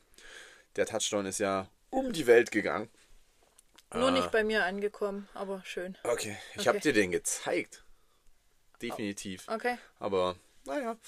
Der 0.77 0.85
Touchdown 0.85 1.25
ist 1.25 1.39
ja 1.39 1.71
um 1.89 2.13
die 2.13 2.27
Welt 2.27 2.51
gegangen. 2.51 2.91
Nur 3.95 4.11
nicht 4.11 4.31
bei 4.31 4.45
mir 4.45 4.67
angekommen, 4.67 5.27
aber 5.33 5.63
schön. 5.65 5.97
Okay, 6.05 6.37
ich 6.53 6.61
Okay. 6.61 6.69
habe 6.69 6.81
dir 6.81 6.93
den 6.93 7.13
gezeigt. 7.13 7.83
Definitiv. 8.83 9.49
Okay. 9.49 9.79
Aber, 9.99 10.37
naja, 10.67 10.99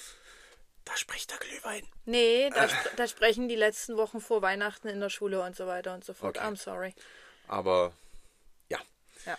da 0.85 0.95
spricht 0.97 1.31
der 1.31 1.37
Glühwein. 1.39 1.87
Nee, 2.05 2.49
da, 2.49 2.65
sp 2.67 2.89
da 2.97 3.07
sprechen 3.07 3.47
die 3.47 3.55
letzten 3.55 3.97
Wochen 3.97 4.19
vor 4.21 4.41
Weihnachten 4.41 4.87
in 4.87 4.99
der 4.99 5.09
Schule 5.09 5.41
und 5.41 5.55
so 5.55 5.67
weiter 5.67 5.93
und 5.93 6.03
so 6.03 6.13
fort. 6.13 6.37
Okay. 6.37 6.45
I'm 6.47 6.55
sorry. 6.57 6.93
Aber, 7.47 7.93
ja, 8.69 8.79
Ja, 9.25 9.37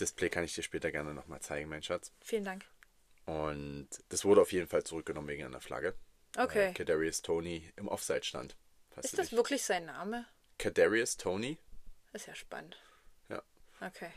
Display 0.00 0.28
kann 0.30 0.44
ich 0.44 0.54
dir 0.54 0.62
später 0.62 0.90
gerne 0.90 1.14
nochmal 1.14 1.40
zeigen, 1.40 1.68
mein 1.68 1.82
Schatz. 1.82 2.12
vielen 2.22 2.44
Dank. 2.44 2.64
Und 3.26 3.88
das 4.08 4.24
wurde 4.24 4.40
auf 4.42 4.52
jeden 4.52 4.66
Fall 4.66 4.82
zurückgenommen 4.82 5.28
wegen 5.28 5.44
einer 5.44 5.60
Flagge. 5.60 5.94
Okay. 6.36 6.72
Kadarius 6.74 7.22
Tony 7.22 7.70
im 7.76 7.86
Offside 7.88 8.24
stand. 8.24 8.56
Ist 8.96 9.16
das 9.18 9.28
dich- 9.28 9.36
wirklich 9.36 9.62
sein 9.62 9.84
Name? 9.86 10.26
Kadarius 10.58 11.16
Tony? 11.16 11.58
Ist 12.12 12.26
ja 12.26 12.34
spannend. 12.34 12.76
Ja. 13.28 13.42
Okay. 13.80 14.10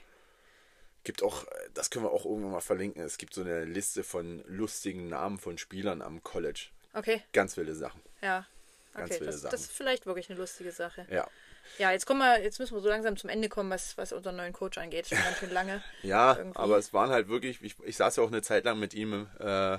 Gibt 1.05 1.23
auch, 1.23 1.45
äh, 1.45 1.49
das 1.73 1.89
können 1.89 2.03
wir 2.03 2.11
auch 2.11 2.25
irgendwann 2.25 2.51
mal 2.51 2.59
verlinken. 2.59 3.01
Es 3.01 3.17
gibt 3.17 3.33
so 3.33 3.41
eine 3.41 3.63
Liste 3.63 4.03
von 4.03 4.43
lustigen 4.47 5.07
Namen 5.07 5.37
von 5.37 5.57
Spielern 5.57 6.01
am 6.01 6.21
College. 6.23 6.67
Okay, 6.93 7.21
Ganz 7.31 7.55
wilde 7.55 7.75
Sachen. 7.75 8.01
ja. 8.21 8.45
Ganz 8.93 9.11
Okay, 9.11 9.19
wilde 9.19 9.31
das, 9.33 9.41
Sachen. 9.41 9.51
das 9.51 9.61
ist 9.61 9.71
vielleicht 9.73 10.05
wirklich 10.05 10.29
eine 10.29 10.39
lustige 10.39 10.71
Sache. 10.71 11.05
Ja. 11.09 11.27
Ja, 11.77 11.91
jetzt 11.91 12.05
kommen 12.05 12.19
wir, 12.19 12.41
jetzt 12.41 12.59
müssen 12.59 12.75
wir 12.75 12.81
so 12.81 12.87
langsam 12.87 13.17
zum 13.17 13.29
Ende 13.29 13.49
kommen, 13.49 13.69
was, 13.69 13.97
was 13.97 14.13
unseren 14.13 14.37
neuen 14.37 14.53
Coach 14.53 14.77
angeht. 14.77 15.07
Schon 15.07 15.17
ganz 15.17 15.37
schön 15.39 15.51
lange. 15.51 15.83
Ja, 16.03 16.37
Irgendwie. 16.37 16.57
aber 16.57 16.77
es 16.77 16.93
waren 16.93 17.09
halt 17.09 17.27
wirklich, 17.27 17.61
ich, 17.61 17.75
ich 17.83 17.97
saß 17.97 18.15
ja 18.15 18.23
auch 18.23 18.27
eine 18.31 18.41
Zeit 18.41 18.63
lang 18.65 18.79
mit 18.79 18.93
ihm 18.93 19.27
äh, 19.39 19.77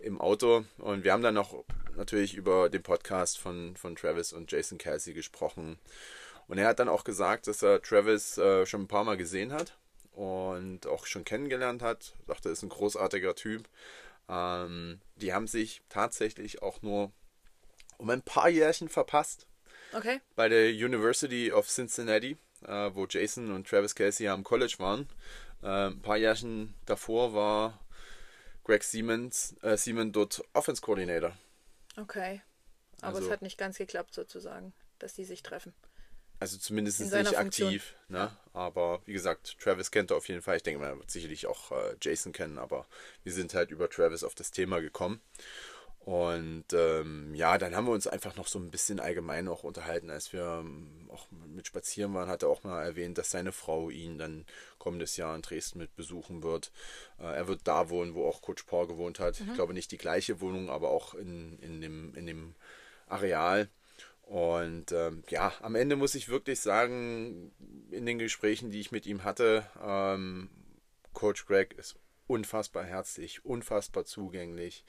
im 0.00 0.20
Auto 0.20 0.64
und 0.78 1.04
wir 1.04 1.12
haben 1.12 1.22
dann 1.22 1.34
noch 1.34 1.64
natürlich 1.94 2.34
über 2.34 2.68
den 2.68 2.82
Podcast 2.82 3.38
von, 3.38 3.76
von 3.76 3.94
Travis 3.94 4.32
und 4.32 4.50
Jason 4.50 4.78
Kelsey 4.78 5.14
gesprochen. 5.14 5.78
Und 6.48 6.58
er 6.58 6.66
hat 6.66 6.80
dann 6.80 6.88
auch 6.88 7.04
gesagt, 7.04 7.46
dass 7.46 7.62
er 7.62 7.80
Travis 7.80 8.36
äh, 8.38 8.66
schon 8.66 8.82
ein 8.82 8.88
paar 8.88 9.04
Mal 9.04 9.16
gesehen 9.16 9.52
hat 9.52 9.74
und 10.12 10.86
auch 10.86 11.06
schon 11.06 11.24
kennengelernt 11.24 11.82
hat. 11.82 12.14
Dachte, 12.26 12.48
er 12.48 12.52
ist 12.52 12.62
ein 12.62 12.68
großartiger 12.68 13.34
Typ. 13.34 13.68
Ähm, 14.28 15.00
die 15.16 15.32
haben 15.32 15.46
sich 15.46 15.82
tatsächlich 15.88 16.62
auch 16.62 16.82
nur 16.82 17.12
um 17.98 18.10
ein 18.10 18.22
paar 18.22 18.48
Jährchen 18.48 18.88
verpasst. 18.88 19.46
Okay. 19.92 20.20
Bei 20.36 20.48
der 20.48 20.70
University 20.70 21.52
of 21.52 21.68
Cincinnati, 21.68 22.36
äh, 22.66 22.90
wo 22.94 23.06
Jason 23.06 23.52
und 23.52 23.68
Travis 23.68 23.94
Casey 23.94 24.28
am 24.28 24.44
College 24.44 24.74
waren. 24.78 25.08
Äh, 25.62 25.88
ein 25.88 26.00
paar 26.00 26.16
Jährchen 26.16 26.74
davor 26.86 27.34
war 27.34 27.78
Greg 28.64 28.82
Siemens, 28.84 29.54
äh, 29.62 29.76
Siemens 29.76 30.12
dort 30.12 30.42
Offense 30.54 30.80
Coordinator. 30.82 31.36
Okay. 31.96 32.40
Aber 33.00 33.16
Also- 33.16 33.26
es 33.26 33.32
hat 33.32 33.42
nicht 33.42 33.58
ganz 33.58 33.78
geklappt 33.78 34.14
sozusagen, 34.14 34.72
dass 34.98 35.14
die 35.14 35.24
sich 35.24 35.42
treffen. 35.42 35.74
Also 36.42 36.58
zumindest 36.58 37.00
In 37.00 37.06
nicht 37.06 37.34
Funktion. 37.36 37.68
aktiv. 37.68 37.94
Ne? 38.08 38.36
Aber 38.52 39.00
wie 39.06 39.12
gesagt, 39.12 39.60
Travis 39.60 39.92
kennt 39.92 40.10
er 40.10 40.16
auf 40.16 40.26
jeden 40.26 40.42
Fall. 40.42 40.56
Ich 40.56 40.64
denke, 40.64 40.80
man 40.80 40.98
wird 40.98 41.08
sicherlich 41.08 41.46
auch 41.46 41.70
äh, 41.70 41.94
Jason 42.02 42.32
kennen, 42.32 42.58
aber 42.58 42.84
wir 43.22 43.32
sind 43.32 43.54
halt 43.54 43.70
über 43.70 43.88
Travis 43.88 44.24
auf 44.24 44.34
das 44.34 44.50
Thema 44.50 44.80
gekommen. 44.80 45.20
Und 46.00 46.64
ähm, 46.72 47.32
ja, 47.32 47.58
dann 47.58 47.76
haben 47.76 47.86
wir 47.86 47.92
uns 47.92 48.08
einfach 48.08 48.34
noch 48.34 48.48
so 48.48 48.58
ein 48.58 48.72
bisschen 48.72 48.98
allgemein 48.98 49.46
auch 49.46 49.62
unterhalten, 49.62 50.10
als 50.10 50.32
wir 50.32 50.64
ähm, 50.64 51.08
auch 51.12 51.28
mit 51.30 51.68
spazieren 51.68 52.12
waren, 52.12 52.28
hat 52.28 52.42
er 52.42 52.48
auch 52.48 52.64
mal 52.64 52.82
erwähnt, 52.82 53.18
dass 53.18 53.30
seine 53.30 53.52
Frau 53.52 53.88
ihn 53.88 54.18
dann 54.18 54.44
kommendes 54.78 55.16
Jahr 55.16 55.36
in 55.36 55.42
Dresden 55.42 55.78
mit 55.78 55.94
besuchen 55.94 56.42
wird. 56.42 56.72
Äh, 57.20 57.36
er 57.36 57.46
wird 57.46 57.60
da 57.68 57.88
wohnen, 57.88 58.16
wo 58.16 58.26
auch 58.26 58.42
Coach 58.42 58.64
Paul 58.64 58.88
gewohnt 58.88 59.20
hat. 59.20 59.38
Ich 59.38 59.54
glaube 59.54 59.74
nicht 59.74 59.92
die 59.92 59.98
gleiche 59.98 60.40
Wohnung, 60.40 60.70
aber 60.70 60.90
auch 60.90 61.14
in, 61.14 61.56
in, 61.60 61.80
dem, 61.80 62.12
in 62.16 62.26
dem 62.26 62.56
Areal. 63.06 63.68
Und 64.22 64.92
ähm, 64.92 65.24
ja, 65.28 65.52
am 65.60 65.74
Ende 65.74 65.96
muss 65.96 66.14
ich 66.14 66.28
wirklich 66.28 66.60
sagen, 66.60 67.52
in 67.90 68.06
den 68.06 68.18
Gesprächen, 68.18 68.70
die 68.70 68.80
ich 68.80 68.92
mit 68.92 69.06
ihm 69.06 69.24
hatte, 69.24 69.66
ähm, 69.82 70.48
Coach 71.12 71.46
Greg 71.46 71.74
ist 71.74 71.96
unfassbar 72.26 72.84
herzlich, 72.84 73.44
unfassbar 73.44 74.04
zugänglich, 74.04 74.84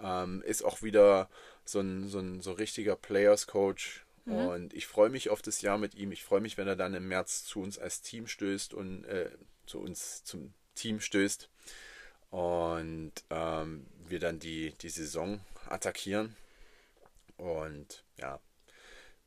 ähm, 0.00 0.42
ist 0.42 0.64
auch 0.64 0.82
wieder 0.82 1.28
so 1.64 1.80
ein, 1.80 2.08
so 2.08 2.18
ein 2.18 2.40
so 2.40 2.52
richtiger 2.52 2.96
Players 2.96 3.46
Coach. 3.46 4.04
Und 4.24 4.72
ich 4.72 4.86
freue 4.86 5.10
mich 5.10 5.30
auf 5.30 5.42
das 5.42 5.62
Jahr 5.62 5.78
mit 5.78 5.94
ihm. 5.94 6.12
Ich 6.12 6.24
freue 6.24 6.40
mich, 6.40 6.56
wenn 6.56 6.68
er 6.68 6.76
dann 6.76 6.94
im 6.94 7.08
März 7.08 7.44
zu 7.44 7.60
uns 7.60 7.78
als 7.78 8.02
Team 8.02 8.26
stößt 8.26 8.72
und 8.72 9.04
äh, 9.04 9.30
zu 9.66 9.80
uns 9.80 10.22
zum 10.24 10.54
Team 10.74 11.00
stößt 11.00 11.48
und 12.30 13.12
ähm, 13.30 13.86
wir 14.08 14.20
dann 14.20 14.38
die, 14.38 14.72
die 14.80 14.88
Saison 14.88 15.40
attackieren. 15.68 16.36
Und 17.36 18.04
ja, 18.16 18.40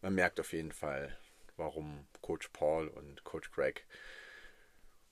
man 0.06 0.14
merkt 0.14 0.39
auf 0.39 0.53
jeden 0.53 0.72
Fall, 0.72 1.18
warum 1.58 2.06
Coach 2.22 2.49
Paul 2.49 2.89
und 2.89 3.24
Coach 3.24 3.49
Greg 3.49 3.88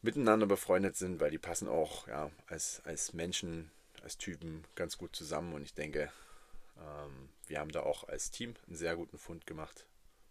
miteinander 0.03 0.45
befreundet 0.45 0.95
sind, 0.95 1.19
weil 1.19 1.31
die 1.31 1.39
passen 1.39 1.67
auch 1.67 2.07
ja, 2.07 2.29
als, 2.45 2.79
als 2.85 3.11
Menschen, 3.11 3.71
als 4.03 4.19
Typen 4.19 4.63
ganz 4.75 4.99
gut 4.99 5.15
zusammen. 5.15 5.53
Und 5.53 5.63
ich 5.63 5.73
denke, 5.73 6.11
ähm, 6.77 7.29
wir 7.47 7.59
haben 7.59 7.71
da 7.71 7.81
auch 7.81 8.07
als 8.07 8.29
Team 8.29 8.53
einen 8.67 8.75
sehr 8.75 8.95
guten 8.95 9.17
Fund 9.17 9.47
gemacht 9.47 9.87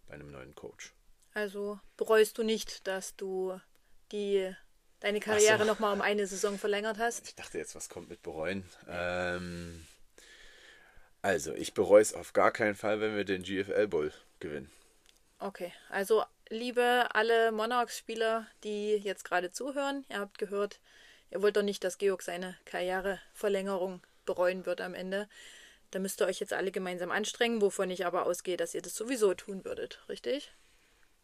bei 0.07 0.13
einem 0.13 0.31
neuen 0.31 0.55
Coach. 0.55 0.93
Also 1.33 1.77
bereust 1.97 2.37
du 2.37 2.43
nicht, 2.43 2.87
dass 2.87 3.17
du 3.17 3.59
die 4.13 4.49
deine 5.01 5.19
Karriere 5.19 5.59
so. 5.59 5.65
noch 5.65 5.79
mal 5.79 5.91
um 5.91 5.99
eine 5.99 6.25
Saison 6.25 6.57
verlängert 6.57 6.99
hast? 6.99 7.27
Ich 7.27 7.35
dachte 7.35 7.57
jetzt, 7.57 7.75
was 7.75 7.89
kommt 7.89 8.07
mit 8.07 8.21
bereuen? 8.21 8.63
Ähm, 8.87 9.85
also, 11.21 11.53
ich 11.53 11.73
bereue 11.73 12.01
es 12.01 12.13
auf 12.13 12.31
gar 12.31 12.51
keinen 12.51 12.75
Fall, 12.75 13.01
wenn 13.01 13.17
wir 13.17 13.25
den 13.25 13.43
GFL 13.43 13.87
Bowl 13.87 14.13
gewinnen. 14.43 14.71
Okay, 15.39 15.73
also 15.89 16.23
liebe 16.49 17.07
alle 17.13 17.51
Monarchs-Spieler, 17.51 18.47
die 18.63 18.93
jetzt 18.95 19.25
gerade 19.25 19.51
zuhören, 19.51 20.05
ihr 20.09 20.19
habt 20.19 20.37
gehört, 20.37 20.79
ihr 21.31 21.41
wollt 21.41 21.57
doch 21.57 21.63
nicht, 21.63 21.83
dass 21.83 21.97
Georg 21.97 22.21
seine 22.21 22.55
Karriereverlängerung 22.65 24.01
bereuen 24.25 24.65
wird 24.65 24.79
am 24.79 24.93
Ende. 24.93 25.27
Da 25.91 25.99
müsst 25.99 26.21
ihr 26.21 26.27
euch 26.27 26.39
jetzt 26.39 26.53
alle 26.53 26.71
gemeinsam 26.71 27.11
anstrengen, 27.11 27.61
wovon 27.61 27.89
ich 27.89 28.05
aber 28.05 28.25
ausgehe, 28.25 28.57
dass 28.57 28.73
ihr 28.73 28.81
das 28.81 28.95
sowieso 28.95 29.33
tun 29.33 29.65
würdet, 29.65 30.01
richtig? 30.07 30.53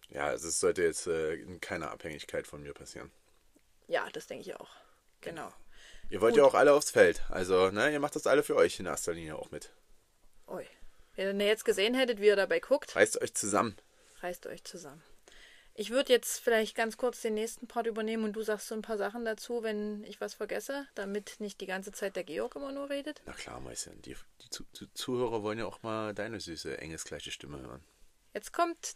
Ja, 0.10 0.26
also 0.26 0.48
es 0.48 0.60
sollte 0.60 0.84
jetzt 0.84 1.08
äh, 1.08 1.36
in 1.36 1.62
keiner 1.62 1.92
Abhängigkeit 1.92 2.48
von 2.48 2.62
mir 2.64 2.74
passieren. 2.74 3.12
Ja, 3.88 4.08
das 4.12 4.28
denke 4.28 4.42
ich 4.42 4.56
auch. 4.56 4.70
Genau. 5.22 5.52
Ihr 6.10 6.22
wollt 6.22 6.36
ja 6.36 6.44
auch 6.44 6.56
alle 6.56 6.74
aufs 6.74 6.92
Feld. 6.92 7.22
Also, 7.30 7.70
ne, 7.70 7.92
ihr 7.92 8.00
macht 8.00 8.16
das 8.16 8.28
alle 8.28 8.44
für 8.44 8.56
euch 8.56 8.80
in 8.80 8.88
erster 8.88 9.14
Linie 9.14 9.36
auch 9.36 9.52
mit. 9.52 9.72
Ui. 10.48 10.66
Wenn 11.28 11.40
ihr 11.40 11.48
jetzt 11.48 11.66
gesehen 11.66 11.94
hättet, 11.96 12.22
wie 12.22 12.28
ihr 12.28 12.36
dabei 12.36 12.60
guckt, 12.60 12.96
Reißt 12.96 13.22
euch 13.22 13.34
zusammen. 13.34 13.76
reißt 14.22 14.48
euch 14.48 14.64
zusammen. 14.64 15.04
Ich 15.76 15.92
würde 15.92 16.12
jetzt 16.12 16.40
vielleicht 16.40 16.76
ganz 16.76 16.98
kurz 16.98 17.22
den 17.22 17.36
nächsten 17.36 17.68
Part 17.68 17.88
übernehmen 17.88 18.26
und 18.26 18.34
du 18.34 18.42
sagst 18.42 18.68
so 18.68 18.76
ein 18.76 18.82
paar 18.82 18.98
Sachen 18.98 19.24
dazu, 19.24 19.64
wenn 19.64 20.04
ich 20.04 20.20
was 20.20 20.34
vergesse, 20.34 20.88
damit 20.96 21.38
nicht 21.40 21.62
die 21.62 21.68
ganze 21.68 21.92
Zeit 21.94 22.16
der 22.18 22.26
Georg 22.26 22.56
immer 22.56 22.72
nur 22.72 22.90
redet. 22.90 23.22
Na 23.26 23.34
klar, 23.34 23.60
Mäuschen. 23.62 24.02
Die, 24.02 24.16
die 24.42 24.50
Zu 24.50 24.66
Zuhörer 24.94 25.42
wollen 25.44 25.60
ja 25.60 25.66
auch 25.66 25.82
mal 25.84 26.14
deine 26.14 26.40
süße, 26.40 26.78
engelsgleiche 26.80 27.32
Stimme 27.32 27.62
hören. 27.62 27.84
Jetzt 28.34 28.52
kommt 28.52 28.96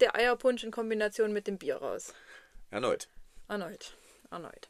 der 0.00 0.14
Eierpunsch 0.14 0.64
in 0.64 0.70
Kombination 0.70 1.32
mit 1.32 1.46
dem 1.46 1.58
Bier 1.58 1.76
raus. 1.76 2.12
Erneut. 2.70 3.08
Erneut. 3.48 3.96
Erneut. 4.30 4.68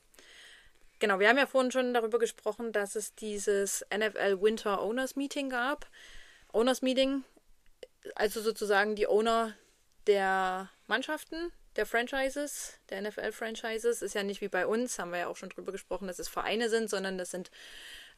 Genau, 1.01 1.18
wir 1.18 1.28
haben 1.28 1.38
ja 1.38 1.46
vorhin 1.46 1.70
schon 1.72 1.94
darüber 1.94 2.18
gesprochen, 2.18 2.72
dass 2.72 2.96
es 2.96 3.14
dieses 3.14 3.84
NFL 3.92 4.40
Winter 4.40 4.80
Owners 4.82 5.16
Meeting 5.16 5.51
gab. 5.51 5.88
Owners 6.53 6.82
Meeting, 6.82 7.24
also 8.14 8.40
sozusagen 8.40 8.96
die 8.96 9.07
Owner 9.07 9.55
der 10.07 10.70
Mannschaften, 10.86 11.53
der 11.76 11.86
Franchises, 11.86 12.78
der 12.90 13.03
NFL-Franchises, 13.03 14.03
ist 14.03 14.14
ja 14.14 14.22
nicht 14.22 14.40
wie 14.40 14.49
bei 14.49 14.66
uns, 14.66 14.99
haben 14.99 15.12
wir 15.12 15.18
ja 15.20 15.26
auch 15.28 15.36
schon 15.36 15.51
drüber 15.51 15.72
gesprochen, 15.72 16.09
dass 16.09 16.18
es 16.18 16.28
Vereine 16.28 16.68
sind, 16.70 16.90
sondern 16.90 17.18
das 17.18 17.30
sind 17.30 17.51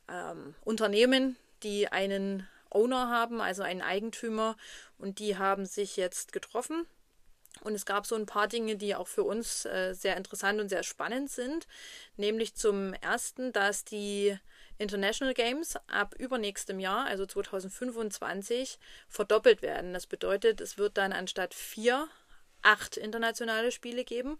ähm, 0.09 0.55
Unternehmen, 0.65 1.37
die 1.63 1.89
einen 1.89 2.49
Owner 2.71 3.11
haben, 3.11 3.41
also 3.41 3.63
einen 3.63 3.83
Eigentümer, 3.83 4.57
und 4.99 5.19
die 5.19 5.37
haben 5.37 5.67
sich 5.67 5.97
jetzt 5.97 6.33
getroffen. 6.33 6.87
Und 7.63 7.75
es 7.75 7.85
gab 7.85 8.07
so 8.07 8.15
ein 8.15 8.27
paar 8.27 8.49
Dinge, 8.49 8.77
die 8.77 8.95
auch 8.95 9.09
für 9.09 9.25
uns 9.25 9.67
äh, 9.67 9.93
sehr 9.93 10.17
interessant 10.17 10.61
und 10.61 10.69
sehr 10.69 10.85
spannend 10.85 11.31
sind. 11.31 11.67
Nämlich 12.17 12.55
zum 12.55 12.95
ersten, 12.95 13.53
dass 13.53 13.85
die 13.85 14.39
International 14.81 15.35
Games 15.35 15.77
ab 15.87 16.15
übernächstem 16.19 16.81
Jahr, 16.81 17.05
also 17.07 17.27
2025, 17.27 18.79
verdoppelt 19.09 19.63
werden. 19.63 19.93
Das 19.93 20.07
bedeutet, 20.07 20.61
es 20.61 20.79
wird 20.79 20.97
dann 20.97 21.13
anstatt 21.13 21.55
vier, 21.55 22.09
acht 22.63 22.97
internationale 22.97 23.73
Spiele 23.73 24.05
geben. 24.05 24.39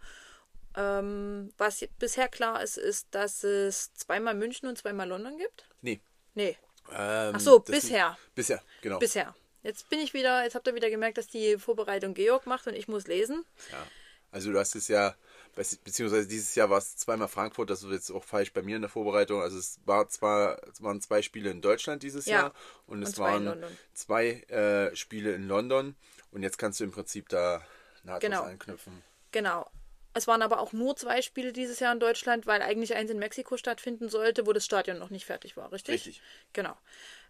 Ähm, 0.77 1.53
was 1.59 1.87
bisher 1.99 2.29
klar 2.29 2.63
ist, 2.63 2.79
ist, 2.79 3.09
dass 3.11 3.45
es 3.45 3.93
zweimal 3.95 4.35
München 4.35 4.69
und 4.69 4.79
zweimal 4.79 5.09
London 5.09 5.37
gibt. 5.37 5.67
Nee. 5.83 6.01
Nee, 6.35 6.57
Ähm, 6.93 7.35
Ach 7.35 7.41
so, 7.41 7.59
bisher. 7.59 8.17
Bisher, 8.35 8.63
genau. 8.81 8.99
bisher. 8.99 9.35
Jetzt 9.63 9.91
bin 9.91 9.99
ich 10.01 10.15
wieder, 10.15 10.45
jetzt 10.45 10.55
habt 10.55 10.67
ihr 10.67 10.75
wieder 10.75 10.89
gemerkt, 10.91 11.19
dass 11.19 11.27
die 11.27 11.59
Vorbereitung 11.59 12.15
Georg 12.15 12.47
macht 12.47 12.67
und 12.67 12.75
ich 12.75 12.89
muss 12.89 13.07
lesen. 13.07 13.45
Ja. 13.73 13.87
Also 14.33 14.53
du 14.53 14.59
hast 14.59 14.75
es 14.77 14.89
ja, 14.89 15.15
beziehungsweise 15.55 16.27
dieses 16.29 16.55
Jahr 16.55 16.71
war 16.71 16.79
es 16.79 16.97
zweimal 16.97 17.29
Frankfurt, 17.29 17.71
das 17.71 17.83
ist 17.83 17.91
jetzt 17.91 18.11
auch 18.11 18.25
falsch 18.25 18.53
bei 18.53 18.63
mir 18.63 18.77
in 18.77 18.83
der 18.83 18.89
Vorbereitung. 18.91 19.41
Also 19.43 19.59
es 19.59 19.79
war 19.85 20.09
zwar, 20.09 20.61
es 20.69 20.83
waren 20.83 21.01
zwei 21.01 21.23
Spiele 21.23 21.51
in 21.51 21.61
Deutschland 21.61 22.03
dieses 22.03 22.27
Ja. 22.27 22.37
Jahr 22.37 22.55
und 22.87 23.03
es 23.03 23.11
Und 23.11 23.19
waren 23.19 23.65
zwei 23.93 24.43
äh, 24.49 24.95
Spiele 24.97 25.35
in 25.35 25.49
London 25.49 25.97
und 26.33 26.43
jetzt 26.43 26.59
kannst 26.59 26.81
du 26.81 26.85
im 26.85 26.93
Prinzip 26.93 27.29
da 27.29 27.63
nahtlos 28.05 28.31
Genau. 28.31 28.43
anknüpfen. 28.43 29.03
Genau. 29.33 29.71
Es 30.13 30.27
waren 30.27 30.43
aber 30.43 30.59
auch 30.61 30.73
nur 30.73 30.97
zwei 30.97 31.23
Spiele 31.23 31.53
dieses 31.53 31.79
Jahr 31.79 31.93
in 31.93 32.01
Deutschland, 32.01 32.47
weil 32.47 32.63
eigentlich 32.63 32.95
eins 32.97 33.11
in 33.11 33.19
Mexiko 33.19 33.57
stattfinden 33.57 34.09
sollte, 34.09 34.47
wo 34.47 34.53
das 34.53 34.65
Stadion 34.65 34.99
noch 34.99 35.11
nicht 35.11 35.25
fertig 35.25 35.57
war, 35.57 35.71
richtig? 35.71 35.95
Richtig. 36.07 36.23
Genau. 36.53 36.77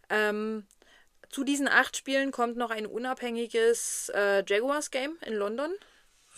Ähm, 0.09 0.67
zu 1.29 1.45
diesen 1.45 1.69
acht 1.69 1.97
Spielen 1.97 2.33
kommt 2.33 2.57
noch 2.57 2.71
ein 2.71 2.87
unabhängiges 2.87 4.11
äh, 4.15 4.43
Jaguars-Game 4.47 5.19
in 5.27 5.35
London. 5.35 5.73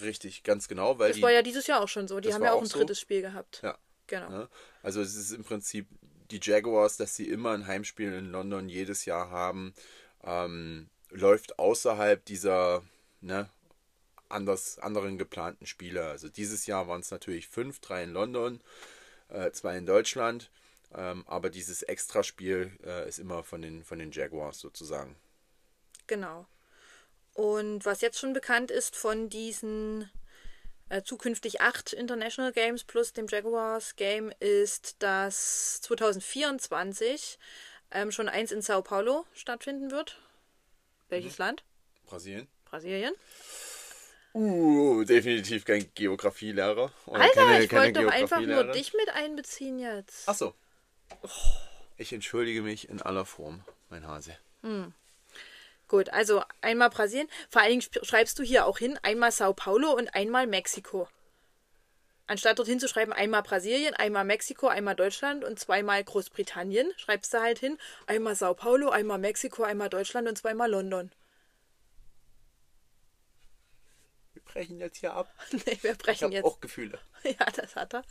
Richtig, 0.01 0.43
ganz 0.43 0.69
genau, 0.69 0.99
weil 0.99 1.09
Das 1.09 1.17
die, 1.17 1.23
war 1.23 1.31
ja 1.31 1.43
dieses 1.43 1.67
Jahr 1.67 1.83
auch 1.83 1.89
schon 1.89 2.09
so. 2.09 2.21
Die 2.21 2.33
haben 2.33 2.43
ja 2.43 2.53
auch 2.53 2.57
auch 2.57 2.63
ein 2.63 2.67
so. 2.67 2.79
drittes 2.79 3.01
Spiel 3.01 3.23
gehabt. 3.23 3.61
ja, 3.63 3.77
Genau. 4.07 4.29
ne? 4.29 4.49
also 4.83 5.01
es 5.01 5.15
ist 5.15 5.33
im 5.33 5.45
Prinzip 5.45 5.87
die 6.31 6.41
Jaguars, 6.43 6.97
dass 6.97 7.15
sie 7.15 7.29
immer 7.29 7.53
ein 7.53 7.67
Heimspiel 7.67 8.13
in 8.13 8.31
London 8.31 8.69
jedes 8.69 9.05
Jahr 9.05 9.31
haben, 9.31 9.75
ähm, 10.25 10.89
läuft 11.11 11.59
außerhalb 11.59 12.25
dieser 12.25 12.83
ne, 13.21 13.49
anders, 14.29 14.79
anderen 14.79 15.19
geplanten 15.19 15.67
Spiele. 15.67 16.05
Also 16.07 16.29
dieses 16.29 16.67
Jahr 16.67 16.89
waren 16.89 17.01
es 17.01 17.11
natürlich 17.11 17.49
fünf, 17.49 17.81
drei 17.81 18.03
in 18.03 18.13
London, 18.13 18.61
äh, 19.29 19.51
zwei 19.53 19.77
in 19.77 19.87
Deutschland, 19.87 20.51
ähm, 20.95 21.25
aber 21.27 21.51
dieses 21.51 21.83
Extraspiel 21.83 22.73
äh, 22.85 23.09
ist 23.09 23.19
immer 23.19 23.43
von 23.43 23.63
den, 23.63 23.85
von 23.85 23.99
den 23.99 24.11
Jaguars 24.11 24.59
sozusagen. 24.59 25.17
Genau. 26.07 26.47
Und 27.35 27.85
was 27.85 28.01
jetzt 28.03 28.19
schon 28.19 28.33
bekannt 28.33 28.71
ist 28.71 28.95
von 28.97 29.29
diesen 29.31 30.11
äh, 30.91 31.03
zukünftig 31.03 31.61
acht 31.63 31.93
International 31.93 32.53
Games 32.53 32.85
plus 32.85 33.13
dem 33.13 33.27
Jaguars 33.27 33.97
Game 33.97 34.33
ist, 34.41 34.97
dass 35.03 35.81
2024 35.83 37.39
ähm, 37.93 38.13
schon 38.13 38.29
eins 38.29 38.53
in 38.53 38.61
Sao 38.63 38.83
Paulo 38.83 39.27
stattfinden 39.33 39.91
wird. 39.91 40.19
Welches 41.09 41.39
Land? 41.39 41.65
Brasilien? 42.07 42.49
Brasilien. 42.65 43.15
Uh, 44.35 45.05
definitiv 45.05 45.65
kein 45.67 45.91
Geografielehrer. 45.95 46.91
Alter, 47.07 47.35
keine- 47.35 47.65
ich 47.65 47.73
wollte 47.73 48.03
doch 48.03 48.11
einfach 48.13 48.41
nur 48.41 48.65
dich 48.73 48.95
mit 48.95 49.11
einbeziehen 49.11 49.79
jetzt. 49.79 50.25
Ach 50.27 50.35
so. 50.35 50.55
Ich 51.99 52.13
entschuldige 52.15 52.63
mich 52.63 52.89
in 52.89 53.03
aller 53.03 53.27
Form, 53.27 53.63
mein 53.91 54.07
Hase. 54.07 54.37
Gut, 55.93 56.09
also 56.09 56.43
einmal 56.63 56.89
Brasilien. 56.89 57.29
Vor 57.51 57.61
allen 57.61 57.79
Dingen 57.79 57.83
schreibst 58.03 58.39
du 58.39 58.43
hier 58.43 58.65
auch 58.65 58.79
hin, 58.79 58.99
einmal 59.03 59.31
Sao 59.31 59.53
Paulo 59.53 59.91
und 59.93 60.15
einmal 60.15 60.47
Mexiko. 60.47 61.07
Anstatt 62.27 62.59
dorthin 62.59 62.81
zu 62.81 62.89
schreiben, 62.89 63.13
einmal 63.13 63.43
Brasilien, 63.43 63.93
einmal 63.93 64.25
Mexiko, 64.25 64.69
einmal 64.69 64.97
Deutschland 64.97 65.45
und 65.45 65.61
zweimal 65.61 66.03
Großbritannien, 66.03 66.91
schreibst 66.97 67.35
du 67.35 67.43
halt 67.43 67.59
hin, 67.59 67.77
einmal 68.07 68.35
Sao 68.37 68.55
Paulo, 68.55 68.89
einmal 68.89 69.19
Mexiko, 69.19 69.65
einmal 69.65 69.91
Deutschland 69.91 70.27
und 70.27 70.39
zweimal 70.39 70.71
London. 70.71 71.13
Wir 74.33 74.43
brechen 74.45 74.79
jetzt 74.79 74.97
hier 74.97 75.13
ab. 75.13 75.29
nee, 75.53 75.77
wir 75.83 75.93
Ich 75.93 75.99
brechen 75.99 76.25
habe 76.25 76.33
jetzt. 76.33 76.45
auch 76.47 76.61
Gefühle. 76.61 76.99
Ja, 77.23 77.45
das 77.55 77.77
hat 77.77 77.93
er. 77.93 78.03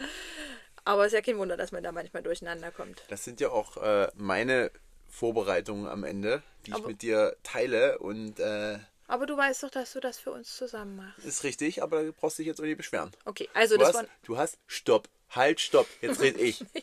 Aber 0.85 1.07
ist 1.07 1.13
ja 1.13 1.21
kein 1.21 1.39
Wunder, 1.39 1.57
dass 1.57 1.71
man 1.71 1.81
da 1.81 1.91
manchmal 1.91 2.21
durcheinander 2.21 2.71
kommt. 2.71 3.01
Das 3.07 3.23
sind 3.23 3.41
ja 3.41 3.49
auch 3.49 3.77
äh, 3.77 4.11
meine 4.13 4.69
Vorbereitungen 5.11 5.87
am 5.87 6.03
Ende, 6.03 6.41
die 6.65 6.71
ich 6.71 6.75
Aber- 6.75 6.87
mit 6.87 7.01
dir 7.03 7.35
teile. 7.43 7.99
Und 7.99 8.39
äh, 8.39 8.79
Aber 9.07 9.25
du 9.27 9.37
weißt 9.37 9.61
doch, 9.63 9.69
dass 9.69 9.93
du 9.93 9.99
das 9.99 10.17
für 10.17 10.31
uns 10.31 10.55
zusammen 10.57 10.95
machst. 10.95 11.23
ist 11.25 11.43
richtig, 11.43 11.83
aber 11.83 12.03
da 12.03 12.11
brauchst 12.11 12.39
du 12.39 12.41
dich 12.43 12.47
jetzt 12.47 12.59
auch 12.59 12.65
nicht 12.65 12.77
beschweren. 12.77 13.11
Okay, 13.25 13.47
also 13.53 13.75
Du 13.75 13.81
das 13.81 13.89
hast, 13.89 13.95
war. 13.97 14.05
du 14.23 14.37
hast, 14.37 14.57
stopp, 14.67 15.07
halt, 15.29 15.59
stopp, 15.59 15.87
jetzt 16.01 16.19
red 16.21 16.37
ich. 16.39 16.63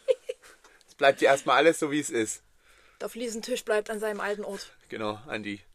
Es 0.88 0.94
bleibt 0.94 1.20
dir 1.20 1.26
erstmal 1.26 1.56
alles 1.58 1.78
so, 1.78 1.90
wie 1.92 2.00
es 2.00 2.10
ist. 2.10 2.42
Der 3.00 3.08
Fliesentisch 3.08 3.64
bleibt 3.64 3.88
an 3.88 4.00
seinem 4.00 4.20
alten 4.20 4.44
Ort. 4.44 4.72
Genau, 4.88 5.18
Andi. 5.26 5.60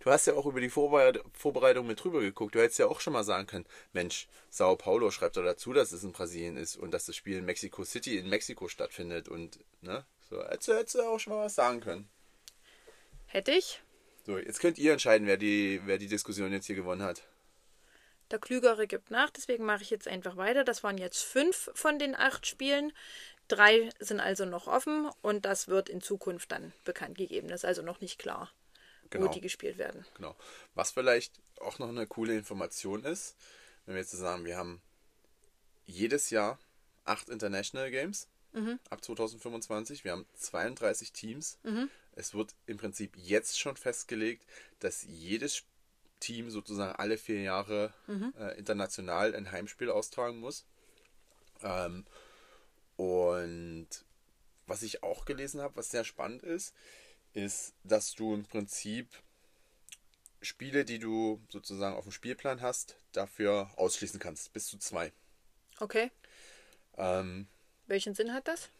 Du 0.00 0.10
hast 0.10 0.26
ja 0.26 0.34
auch 0.34 0.46
über 0.46 0.60
die 0.60 0.68
Vorbere- 0.68 1.22
Vorbereitung 1.32 1.86
mit 1.86 2.02
drüber 2.02 2.18
geguckt. 2.20 2.56
Du 2.56 2.60
hättest 2.60 2.80
ja 2.80 2.88
auch 2.88 2.98
schon 3.00 3.12
mal 3.12 3.22
sagen 3.22 3.46
können, 3.46 3.66
Mensch, 3.92 4.26
Sao 4.50 4.74
Paulo 4.74 5.12
schreibt 5.12 5.36
doch 5.36 5.44
dazu, 5.44 5.72
dass 5.72 5.92
es 5.92 6.02
in 6.02 6.10
Brasilien 6.10 6.56
ist 6.56 6.76
und 6.76 6.90
dass 6.92 7.06
das 7.06 7.14
Spiel 7.14 7.38
in 7.38 7.44
Mexico 7.44 7.84
City 7.84 8.18
in 8.18 8.28
Mexiko 8.28 8.66
stattfindet. 8.66 9.28
Und, 9.28 9.60
ne, 9.80 10.04
so, 10.32 10.42
hättest 10.48 10.68
du, 10.68 10.74
hättest 10.74 10.94
du 10.94 11.02
auch 11.02 11.18
schon 11.18 11.34
mal 11.34 11.44
was 11.44 11.54
sagen 11.54 11.80
können. 11.80 12.08
Hätte 13.26 13.52
ich. 13.52 13.82
So, 14.24 14.38
jetzt 14.38 14.60
könnt 14.60 14.78
ihr 14.78 14.92
entscheiden, 14.92 15.26
wer 15.26 15.36
die, 15.36 15.82
wer 15.84 15.98
die 15.98 16.06
Diskussion 16.06 16.52
jetzt 16.52 16.66
hier 16.66 16.76
gewonnen 16.76 17.02
hat. 17.02 17.22
Der 18.30 18.38
Klügere 18.38 18.86
gibt 18.86 19.10
nach, 19.10 19.28
deswegen 19.28 19.64
mache 19.66 19.82
ich 19.82 19.90
jetzt 19.90 20.08
einfach 20.08 20.38
weiter. 20.38 20.64
Das 20.64 20.82
waren 20.82 20.96
jetzt 20.96 21.22
fünf 21.22 21.70
von 21.74 21.98
den 21.98 22.14
acht 22.14 22.46
Spielen. 22.46 22.94
Drei 23.48 23.90
sind 23.98 24.20
also 24.20 24.46
noch 24.46 24.68
offen 24.68 25.10
und 25.20 25.44
das 25.44 25.68
wird 25.68 25.90
in 25.90 26.00
Zukunft 26.00 26.50
dann 26.50 26.72
bekannt 26.84 27.18
gegeben. 27.18 27.48
Das 27.48 27.60
ist 27.60 27.64
also 27.66 27.82
noch 27.82 28.00
nicht 28.00 28.18
klar, 28.18 28.50
Genau. 29.10 29.26
wo 29.26 29.32
die 29.32 29.42
gespielt 29.42 29.76
werden. 29.76 30.06
Genau. 30.14 30.34
Was 30.74 30.92
vielleicht 30.92 31.34
auch 31.60 31.78
noch 31.78 31.90
eine 31.90 32.06
coole 32.06 32.34
Information 32.38 33.04
ist, 33.04 33.36
wenn 33.84 33.96
wir 33.96 34.00
jetzt 34.00 34.12
sagen, 34.12 34.46
wir 34.46 34.56
haben 34.56 34.80
jedes 35.84 36.30
Jahr 36.30 36.58
acht 37.04 37.28
International 37.28 37.90
Games 37.90 38.28
ab 38.90 39.02
2025. 39.04 40.04
Wir 40.04 40.12
haben 40.12 40.26
32 40.34 41.12
Teams. 41.12 41.58
Es 42.14 42.34
wird 42.34 42.54
im 42.66 42.76
Prinzip 42.76 43.16
jetzt 43.16 43.58
schon 43.58 43.76
festgelegt, 43.76 44.44
dass 44.80 45.02
jedes 45.04 45.64
Team 46.20 46.50
sozusagen 46.50 46.94
alle 46.96 47.16
vier 47.18 47.40
Jahre 47.40 47.92
äh, 48.38 48.58
international 48.58 49.34
ein 49.34 49.50
Heimspiel 49.50 49.90
austragen 49.90 50.38
muss. 50.38 50.64
Ähm, 51.62 52.04
und 52.96 53.88
was 54.66 54.82
ich 54.82 55.02
auch 55.02 55.24
gelesen 55.24 55.60
habe, 55.60 55.76
was 55.76 55.90
sehr 55.90 56.04
spannend 56.04 56.42
ist, 56.42 56.74
ist, 57.32 57.74
dass 57.82 58.14
du 58.14 58.34
im 58.34 58.44
Prinzip 58.44 59.08
Spiele, 60.42 60.84
die 60.84 60.98
du 60.98 61.40
sozusagen 61.48 61.96
auf 61.96 62.04
dem 62.04 62.12
Spielplan 62.12 62.60
hast, 62.60 62.96
dafür 63.12 63.70
ausschließen 63.76 64.20
kannst. 64.20 64.52
Bis 64.52 64.66
zu 64.66 64.78
zwei. 64.78 65.12
Okay, 65.80 66.10
Ähm, 66.98 67.46
welchen 67.92 68.14
Sinn 68.16 68.34
hat 68.34 68.48
das? 68.48 68.70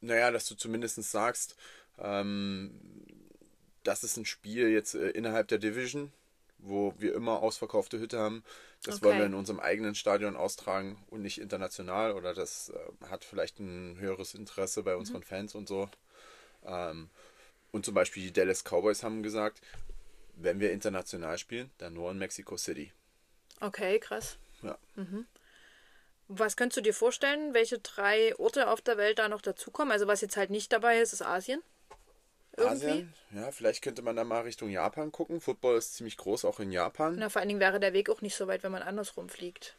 naja, 0.00 0.30
dass 0.30 0.46
du 0.46 0.54
zumindest 0.54 1.02
sagst, 1.02 1.56
ähm, 1.98 2.70
das 3.82 4.04
ist 4.04 4.16
ein 4.16 4.24
Spiel 4.26 4.68
jetzt 4.68 4.94
äh, 4.94 5.10
innerhalb 5.10 5.48
der 5.48 5.58
Division, 5.58 6.12
wo 6.58 6.94
wir 6.98 7.14
immer 7.14 7.42
ausverkaufte 7.42 7.98
Hütte 7.98 8.18
haben. 8.18 8.42
Das 8.82 9.02
wollen 9.02 9.16
Okay. 9.16 9.18
wir 9.18 9.26
in 9.26 9.34
unserem 9.34 9.60
eigenen 9.60 9.94
Stadion 9.94 10.36
austragen 10.36 10.96
und 11.10 11.22
nicht 11.22 11.40
international. 11.40 12.12
Oder 12.12 12.34
das 12.34 12.70
äh, 12.70 13.06
hat 13.08 13.24
vielleicht 13.24 13.58
ein 13.60 13.96
höheres 13.98 14.34
Interesse 14.34 14.82
bei 14.82 14.96
unseren 14.96 15.22
Fans 15.22 15.54
und 15.54 15.68
so. 15.68 15.88
Ähm, 16.66 17.10
und 17.72 17.84
zum 17.84 17.94
Beispiel 17.94 18.24
die 18.24 18.32
Dallas 18.32 18.64
Cowboys 18.64 19.02
haben 19.02 19.22
gesagt, 19.22 19.62
wenn 20.36 20.60
wir 20.60 20.72
international 20.72 21.38
spielen, 21.38 21.70
dann 21.78 21.94
nur 21.94 22.10
in 22.10 22.18
Mexico 22.18 22.56
City. 22.56 22.92
Okay, 23.62 23.98
krass. 23.98 24.38
Ja. 24.62 24.76
Was 26.28 26.56
könntest 26.56 26.78
du 26.78 26.80
dir 26.82 26.94
vorstellen, 26.94 27.54
welche 27.54 27.78
drei 27.78 28.36
Orte 28.38 28.68
auf 28.68 28.80
der 28.80 28.96
Welt 28.96 29.18
da 29.18 29.28
noch 29.28 29.42
dazukommen? 29.42 29.92
Also 29.92 30.06
was 30.06 30.20
jetzt 30.20 30.36
halt 30.36 30.50
nicht 30.50 30.72
dabei 30.72 31.00
ist, 31.00 31.12
ist 31.12 31.22
Asien. 31.22 31.62
Irgendwie. 32.56 32.86
Asien, 32.86 33.14
ja, 33.32 33.52
vielleicht 33.52 33.82
könnte 33.82 34.02
man 34.02 34.16
da 34.16 34.24
mal 34.24 34.40
Richtung 34.40 34.70
Japan 34.70 35.12
gucken. 35.12 35.40
Football 35.40 35.76
ist 35.76 35.94
ziemlich 35.94 36.16
groß, 36.16 36.44
auch 36.44 36.58
in 36.58 36.72
Japan. 36.72 37.16
Na, 37.18 37.28
vor 37.28 37.40
allen 37.40 37.48
Dingen 37.48 37.60
wäre 37.60 37.78
der 37.78 37.92
Weg 37.92 38.10
auch 38.10 38.22
nicht 38.22 38.34
so 38.34 38.46
weit, 38.46 38.62
wenn 38.62 38.72
man 38.72 38.82
andersrum 38.82 39.28
fliegt. 39.28 39.76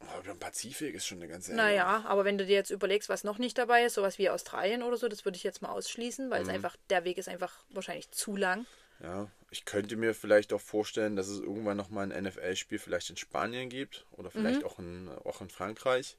Aber 0.00 0.30
im 0.30 0.38
Pazifik 0.38 0.94
ist 0.94 1.06
schon 1.06 1.18
eine 1.18 1.28
ganze 1.28 1.54
Naja, 1.54 2.04
aber 2.06 2.24
wenn 2.24 2.38
du 2.38 2.44
dir 2.44 2.54
jetzt 2.54 2.70
überlegst, 2.70 3.08
was 3.08 3.24
noch 3.24 3.38
nicht 3.38 3.56
dabei 3.56 3.84
ist, 3.84 3.94
sowas 3.94 4.18
wie 4.18 4.28
Australien 4.30 4.82
oder 4.82 4.96
so, 4.96 5.08
das 5.08 5.24
würde 5.24 5.36
ich 5.36 5.44
jetzt 5.44 5.62
mal 5.62 5.70
ausschließen, 5.70 6.30
weil 6.30 6.42
es 6.42 6.48
einfach, 6.48 6.76
der 6.90 7.04
Weg 7.04 7.18
ist 7.18 7.28
einfach 7.28 7.64
wahrscheinlich 7.70 8.10
zu 8.10 8.36
lang. 8.36 8.66
Ja, 9.02 9.28
ich 9.50 9.64
könnte 9.64 9.96
mir 9.96 10.14
vielleicht 10.14 10.52
auch 10.52 10.60
vorstellen, 10.60 11.16
dass 11.16 11.28
es 11.28 11.40
irgendwann 11.40 11.76
nochmal 11.76 12.04
ein 12.10 12.24
NFL-Spiel 12.24 12.78
vielleicht 12.78 13.10
in 13.10 13.16
Spanien 13.16 13.68
gibt 13.68 14.06
oder 14.12 14.30
vielleicht 14.30 14.62
Mhm. 14.62 14.66
auch, 14.66 14.78
in, 14.78 15.08
auch 15.24 15.40
in 15.40 15.50
Frankreich. 15.50 16.16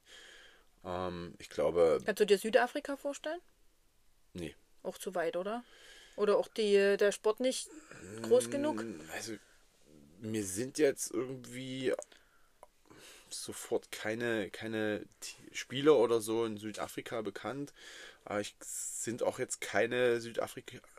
Ähm, 0.83 1.33
ich 1.39 1.49
glaube, 1.49 1.99
Kannst 2.05 2.19
du 2.19 2.25
dir 2.25 2.37
Südafrika 2.37 2.95
vorstellen? 2.95 3.39
nee. 4.33 4.55
Auch 4.83 4.97
zu 4.97 5.15
weit, 5.15 5.35
oder? 5.35 5.63
Oder 6.15 6.37
auch 6.37 6.47
die, 6.47 6.95
der 6.97 7.11
Sport 7.11 7.39
nicht 7.39 7.69
groß 8.21 8.51
genug? 8.51 8.83
Also, 9.13 9.33
mir 10.21 10.43
sind 10.45 10.77
jetzt 10.77 11.11
irgendwie 11.11 11.93
sofort 13.29 13.91
keine, 13.91 14.49
keine 14.49 15.05
Spieler 15.51 15.95
oder 15.97 16.21
so 16.21 16.45
in 16.45 16.57
Südafrika 16.57 17.21
bekannt. 17.21 17.73
Aber 18.23 18.39
ich 18.41 18.55
sind 18.61 19.23
auch 19.23 19.39
jetzt 19.39 19.61
keine 19.61 20.21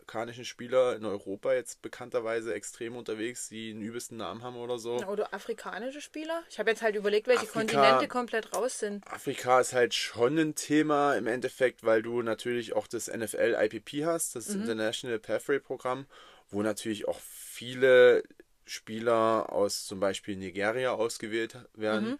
südafrikanischen 0.06 0.44
Spieler 0.44 0.94
in 0.96 1.04
Europa 1.04 1.52
jetzt 1.52 1.82
bekannterweise 1.82 2.54
extrem 2.54 2.96
unterwegs, 2.96 3.48
die 3.48 3.70
einen 3.70 3.82
übelsten 3.82 4.16
Namen 4.16 4.42
haben 4.42 4.56
oder 4.56 4.78
so. 4.78 5.04
Oder 5.04 5.34
afrikanische 5.34 6.00
Spieler? 6.00 6.44
Ich 6.48 6.58
habe 6.58 6.70
jetzt 6.70 6.82
halt 6.82 6.94
überlegt, 6.94 7.26
welche 7.26 7.42
Afrika- 7.42 7.58
Kontinente 7.58 8.08
komplett 8.08 8.52
raus 8.54 8.78
sind. 8.78 9.04
Afrika 9.08 9.60
ist 9.60 9.72
halt 9.72 9.94
schon 9.94 10.38
ein 10.38 10.54
Thema 10.54 11.14
im 11.14 11.26
Endeffekt, 11.26 11.82
weil 11.82 12.02
du 12.02 12.22
natürlich 12.22 12.74
auch 12.74 12.86
das 12.86 13.08
NFL 13.08 13.56
IPP 13.60 14.04
hast, 14.04 14.36
das 14.36 14.48
International 14.48 15.18
Pathway 15.18 15.58
Programm, 15.58 16.06
wo 16.50 16.62
natürlich 16.62 17.08
auch 17.08 17.18
viele 17.20 18.22
Spieler 18.64 19.52
aus 19.52 19.86
zum 19.86 19.98
Beispiel 19.98 20.36
Nigeria 20.36 20.92
ausgewählt 20.92 21.56
werden, 21.74 22.18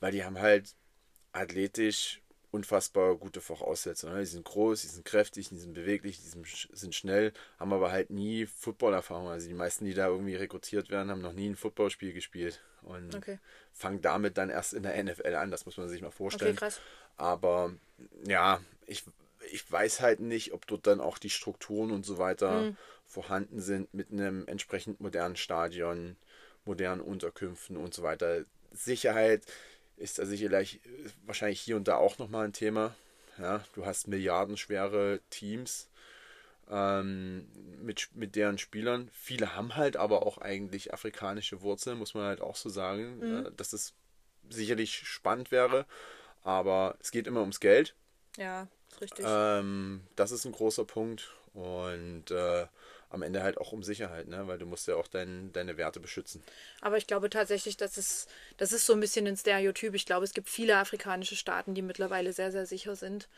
weil 0.00 0.12
die 0.12 0.24
haben 0.24 0.38
halt 0.38 0.74
athletisch 1.32 2.22
unfassbar 2.50 3.14
gute 3.16 3.40
Voraussetzungen. 3.40 4.14
ne? 4.14 4.20
Die 4.20 4.26
sind 4.26 4.44
groß, 4.44 4.82
die 4.82 4.88
sind 4.88 5.04
kräftig, 5.04 5.48
die 5.50 5.58
sind 5.58 5.74
beweglich, 5.74 6.18
die 6.20 6.28
sind, 6.28 6.46
sch- 6.46 6.68
sind 6.74 6.94
schnell, 6.94 7.32
haben 7.58 7.72
aber 7.72 7.90
halt 7.92 8.10
nie 8.10 8.46
Footballerfahrung. 8.46 9.28
Also 9.28 9.48
die 9.48 9.54
meisten, 9.54 9.84
die 9.84 9.94
da 9.94 10.08
irgendwie 10.08 10.34
rekrutiert 10.36 10.90
werden, 10.90 11.10
haben 11.10 11.20
noch 11.20 11.32
nie 11.34 11.48
ein 11.48 11.56
Footballspiel 11.56 12.12
gespielt 12.12 12.60
und 12.82 13.14
Okay. 13.16 13.38
fangen 13.72 14.00
damit 14.00 14.38
dann 14.38 14.50
erst 14.50 14.72
in 14.74 14.82
der 14.82 14.94
NFL 14.96 15.34
an. 15.34 15.50
Das 15.50 15.66
muss 15.66 15.76
man 15.76 15.88
sich 15.88 16.02
mal 16.02 16.10
vorstellen. 16.10 16.56
Okay. 16.56 16.70
Aber 17.16 17.72
ja, 18.26 18.60
ich, 18.86 19.04
ich 19.50 19.70
weiß 19.70 20.00
halt 20.00 20.20
nicht, 20.20 20.52
ob 20.52 20.66
dort 20.66 20.86
dann 20.86 21.00
auch 21.00 21.18
die 21.18 21.30
Strukturen 21.30 21.90
und 21.90 22.04
so 22.06 22.18
weiter 22.18 22.68
Mhm. 22.68 22.76
vorhanden 23.06 23.60
sind 23.60 23.92
mit 23.94 24.10
einem 24.12 24.46
entsprechend 24.46 25.00
modernen 25.00 25.36
Stadion, 25.36 26.16
modernen 26.64 27.00
Unterkünften 27.00 27.76
und 27.76 27.94
so 27.94 28.02
weiter. 28.02 28.44
Sicherheit 28.72 29.44
ist 29.98 30.18
da 30.18 30.26
sicherlich 30.26 30.80
wahrscheinlich 31.26 31.60
hier 31.60 31.76
und 31.76 31.88
da 31.88 31.96
auch 31.96 32.18
nochmal 32.18 32.44
ein 32.44 32.52
Thema. 32.52 32.94
Ja, 33.38 33.64
du 33.74 33.86
hast 33.86 34.08
milliardenschwere 34.08 35.20
Teams 35.30 35.88
ähm, 36.70 37.46
mit, 37.82 38.08
mit 38.14 38.34
deren 38.36 38.58
Spielern. 38.58 39.10
Viele 39.12 39.54
haben 39.54 39.76
halt 39.76 39.96
aber 39.96 40.26
auch 40.26 40.38
eigentlich 40.38 40.92
afrikanische 40.92 41.62
Wurzeln, 41.62 41.98
muss 41.98 42.14
man 42.14 42.24
halt 42.24 42.40
auch 42.40 42.56
so 42.56 42.68
sagen, 42.68 43.22
äh, 43.22 43.52
dass 43.56 43.72
es 43.72 43.94
sicherlich 44.50 45.06
spannend 45.06 45.50
wäre. 45.50 45.86
Aber 46.42 46.96
es 47.00 47.10
geht 47.10 47.26
immer 47.26 47.40
ums 47.40 47.60
Geld. 47.60 47.94
Ja, 48.36 48.68
richtig. 49.00 49.24
Ähm, 49.28 50.02
das 50.16 50.30
ist 50.30 50.44
ein 50.44 50.52
großer 50.52 50.84
Punkt. 50.84 51.34
Und 51.54 52.30
äh, 52.30 52.66
am 53.10 53.22
Ende 53.22 53.42
halt 53.42 53.58
auch 53.58 53.72
um 53.72 53.82
Sicherheit, 53.82 54.28
ne? 54.28 54.46
weil 54.46 54.58
du 54.58 54.66
musst 54.66 54.86
ja 54.86 54.96
auch 54.96 55.08
dein, 55.08 55.52
deine 55.52 55.76
Werte 55.76 56.00
beschützen. 56.00 56.42
Aber 56.80 56.96
ich 56.98 57.06
glaube 57.06 57.30
tatsächlich, 57.30 57.76
dass 57.76 57.96
es, 57.96 58.26
das 58.56 58.72
ist 58.72 58.86
so 58.86 58.92
ein 58.92 59.00
bisschen 59.00 59.26
ein 59.26 59.36
Stereotyp. 59.36 59.94
Ich 59.94 60.06
glaube, 60.06 60.24
es 60.24 60.34
gibt 60.34 60.48
viele 60.48 60.76
afrikanische 60.76 61.36
Staaten, 61.36 61.74
die 61.74 61.82
mittlerweile 61.82 62.32
sehr, 62.32 62.52
sehr 62.52 62.66
sicher 62.66 62.96
sind. 62.96 63.28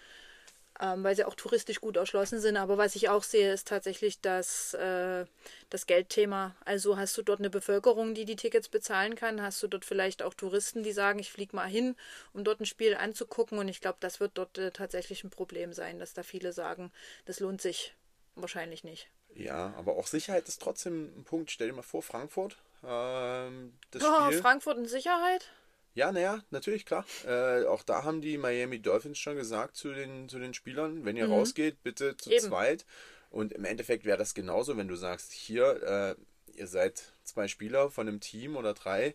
ähm, 0.80 1.04
weil 1.04 1.14
sie 1.14 1.24
auch 1.24 1.34
touristisch 1.34 1.80
gut 1.80 1.96
erschlossen 1.96 2.40
sind. 2.40 2.56
Aber 2.56 2.78
was 2.78 2.96
ich 2.96 3.08
auch 3.10 3.22
sehe, 3.22 3.52
ist 3.52 3.68
tatsächlich 3.68 4.20
das, 4.20 4.72
äh, 4.74 5.26
das 5.68 5.86
Geldthema. 5.86 6.54
Also 6.64 6.96
hast 6.96 7.16
du 7.18 7.22
dort 7.22 7.40
eine 7.40 7.50
Bevölkerung, 7.50 8.14
die 8.14 8.24
die 8.24 8.36
Tickets 8.36 8.68
bezahlen 8.68 9.14
kann? 9.14 9.42
Hast 9.42 9.62
du 9.62 9.68
dort 9.68 9.84
vielleicht 9.84 10.22
auch 10.22 10.32
Touristen, 10.34 10.82
die 10.82 10.92
sagen, 10.92 11.18
ich 11.18 11.30
fliege 11.32 11.54
mal 11.54 11.68
hin, 11.68 11.96
um 12.32 12.44
dort 12.44 12.60
ein 12.60 12.66
Spiel 12.66 12.94
anzugucken? 12.94 13.58
Und 13.58 13.68
ich 13.68 13.80
glaube, 13.80 13.98
das 14.00 14.20
wird 14.20 14.32
dort 14.34 14.56
äh, 14.58 14.70
tatsächlich 14.70 15.22
ein 15.22 15.30
Problem 15.30 15.72
sein, 15.74 15.98
dass 15.98 16.14
da 16.14 16.22
viele 16.22 16.52
sagen, 16.52 16.92
das 17.26 17.40
lohnt 17.40 17.60
sich 17.60 17.94
wahrscheinlich 18.34 18.82
nicht. 18.84 19.10
Ja, 19.34 19.72
aber 19.76 19.96
auch 19.96 20.06
Sicherheit 20.06 20.48
ist 20.48 20.60
trotzdem 20.60 21.12
ein 21.18 21.24
Punkt. 21.24 21.50
Stell 21.50 21.68
dir 21.68 21.74
mal 21.74 21.82
vor, 21.82 22.02
Frankfurt. 22.02 22.56
Ähm, 22.84 23.72
das 23.90 24.02
Oh, 24.04 24.26
Spiel. 24.26 24.40
Frankfurt 24.40 24.78
in 24.78 24.86
Sicherheit? 24.86 25.50
Ja, 25.94 26.12
naja, 26.12 26.42
natürlich, 26.50 26.86
klar. 26.86 27.04
Äh, 27.26 27.64
auch 27.64 27.82
da 27.82 28.04
haben 28.04 28.20
die 28.20 28.38
Miami 28.38 28.80
Dolphins 28.80 29.18
schon 29.18 29.36
gesagt 29.36 29.76
zu 29.76 29.92
den, 29.92 30.28
zu 30.28 30.38
den 30.38 30.54
Spielern, 30.54 31.04
wenn 31.04 31.16
ihr 31.16 31.28
rausgeht, 31.28 31.82
bitte 31.82 32.16
zu 32.16 32.30
Mhm. 32.30 32.34
Eben. 32.36 32.46
zweit. 32.46 32.86
Und 33.30 33.52
im 33.52 33.64
Endeffekt 33.64 34.04
wäre 34.04 34.18
das 34.18 34.34
genauso, 34.34 34.76
wenn 34.76 34.88
du 34.88 34.96
sagst, 34.96 35.32
hier, 35.32 36.16
äh, 36.56 36.58
ihr 36.58 36.66
seid 36.66 37.02
zwei 37.24 37.48
Spieler 37.48 37.90
von 37.90 38.08
einem 38.08 38.20
Team 38.20 38.56
oder 38.56 38.74
drei, 38.74 39.14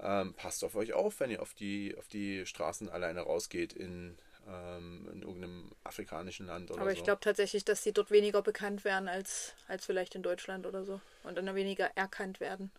ähm, 0.00 0.34
passt 0.34 0.64
auf 0.64 0.74
euch 0.76 0.92
auf, 0.94 1.20
wenn 1.20 1.30
ihr 1.30 1.40
auf 1.42 1.54
die, 1.54 1.94
auf 1.98 2.08
die 2.08 2.46
Straßen 2.46 2.88
alleine 2.88 3.20
rausgeht 3.22 3.72
in, 3.72 4.18
ähm, 4.48 5.08
in 5.12 5.22
irgendeinem 5.22 5.72
afrikanischen 5.84 6.46
Land 6.46 6.70
oder 6.70 6.80
Aber 6.82 6.90
so. 6.90 6.96
ich 6.96 7.04
glaube 7.04 7.20
tatsächlich, 7.20 7.64
dass 7.64 7.82
sie 7.82 7.92
dort 7.92 8.10
weniger 8.10 8.42
bekannt 8.42 8.84
werden 8.84 9.08
als, 9.08 9.54
als 9.68 9.86
vielleicht 9.86 10.14
in 10.14 10.22
Deutschland 10.22 10.66
oder 10.66 10.84
so. 10.84 11.00
Und 11.22 11.36
dann 11.36 11.54
weniger 11.54 11.90
erkannt 11.94 12.40
werden. 12.40 12.70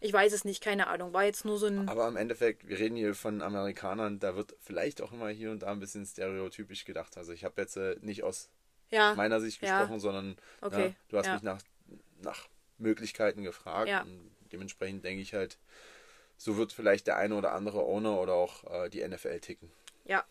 Ich 0.00 0.12
weiß 0.12 0.32
es 0.32 0.44
nicht, 0.44 0.62
keine 0.62 0.86
Ahnung. 0.86 1.12
War 1.12 1.24
jetzt 1.24 1.44
nur 1.44 1.58
so 1.58 1.66
ein. 1.66 1.88
Aber 1.88 2.06
im 2.06 2.16
Endeffekt, 2.16 2.68
wir 2.68 2.78
reden 2.78 2.96
hier 2.96 3.14
von 3.14 3.42
Amerikanern, 3.42 4.20
da 4.20 4.36
wird 4.36 4.54
vielleicht 4.60 5.02
auch 5.02 5.10
immer 5.12 5.28
hier 5.28 5.50
und 5.50 5.60
da 5.64 5.72
ein 5.72 5.80
bisschen 5.80 6.06
stereotypisch 6.06 6.84
gedacht. 6.84 7.16
Also 7.16 7.32
ich 7.32 7.44
habe 7.44 7.60
jetzt 7.60 7.76
äh, 7.76 7.96
nicht 8.00 8.22
aus 8.22 8.50
ja, 8.90 9.14
meiner 9.14 9.40
Sicht 9.40 9.60
Ja. 9.62 9.78
gesprochen, 9.80 9.98
sondern 10.00 10.36
Okay, 10.60 10.88
ja, 10.88 10.94
du 11.08 11.18
hast 11.18 11.26
ja. 11.26 11.34
mich 11.34 11.42
nach, 11.42 11.60
nach 12.22 12.46
Möglichkeiten 12.78 13.42
gefragt. 13.42 13.88
Ja. 13.88 14.02
Und 14.02 14.30
dementsprechend 14.52 15.04
denke 15.04 15.22
ich 15.22 15.34
halt, 15.34 15.58
so 16.36 16.56
wird 16.56 16.72
vielleicht 16.72 17.06
der 17.08 17.16
eine 17.16 17.34
oder 17.34 17.52
andere 17.52 17.80
Owner 17.80 18.20
oder 18.20 18.34
auch 18.34 18.64
äh, 18.70 18.88
die 18.90 19.06
NFL 19.06 19.40
ticken. 19.40 19.70
ja. 20.04 20.24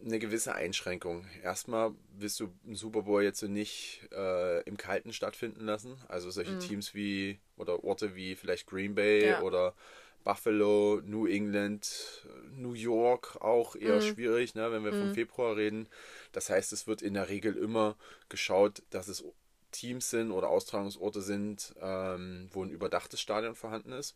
eine 0.06 0.20
gewisse 0.20 0.54
Einschränkung. 0.56 1.26
Erstmal 1.44 1.94
willst 2.18 2.40
du 2.40 2.54
einen 2.66 2.76
Super 2.76 3.04
Bowl 3.04 3.24
jetzt 3.24 3.40
so 3.40 3.48
nicht 3.48 4.02
äh, 4.12 4.62
im 4.64 4.78
Kalten 4.78 5.14
stattfinden 5.14 5.66
lassen. 5.66 5.98
Also 6.08 6.30
solche 6.32 6.58
Teams 6.58 6.94
wie 6.94 7.40
oder 7.58 7.84
Orte 7.84 8.16
wie 8.16 8.36
vielleicht 8.36 8.68
Green 8.68 8.96
Bay 8.96 9.24
Mhm. 9.26 9.30
Ja. 9.32 9.42
oder 9.42 9.76
Buffalo, 10.24 11.02
New 11.06 11.26
England, 11.26 12.26
New 12.52 12.74
York 12.74 13.38
auch 13.42 13.76
eher 13.76 13.98
Mhm. 13.98 14.02
schwierig, 14.02 14.56
ne, 14.56 14.72
wenn 14.72 14.84
wir 14.84 14.94
vom 14.94 15.10
Februar 15.14 15.56
reden. 15.56 15.88
Das 16.34 16.50
heißt, 16.50 16.74
es 16.74 16.86
wird 16.88 17.02
in 17.02 17.14
der 17.14 17.30
Regel 17.30 17.56
immer 17.56 17.96
geschaut, 18.30 18.84
dass 18.90 19.08
es 19.08 19.24
Teams 19.72 20.10
sind 20.10 20.32
oder 20.32 20.50
Austragungsorte 20.50 21.22
sind, 21.22 21.74
ähm, 21.82 22.50
wo 22.52 22.64
ein 22.64 22.70
überdachtes 22.70 23.22
Stadion 23.22 23.56
vorhanden 23.56 23.92
ist 23.94 24.16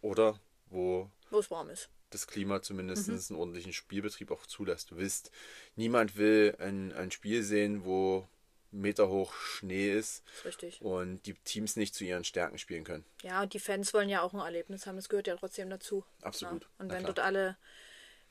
oder 0.00 0.38
wo 0.70 1.10
Wo 1.30 1.38
es 1.38 1.50
warm 1.50 1.70
ist. 1.70 1.90
Das 2.10 2.26
Klima 2.26 2.62
zumindest 2.62 3.08
Mhm. 3.08 3.14
einen 3.30 3.38
ordentlichen 3.40 3.72
Spielbetrieb 3.72 4.30
auch 4.30 4.46
zulässt. 4.46 4.90
Du 4.90 4.96
willst, 4.96 5.30
niemand 5.76 6.16
will 6.16 6.56
ein, 6.58 6.92
ein 6.92 7.10
Spiel 7.10 7.42
sehen, 7.42 7.84
wo 7.84 8.26
Meter 8.70 9.08
hoch 9.08 9.32
Schnee 9.34 9.92
ist 9.92 10.22
richtig. 10.44 10.82
und 10.82 11.22
die 11.26 11.32
Teams 11.34 11.76
nicht 11.76 11.94
zu 11.94 12.04
ihren 12.04 12.24
Stärken 12.24 12.58
spielen 12.58 12.84
können. 12.84 13.04
Ja, 13.22 13.40
und 13.42 13.54
die 13.54 13.58
Fans 13.60 13.94
wollen 13.94 14.10
ja 14.10 14.20
auch 14.22 14.34
ein 14.34 14.40
Erlebnis 14.40 14.86
haben. 14.86 14.96
Das 14.96 15.08
gehört 15.08 15.26
ja 15.26 15.36
trotzdem 15.36 15.70
dazu. 15.70 16.04
Absolut. 16.22 16.64
Ja. 16.64 16.68
Und 16.78 16.92
wenn 16.92 17.04
dort 17.04 17.18
alle 17.18 17.56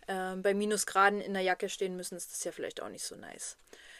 ähm, 0.07 0.41
bei 0.43 0.53
Minusgraden 0.53 1.21
in 1.21 1.33
der 1.33 1.41
Jacke 1.43 1.69
stehen 1.69 1.95
müssen, 1.97 2.15
ist 2.15 2.31
das 2.31 2.43
ja 2.43 2.51
vielleicht 2.51 2.81
auch 2.81 2.89
nicht 2.89 3.03
so 3.03 3.15
nice. 3.15 3.57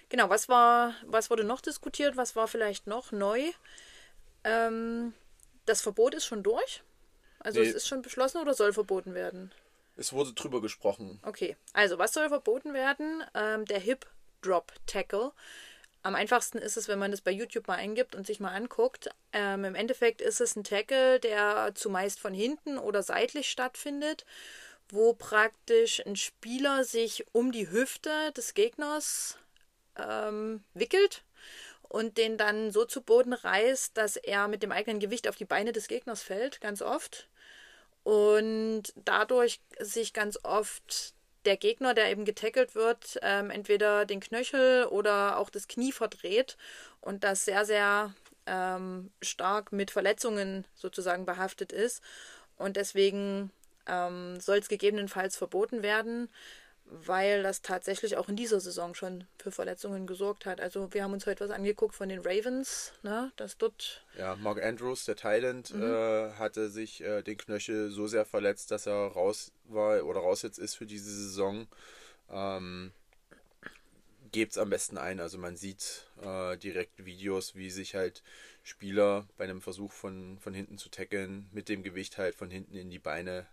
Genau, 0.09 0.29
was 0.29 0.47
war, 0.47 0.95
was 1.05 1.29
wurde 1.29 1.43
noch 1.43 1.59
diskutiert? 1.59 2.15
Was 2.17 2.35
war 2.35 2.47
vielleicht 2.47 2.87
noch 2.87 3.11
neu? 3.11 3.41
Ähm, 4.43 5.13
das 5.65 5.81
Verbot 5.81 6.13
ist 6.13 6.25
schon 6.25 6.43
durch? 6.43 6.83
Also 7.39 7.59
Nee. 7.59 7.67
es 7.67 7.73
ist 7.75 7.87
schon 7.87 8.01
beschlossen 8.01 8.37
oder 8.41 8.53
soll 8.53 8.73
verboten 8.73 9.13
werden? 9.13 9.51
Es 9.97 10.13
wurde 10.13 10.33
drüber 10.33 10.61
gesprochen. 10.61 11.19
Okay, 11.23 11.57
also 11.73 11.97
was 11.97 12.13
soll 12.13 12.29
verboten 12.29 12.73
werden? 12.73 13.23
Ähm, 13.33 13.65
der 13.65 13.79
Hip 13.79 14.05
Drop 14.41 14.71
Tackle. 14.85 15.31
Am 16.03 16.15
einfachsten 16.15 16.59
ist 16.59 16.77
es, 16.77 16.87
wenn 16.87 16.99
man 16.99 17.11
das 17.11 17.21
bei 17.21 17.31
YouTube 17.31 17.67
mal 17.67 17.75
eingibt 17.75 18.15
und 18.15 18.25
sich 18.25 18.39
mal 18.39 18.53
anguckt. 18.53 19.09
Ähm, 19.33 19.65
Im 19.65 19.75
Endeffekt 19.75 20.21
ist 20.21 20.39
es 20.39 20.55
ein 20.55 20.63
Tackle, 20.63 21.19
der 21.19 21.71
zumeist 21.73 22.19
von 22.19 22.33
hinten 22.33 22.77
oder 22.77 23.03
seitlich 23.03 23.49
stattfindet, 23.49 24.25
wo 24.89 25.13
praktisch 25.13 26.05
ein 26.05 26.15
Spieler 26.15 26.83
sich 26.83 27.25
um 27.33 27.51
die 27.51 27.69
Hüfte 27.69 28.31
des 28.37 28.53
Gegners 28.53 29.37
ähm, 29.97 30.63
wickelt 30.73 31.23
und 31.89 32.17
den 32.17 32.37
dann 32.37 32.71
so 32.71 32.85
zu 32.85 33.01
Boden 33.01 33.33
reißt, 33.33 33.97
dass 33.97 34.15
er 34.15 34.47
mit 34.47 34.63
dem 34.63 34.71
eigenen 34.71 34.99
Gewicht 34.99 35.27
auf 35.27 35.35
die 35.35 35.45
Beine 35.45 35.71
des 35.71 35.87
Gegners 35.87 36.21
fällt, 36.21 36.61
ganz 36.61 36.81
oft. 36.81 37.27
Und 38.07 38.83
dadurch 38.95 39.59
sich 39.81 40.13
ganz 40.13 40.39
oft 40.43 41.13
der 41.43 41.57
Gegner, 41.57 41.93
der 41.93 42.09
eben 42.09 42.23
getackelt 42.23 42.73
wird, 42.73 43.19
ähm, 43.21 43.49
entweder 43.49 44.05
den 44.05 44.21
Knöchel 44.21 44.85
oder 44.85 45.37
auch 45.37 45.49
das 45.49 45.67
Knie 45.67 45.91
verdreht 45.91 46.55
und 47.01 47.25
das 47.25 47.43
sehr, 47.43 47.65
sehr 47.65 48.13
ähm, 48.45 49.11
stark 49.21 49.73
mit 49.73 49.91
Verletzungen 49.91 50.63
sozusagen 50.73 51.25
behaftet 51.25 51.73
ist. 51.73 52.01
Und 52.55 52.77
deswegen 52.77 53.51
ähm, 53.87 54.39
soll 54.39 54.59
es 54.59 54.69
gegebenenfalls 54.69 55.35
verboten 55.35 55.83
werden. 55.83 56.29
Weil 56.89 57.43
das 57.43 57.61
tatsächlich 57.61 58.17
auch 58.17 58.29
in 58.29 58.35
dieser 58.35 58.59
Saison 58.59 58.93
schon 58.93 59.25
für 59.37 59.51
Verletzungen 59.51 60.07
gesorgt 60.07 60.45
hat. 60.45 60.61
Also 60.61 60.93
wir 60.93 61.03
haben 61.03 61.13
uns 61.13 61.25
heute 61.25 61.43
was 61.43 61.51
angeguckt 61.51 61.95
von 61.95 62.09
den 62.09 62.19
Ravens, 62.19 62.93
ne, 63.03 63.31
dass 63.35 63.57
dort 63.57 64.05
Ja, 64.17 64.35
Mark 64.35 64.63
Andrews, 64.63 65.05
der 65.05 65.15
Thailand, 65.15 65.71
äh, 65.71 66.31
hatte 66.33 66.69
sich 66.69 67.01
äh, 67.01 67.21
den 67.23 67.37
Knöchel 67.37 67.91
so 67.91 68.07
sehr 68.07 68.25
verletzt, 68.25 68.71
dass 68.71 68.85
er 68.85 69.07
raus 69.07 69.51
war 69.65 70.03
oder 70.03 70.21
raus 70.21 70.41
jetzt 70.41 70.59
ist 70.59 70.75
für 70.75 70.85
diese 70.85 71.11
Saison. 71.11 71.67
Ähm, 72.29 72.91
Gebt's 74.31 74.57
am 74.57 74.69
besten 74.69 74.97
ein. 74.97 75.19
Also 75.19 75.37
man 75.37 75.55
sieht 75.55 76.07
äh, 76.21 76.57
direkt 76.57 77.05
Videos, 77.05 77.55
wie 77.55 77.69
sich 77.69 77.95
halt 77.95 78.23
Spieler 78.63 79.27
bei 79.37 79.45
einem 79.45 79.61
Versuch 79.61 79.91
von, 79.91 80.37
von 80.39 80.53
hinten 80.53 80.77
zu 80.77 80.89
tackeln, 80.89 81.49
mit 81.51 81.69
dem 81.69 81.83
Gewicht 81.83 82.17
halt 82.17 82.35
von 82.35 82.49
hinten 82.49 82.75
in 82.75 82.89
die 82.89 82.99
Beine 82.99 83.45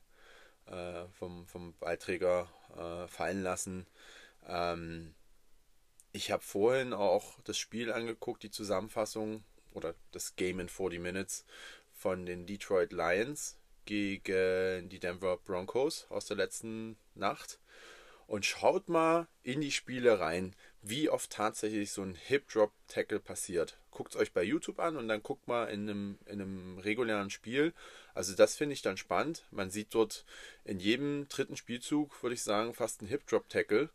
äh, 0.67 1.07
vom, 1.19 1.47
vom 1.47 1.75
Ballträger 1.79 2.49
äh, 2.77 3.09
fallen 3.09 3.43
lassen. 3.43 3.87
Ähm, 4.47 5.15
ich 6.13 6.31
habe 6.31 6.43
vorhin 6.43 6.93
auch 6.93 7.41
das 7.45 7.59
Spiel 7.59 7.93
angeguckt, 7.93 8.43
die 8.43 8.51
Zusammenfassung 8.51 9.43
oder 9.73 9.95
das 10.13 10.37
Game 10.37 10.61
in 10.61 10.69
40 10.69 11.01
Minutes 11.01 11.45
von 11.93 12.25
den 12.27 12.47
Detroit 12.47 12.93
Lions 12.93 13.59
gegen 13.85 14.89
die 14.89 14.99
Denver 14.99 15.37
Broncos 15.39 16.07
aus 16.11 16.27
der 16.27 16.37
letzten 16.37 16.97
Nacht. 17.15 17.59
Und 18.27 18.47
schaut 18.47 18.89
mal 18.89 19.29
in 19.43 19.61
die 19.61 19.71
Spiele 19.71 20.19
rein, 20.19 20.57
wie 20.81 21.11
oft 21.11 21.31
tatsächlich 21.31 21.93
so 21.93 22.03
ein 22.03 22.15
Hip-Drop-Tackle 22.15 23.21
passiert. 23.21 23.79
Guckt 23.91 24.15
es 24.15 24.21
euch 24.21 24.33
bei 24.33 24.43
YouTube 24.43 24.79
an 24.79 24.97
und 24.97 25.09
dann 25.09 25.23
guckt 25.23 25.47
mal 25.47 25.67
in 25.67 25.89
einem, 25.89 26.19
in 26.27 26.41
einem 26.41 26.79
regulären 26.79 27.31
Spiel. 27.31 27.75
Also 28.15 28.35
das 28.35 28.57
finde 28.57 28.75
ich 28.75 28.83
dann 28.83 28.97
spannend. 28.97 29.45
Man 29.51 29.71
sieht 29.71 29.89
dort 29.95 30.25
in 30.65 30.79
jedem 30.79 31.29
dritten 31.29 31.57
Spielzug, 31.57 32.23
würde 32.23 32.35
ich 32.35 32.43
sagen, 32.43 32.73
fast 32.75 33.03
ein 33.03 33.07
Hip-Drop-Tackle. 33.09 33.91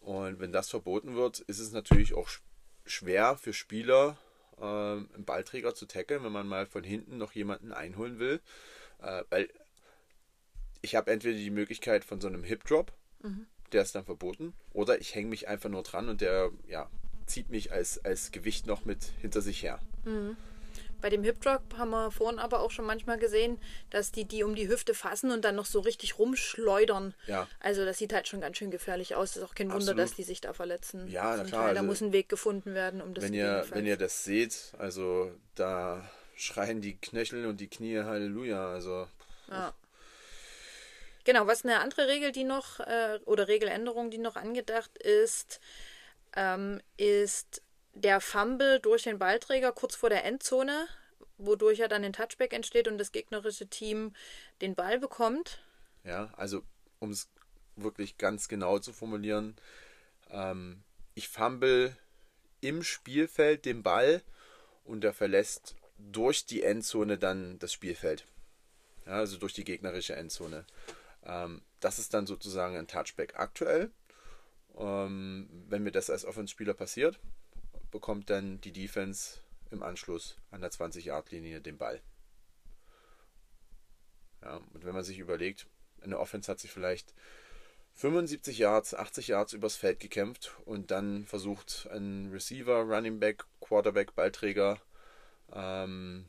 Und 0.00 0.40
wenn 0.40 0.52
das 0.52 0.70
verboten 0.70 1.14
wird, 1.14 1.40
ist 1.40 1.58
es 1.60 1.72
natürlich 1.72 2.14
auch 2.14 2.28
sch- 2.28 2.40
schwer 2.86 3.36
für 3.36 3.52
Spieler, 3.52 4.16
äh, 4.58 4.64
einen 4.64 5.24
Ballträger 5.24 5.74
zu 5.74 5.86
tackeln, 5.86 6.24
wenn 6.24 6.32
man 6.32 6.48
mal 6.48 6.66
von 6.66 6.82
hinten 6.84 7.18
noch 7.18 7.32
jemanden 7.32 7.72
einholen 7.72 8.18
will. 8.18 8.40
Äh, 9.00 9.22
weil 9.30 9.48
ich 10.82 10.94
habe 10.96 11.10
entweder 11.10 11.36
die 11.36 11.50
Möglichkeit 11.50 12.04
von 12.04 12.20
so 12.20 12.28
einem 12.28 12.42
Hip-Drop, 12.42 12.92
der 13.72 13.82
ist 13.82 13.94
dann 13.94 14.04
verboten, 14.04 14.54
oder 14.72 14.98
ich 15.00 15.14
hänge 15.14 15.28
mich 15.28 15.46
einfach 15.46 15.68
nur 15.68 15.82
dran 15.82 16.08
und 16.08 16.22
der 16.22 16.50
ja, 16.66 16.90
zieht 17.26 17.50
mich 17.50 17.70
als, 17.70 18.04
als 18.04 18.32
Gewicht 18.32 18.66
noch 18.66 18.84
mit 18.86 19.04
hinter 19.20 19.42
sich 19.42 19.62
her. 19.62 19.78
Bei 21.00 21.10
dem 21.10 21.22
Hip 21.24 21.40
Drop 21.40 21.62
haben 21.76 21.90
wir 21.90 22.10
vorhin 22.10 22.38
aber 22.38 22.60
auch 22.60 22.70
schon 22.70 22.84
manchmal 22.84 23.18
gesehen, 23.18 23.58
dass 23.90 24.12
die 24.12 24.24
die 24.24 24.42
um 24.44 24.54
die 24.54 24.68
Hüfte 24.68 24.94
fassen 24.94 25.30
und 25.30 25.44
dann 25.44 25.56
noch 25.56 25.66
so 25.66 25.80
richtig 25.80 26.18
rumschleudern. 26.18 27.14
Ja. 27.26 27.48
Also 27.60 27.84
das 27.84 27.98
sieht 27.98 28.12
halt 28.12 28.28
schon 28.28 28.40
ganz 28.40 28.58
schön 28.58 28.70
gefährlich 28.70 29.14
aus. 29.14 29.36
Ist 29.36 29.42
auch 29.42 29.54
kein 29.54 29.68
Wunder, 29.68 29.92
Absolut. 29.92 29.98
dass 30.00 30.14
die 30.14 30.22
sich 30.22 30.40
da 30.40 30.52
verletzen. 30.52 31.08
Ja, 31.08 31.36
na 31.36 31.44
klar, 31.44 31.64
Teil. 31.64 31.74
Da 31.74 31.80
also 31.80 31.82
muss 31.84 32.00
ein 32.00 32.12
Weg 32.12 32.28
gefunden 32.28 32.74
werden, 32.74 33.00
um 33.00 33.14
das 33.14 33.24
wenn 33.24 33.34
ihr, 33.34 33.66
wenn 33.70 33.86
ihr 33.86 33.96
das 33.96 34.24
seht, 34.24 34.72
also 34.78 35.32
da 35.54 36.08
schreien 36.36 36.80
die 36.80 36.96
Knöchel 36.96 37.46
und 37.46 37.60
die 37.60 37.68
Knie 37.68 38.00
Halleluja. 38.00 38.70
Also 38.70 39.06
Ja. 39.48 39.74
Genau, 41.24 41.46
was 41.46 41.64
eine 41.64 41.80
andere 41.80 42.08
Regel, 42.08 42.32
die 42.32 42.44
noch, 42.44 42.80
äh, 42.80 43.20
oder 43.26 43.46
Regeländerung, 43.46 44.10
die 44.10 44.18
noch 44.18 44.36
angedacht 44.36 44.96
ist, 44.98 45.60
ähm, 46.34 46.80
ist 46.96 47.62
der 47.94 48.20
Fumble 48.20 48.80
durch 48.80 49.04
den 49.04 49.18
Ballträger 49.18 49.72
kurz 49.72 49.94
vor 49.94 50.10
der 50.10 50.24
Endzone, 50.24 50.86
wodurch 51.38 51.78
ja 51.78 51.88
dann 51.88 52.04
ein 52.04 52.12
Touchback 52.12 52.52
entsteht 52.52 52.88
und 52.88 52.98
das 52.98 53.12
gegnerische 53.12 53.66
Team 53.66 54.14
den 54.60 54.74
Ball 54.74 54.98
bekommt. 54.98 55.62
Ja, 56.04 56.32
also 56.36 56.62
um 56.98 57.10
es 57.10 57.28
wirklich 57.76 58.18
ganz 58.18 58.48
genau 58.48 58.78
zu 58.78 58.92
formulieren, 58.92 59.56
ähm, 60.30 60.82
ich 61.14 61.28
fumble 61.28 61.96
im 62.60 62.82
Spielfeld 62.82 63.64
den 63.64 63.82
Ball 63.82 64.22
und 64.84 65.04
er 65.04 65.14
verlässt 65.14 65.74
durch 65.98 66.46
die 66.46 66.62
Endzone 66.62 67.18
dann 67.18 67.58
das 67.58 67.72
Spielfeld. 67.72 68.26
Ja, 69.06 69.12
also 69.12 69.38
durch 69.38 69.52
die 69.52 69.64
gegnerische 69.64 70.14
Endzone. 70.14 70.64
Ähm, 71.24 71.62
das 71.80 71.98
ist 71.98 72.14
dann 72.14 72.26
sozusagen 72.26 72.76
ein 72.76 72.86
Touchback 72.86 73.38
aktuell. 73.38 73.90
Ähm, 74.78 75.48
wenn 75.68 75.82
mir 75.82 75.90
das 75.90 76.10
als 76.10 76.24
Offenspieler 76.24 76.74
passiert, 76.74 77.18
bekommt 77.90 78.30
dann 78.30 78.60
die 78.60 78.72
Defense 78.72 79.40
im 79.70 79.82
Anschluss 79.82 80.36
an 80.50 80.60
der 80.60 80.70
20-Yard-Linie 80.70 81.60
den 81.60 81.78
Ball. 81.78 82.00
Ja, 84.42 84.56
und 84.72 84.84
wenn 84.84 84.94
man 84.94 85.04
sich 85.04 85.18
überlegt, 85.18 85.66
eine 86.02 86.18
Offense 86.18 86.50
hat 86.50 86.58
sich 86.58 86.70
vielleicht 86.70 87.14
75 87.94 88.58
Yards, 88.58 88.94
80 88.94 89.28
Yards 89.28 89.52
übers 89.52 89.76
Feld 89.76 90.00
gekämpft 90.00 90.56
und 90.64 90.90
dann 90.90 91.26
versucht 91.26 91.88
ein 91.92 92.30
Receiver, 92.32 92.80
Running 92.82 93.20
Back, 93.20 93.44
Quarterback, 93.60 94.14
Ballträger 94.14 94.80
ähm, 95.52 96.26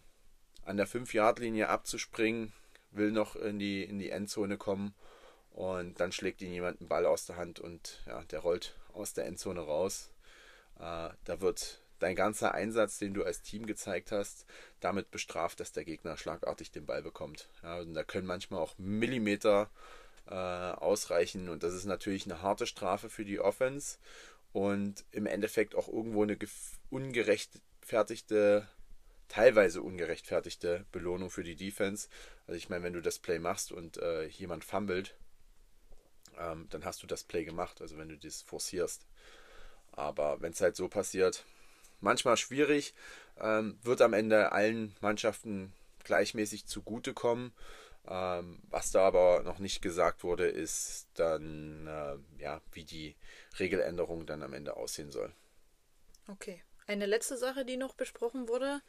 an 0.66 0.78
der 0.78 0.88
5-Yard-Linie 0.88 1.70
abzuspringen, 1.70 2.52
will 2.92 3.12
noch 3.12 3.36
in 3.36 3.60
die, 3.60 3.84
in 3.84 4.00
die 4.00 4.10
Endzone 4.10 4.58
kommen 4.58 4.94
und 5.52 6.00
dann 6.00 6.12
schlägt 6.12 6.42
ihm 6.42 6.52
jemand 6.52 6.82
einen 6.82 6.90
Ball 6.90 7.06
aus 7.06 7.26
der 7.26 7.38
Hand 7.38 7.60
und 7.60 8.04
ja, 8.06 8.24
der 8.26 8.40
rollt 8.40 8.76
aus 8.94 9.14
der 9.14 9.26
Endzone 9.26 9.62
raus. 9.62 10.11
Äh, 10.82 11.10
da 11.24 11.42
wird 11.42 11.82
dein 12.00 12.16
ganzer 12.16 12.54
Einsatz, 12.54 12.98
den 12.98 13.14
du 13.14 13.24
als 13.24 13.42
Team 13.44 13.68
gezeigt 13.68 14.12
hast, 14.12 14.46
damit 14.80 15.12
bestraft, 15.12 15.60
dass 15.60 15.72
der 15.72 15.86
Gegner 15.86 16.18
schlagartig 16.18 16.72
den 16.72 16.88
Ball 16.88 17.04
bekommt. 17.04 17.50
Ja, 17.62 17.84
da 17.84 18.04
können 18.04 18.26
manchmal 18.26 18.60
auch 18.60 18.78
Millimeter 18.80 19.70
äh, 20.28 20.34
ausreichen 20.34 21.48
und 21.50 21.64
das 21.64 21.74
ist 21.74 21.86
natürlich 21.86 22.26
eine 22.26 22.42
harte 22.42 22.66
Strafe 22.66 23.10
für 23.10 23.26
die 23.26 23.40
Offense 23.40 24.00
und 24.52 25.06
im 25.12 25.28
Endeffekt 25.28 25.76
auch 25.76 25.88
irgendwo 25.88 26.24
eine 26.24 26.38
ungerechtfertigte, 26.90 28.68
teilweise 29.28 29.82
ungerechtfertigte 29.84 30.86
Belohnung 30.92 31.30
für 31.30 31.44
die 31.44 31.56
Defense. 31.56 32.10
Also 32.48 32.58
ich 32.58 32.70
meine, 32.70 32.84
wenn 32.84 32.94
du 32.94 33.02
das 33.02 33.20
Play 33.20 33.38
machst 33.38 33.72
und 33.72 33.98
äh, 33.98 34.26
jemand 34.26 34.66
fummelt, 34.66 35.16
ähm, 36.38 36.68
dann 36.72 36.84
hast 36.84 37.04
du 37.04 37.08
das 37.08 37.24
Play 37.24 37.46
gemacht, 37.46 37.82
also 37.82 37.98
wenn 37.98 38.10
du 38.10 38.18
das 38.18 38.42
forcierst. 38.42 39.06
Aber 39.92 40.42
wenn 40.42 40.54
es 40.54 40.62
halt 40.62 40.76
so 40.76 40.88
passiert, 40.88 41.46
manchmal 42.00 42.38
schwierig, 42.38 42.94
ähm, 43.40 43.78
wird 43.84 44.02
am 44.02 44.14
Ende 44.14 44.52
allen 44.52 44.96
Mannschaften 45.02 45.74
gleichmäßig 46.04 46.66
zugutekommen. 46.66 47.54
Ähm, 48.08 48.60
was 48.70 48.92
da 48.92 49.06
aber 49.06 49.44
noch 49.44 49.60
nicht 49.60 49.82
gesagt 49.82 50.24
wurde, 50.24 50.48
ist 50.48 51.08
dann, 51.14 51.88
äh, 51.88 52.42
ja, 52.42 52.62
wie 52.72 52.84
die 52.84 53.16
Regeländerung 53.60 54.26
dann 54.26 54.42
am 54.42 54.54
Ende 54.54 54.76
aussehen 54.76 55.12
soll. 55.12 55.32
Okay. 56.28 56.64
Eine 56.88 57.06
letzte 57.06 57.38
Sache, 57.38 57.64
die 57.64 57.78
noch 57.78 57.94
besprochen 57.94 58.48
wurde 58.48 58.82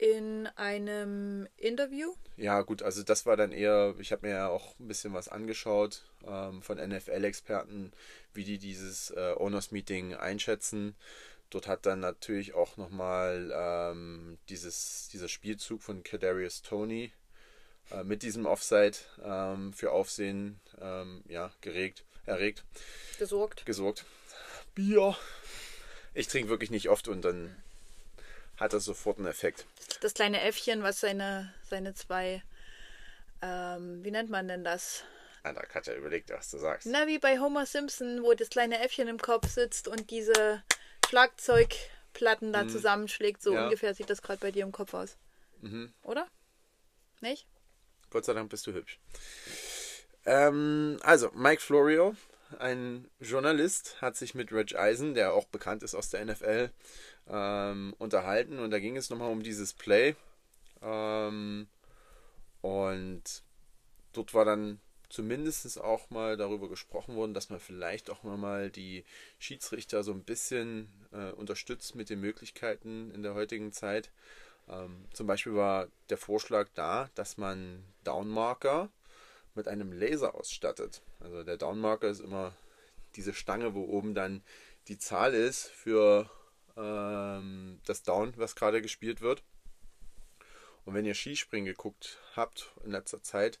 in 0.00 0.46
einem 0.56 1.46
Interview. 1.58 2.14
Ja, 2.38 2.62
gut, 2.62 2.82
also 2.82 3.02
das 3.02 3.26
war 3.26 3.36
dann 3.36 3.52
eher, 3.52 3.94
ich 3.98 4.12
habe 4.12 4.26
mir 4.26 4.32
ja 4.32 4.48
auch 4.48 4.74
ein 4.80 4.88
bisschen 4.88 5.12
was 5.12 5.28
angeschaut 5.28 6.04
ähm, 6.26 6.62
von 6.62 6.78
NFL-Experten, 6.78 7.92
wie 8.32 8.44
die 8.44 8.56
dieses 8.56 9.10
äh, 9.10 9.34
Owners 9.36 9.72
Meeting 9.72 10.14
einschätzen. 10.14 10.96
Dort 11.50 11.68
hat 11.68 11.84
dann 11.84 12.00
natürlich 12.00 12.54
auch 12.54 12.78
nochmal 12.78 13.52
ähm, 13.54 14.38
dieses, 14.48 15.10
dieser 15.12 15.28
Spielzug 15.28 15.82
von 15.82 16.02
Kadarius 16.02 16.62
Tony 16.62 17.12
äh, 17.90 18.02
mit 18.02 18.22
diesem 18.22 18.46
Offside 18.46 18.96
ähm, 19.22 19.74
für 19.74 19.92
Aufsehen 19.92 20.60
ähm, 20.80 21.22
ja, 21.28 21.52
geregt, 21.60 22.04
erregt, 22.24 22.64
gesorgt. 23.18 23.66
gesorgt. 23.66 24.06
Bier. 24.74 25.14
Ich 26.14 26.28
trinke 26.28 26.48
wirklich 26.48 26.70
nicht 26.70 26.88
oft 26.88 27.06
und 27.06 27.22
dann 27.22 27.54
hat 28.60 28.72
das 28.72 28.84
sofort 28.84 29.18
einen 29.18 29.26
Effekt. 29.26 29.66
Das 30.00 30.14
kleine 30.14 30.40
Äffchen, 30.42 30.82
was 30.82 31.00
seine, 31.00 31.52
seine 31.68 31.94
zwei, 31.94 32.42
ähm, 33.42 34.04
wie 34.04 34.10
nennt 34.10 34.30
man 34.30 34.46
denn 34.46 34.62
das? 34.62 35.02
Alter, 35.42 35.62
Katja, 35.62 35.94
überlegt, 35.94 36.30
was 36.30 36.50
du 36.50 36.58
sagst. 36.58 36.86
Na, 36.86 37.06
wie 37.06 37.18
bei 37.18 37.38
Homer 37.38 37.64
Simpson, 37.64 38.22
wo 38.22 38.34
das 38.34 38.50
kleine 38.50 38.78
Äffchen 38.80 39.08
im 39.08 39.18
Kopf 39.18 39.48
sitzt 39.48 39.88
und 39.88 40.10
diese 40.10 40.62
Schlagzeugplatten 41.08 42.52
da 42.52 42.68
zusammenschlägt. 42.68 43.42
So 43.42 43.54
Ja. 43.54 43.64
ungefähr 43.64 43.94
sieht 43.94 44.10
das 44.10 44.20
gerade 44.20 44.40
bei 44.40 44.50
dir 44.50 44.64
im 44.64 44.72
Kopf 44.72 44.92
aus. 44.94 45.16
Oder? 46.02 46.28
Nicht? 47.20 47.46
Gott 48.10 48.24
sei 48.24 48.34
Dank 48.34 48.50
bist 48.50 48.66
du 48.66 48.72
hübsch. 48.72 48.98
Ähm, 50.26 50.98
also, 51.02 51.30
Mike 51.32 51.62
Florio, 51.62 52.14
ein 52.58 53.10
Journalist, 53.20 54.00
hat 54.02 54.16
sich 54.16 54.34
mit 54.34 54.52
Reg 54.52 54.74
Eisen, 54.76 55.14
der 55.14 55.32
auch 55.32 55.46
bekannt 55.46 55.82
ist 55.82 55.94
aus 55.94 56.10
der 56.10 56.24
NFL, 56.24 56.70
ähm, 57.30 57.94
unterhalten. 57.98 58.58
Und 58.58 58.70
da 58.70 58.78
ging 58.78 58.96
es 58.96 59.10
nochmal 59.10 59.30
um 59.30 59.42
dieses 59.42 59.72
Play. 59.72 60.16
Ähm, 60.82 61.68
und 62.60 63.22
dort 64.12 64.34
war 64.34 64.44
dann 64.44 64.80
zumindest 65.08 65.80
auch 65.80 66.08
mal 66.10 66.36
darüber 66.36 66.68
gesprochen 66.68 67.16
worden, 67.16 67.34
dass 67.34 67.50
man 67.50 67.60
vielleicht 67.60 68.10
auch 68.10 68.22
mal 68.22 68.70
die 68.70 69.04
Schiedsrichter 69.38 70.02
so 70.02 70.12
ein 70.12 70.22
bisschen 70.22 70.88
äh, 71.12 71.32
unterstützt 71.32 71.94
mit 71.94 72.10
den 72.10 72.20
Möglichkeiten 72.20 73.10
in 73.10 73.22
der 73.22 73.34
heutigen 73.34 73.72
Zeit. 73.72 74.10
Ähm, 74.68 75.04
zum 75.12 75.26
Beispiel 75.26 75.54
war 75.54 75.88
der 76.10 76.16
Vorschlag 76.16 76.68
da, 76.74 77.10
dass 77.14 77.38
man 77.38 77.84
Downmarker 78.04 78.88
mit 79.54 79.66
einem 79.66 79.92
Laser 79.92 80.34
ausstattet. 80.34 81.02
Also 81.18 81.42
der 81.42 81.56
Downmarker 81.56 82.08
ist 82.08 82.20
immer 82.20 82.54
diese 83.16 83.34
Stange, 83.34 83.74
wo 83.74 83.82
oben 83.82 84.14
dann 84.14 84.42
die 84.86 84.98
Zahl 84.98 85.34
ist 85.34 85.66
für 85.66 86.30
ähm, 86.80 87.80
das 87.84 88.02
Down, 88.02 88.32
was 88.36 88.56
gerade 88.56 88.82
gespielt 88.82 89.20
wird. 89.20 89.42
Und 90.84 90.94
wenn 90.94 91.04
ihr 91.04 91.14
Skispringen 91.14 91.66
geguckt 91.66 92.18
habt 92.34 92.72
in 92.84 92.90
letzter 92.90 93.22
Zeit, 93.22 93.60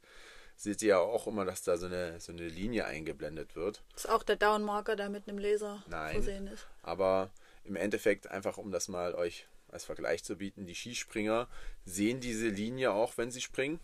seht 0.56 0.82
ihr 0.82 0.88
ja 0.88 0.98
auch 0.98 1.26
immer, 1.26 1.44
dass 1.44 1.62
da 1.62 1.76
so 1.76 1.86
eine, 1.86 2.20
so 2.20 2.32
eine 2.32 2.48
Linie 2.48 2.86
eingeblendet 2.86 3.56
wird. 3.56 3.82
Ist 3.96 4.08
auch 4.08 4.22
der 4.22 4.36
Downmarker, 4.36 4.96
der 4.96 5.08
mit 5.08 5.28
einem 5.28 5.38
Laser 5.38 5.82
Nein. 5.86 6.12
versehen 6.12 6.46
ist. 6.48 6.66
Aber 6.82 7.30
im 7.64 7.76
Endeffekt, 7.76 8.26
einfach 8.30 8.58
um 8.58 8.70
das 8.70 8.88
mal 8.88 9.14
euch 9.14 9.46
als 9.68 9.84
Vergleich 9.84 10.24
zu 10.24 10.36
bieten, 10.36 10.66
die 10.66 10.74
Skispringer 10.74 11.48
sehen 11.84 12.20
diese 12.20 12.48
Linie 12.48 12.92
auch, 12.92 13.16
wenn 13.16 13.30
sie 13.30 13.40
springen. 13.40 13.80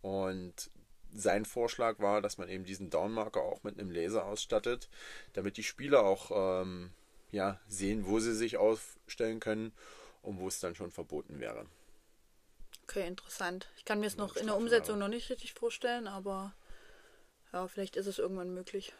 Und 0.00 0.70
sein 1.12 1.44
Vorschlag 1.44 1.98
war, 2.00 2.20
dass 2.20 2.38
man 2.38 2.48
eben 2.48 2.64
diesen 2.64 2.90
Downmarker 2.90 3.40
auch 3.40 3.62
mit 3.62 3.78
einem 3.78 3.90
Laser 3.90 4.26
ausstattet, 4.26 4.88
damit 5.32 5.56
die 5.56 5.62
Spieler 5.62 6.04
auch 6.04 6.62
ähm, 6.62 6.92
ja, 7.30 7.60
sehen, 7.68 8.06
wo 8.06 8.20
sie 8.20 8.34
sich 8.34 8.56
aufstellen 8.56 9.40
können 9.40 9.72
und 10.22 10.38
wo 10.38 10.48
es 10.48 10.60
dann 10.60 10.74
schon 10.74 10.90
verboten 10.90 11.40
wäre. 11.40 11.66
Okay, 12.84 13.06
interessant. 13.06 13.68
Ich 13.76 13.84
kann 13.84 14.00
mir 14.00 14.06
es 14.06 14.16
noch 14.16 14.36
in 14.36 14.46
der 14.46 14.56
Umsetzung 14.56 14.98
noch 14.98 15.08
nicht 15.08 15.30
richtig 15.30 15.54
vorstellen, 15.54 16.06
aber 16.06 16.54
ja, 17.52 17.66
vielleicht 17.66 17.96
ist 17.96 18.06
es 18.06 18.18
irgendwann 18.18 18.52
möglich. 18.52 18.92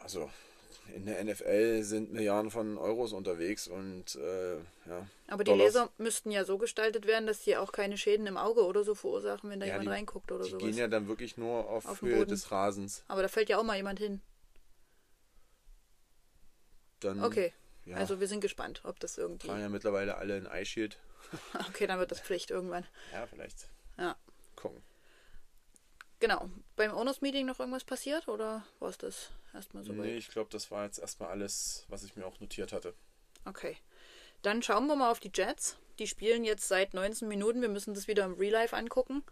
Also 0.00 0.30
in 0.94 1.06
der 1.06 1.22
NFL 1.24 1.82
sind 1.82 2.12
Milliarden 2.12 2.50
von 2.50 2.78
Euros 2.78 3.12
unterwegs 3.12 3.66
und 3.68 4.14
äh, 4.16 4.56
ja. 4.88 5.06
Aber 5.28 5.44
die 5.44 5.50
Dollars. 5.50 5.74
Laser 5.74 5.90
müssten 5.98 6.30
ja 6.30 6.44
so 6.44 6.56
gestaltet 6.58 7.06
werden, 7.06 7.26
dass 7.26 7.44
sie 7.44 7.56
auch 7.56 7.72
keine 7.72 7.98
Schäden 7.98 8.26
im 8.26 8.36
Auge 8.36 8.64
oder 8.64 8.82
so 8.84 8.94
verursachen, 8.94 9.50
wenn 9.50 9.60
da 9.60 9.66
Ja, 9.66 9.72
jemand 9.74 9.88
die- 9.88 9.92
reinguckt 9.92 10.30
oder 10.32 10.44
Die 10.44 10.50
sowas. 10.50 10.64
gehen 10.64 10.76
ja 10.78 10.88
dann 10.88 11.06
wirklich 11.08 11.36
nur 11.36 11.68
auf, 11.68 11.86
Auf 11.86 12.02
Höhe 12.02 12.26
des 12.26 12.50
Rasens. 12.50 13.04
Aber 13.08 13.22
da 13.22 13.28
fällt 13.28 13.48
ja 13.48 13.58
auch 13.58 13.62
mal 13.64 13.76
jemand 13.76 13.98
hin. 13.98 14.20
Dann 17.00 17.22
Okay. 17.22 17.52
ja, 17.86 17.96
Also 17.96 18.20
wir 18.20 18.28
sind 18.28 18.40
gespannt, 18.40 18.80
ob 18.84 19.00
das 19.00 19.18
irgendwie. 19.18 19.46
tragen 19.48 19.60
ja 19.60 19.68
mittlerweile 19.68 20.16
alle 20.16 20.34
ein 20.36 20.46
Eye 20.46 20.64
Shield. 20.64 20.98
Okay, 21.68 21.86
dann 21.86 21.98
wird 21.98 22.10
das 22.10 22.20
Pflicht 22.20 22.50
irgendwann. 22.50 22.86
Ja, 23.12 23.26
vielleicht 23.26 23.68
Ja. 23.98 24.16
gucken. 24.56 24.82
Genau. 26.18 26.50
Beim 26.76 26.92
Owners 26.92 27.20
Meeting 27.22 27.46
noch 27.46 27.60
irgendwas 27.60 27.84
passiert 27.84 28.28
oder 28.28 28.64
war 28.78 28.90
es 28.90 28.98
das 28.98 29.30
erstmal 29.54 29.82
so 29.84 29.92
nee, 29.92 30.16
ich 30.16 30.28
glaube, 30.28 30.50
das 30.50 30.70
war 30.70 30.84
jetzt 30.84 30.98
erstmal 30.98 31.30
alles, 31.30 31.84
was 31.88 32.04
ich 32.04 32.14
mir 32.16 32.26
auch 32.26 32.40
notiert 32.40 32.72
hatte. 32.72 32.94
Okay. 33.46 33.76
Dann 34.42 34.62
schauen 34.62 34.86
wir 34.86 34.96
mal 34.96 35.10
auf 35.10 35.20
die 35.20 35.30
Jets. 35.34 35.76
Die 35.98 36.06
spielen 36.06 36.44
jetzt 36.44 36.66
seit 36.68 36.94
19 36.94 37.28
Minuten. 37.28 37.60
Wir 37.62 37.68
müssen 37.68 37.94
das 37.94 38.06
wieder 38.08 38.24
im 38.24 38.34
Real 38.34 38.52
Life 38.52 38.76
angucken, 38.76 39.22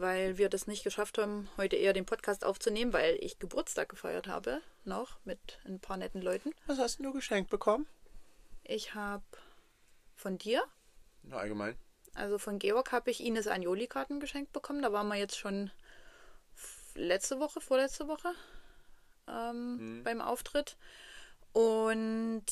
weil 0.00 0.38
wir 0.38 0.48
das 0.48 0.66
nicht 0.66 0.84
geschafft 0.84 1.18
haben, 1.18 1.48
heute 1.56 1.76
eher 1.76 1.92
den 1.92 2.06
Podcast 2.06 2.44
aufzunehmen, 2.44 2.92
weil 2.92 3.16
ich 3.20 3.38
Geburtstag 3.38 3.88
gefeiert 3.88 4.26
habe. 4.26 4.60
Noch 4.84 5.18
mit 5.24 5.58
ein 5.64 5.80
paar 5.80 5.96
netten 5.96 6.22
Leuten. 6.22 6.52
Was 6.66 6.78
hast 6.78 6.98
du 7.00 7.12
geschenkt 7.12 7.50
bekommen? 7.50 7.86
Ich 8.64 8.94
habe 8.94 9.24
von 10.14 10.38
dir, 10.38 10.64
Na, 11.22 11.36
allgemein. 11.38 11.76
also 12.14 12.38
von 12.38 12.58
Georg, 12.58 12.92
habe 12.92 13.10
ich 13.10 13.24
Ines 13.24 13.46
Anjoli-Karten 13.46 14.20
geschenkt 14.20 14.52
bekommen. 14.52 14.82
Da 14.82 14.92
waren 14.92 15.08
wir 15.08 15.16
jetzt 15.16 15.38
schon 15.38 15.70
letzte 16.94 17.38
Woche, 17.40 17.60
vorletzte 17.60 18.08
Woche 18.08 18.32
ähm, 19.28 20.02
beim 20.04 20.20
Auftritt. 20.20 20.76
Und 21.52 22.44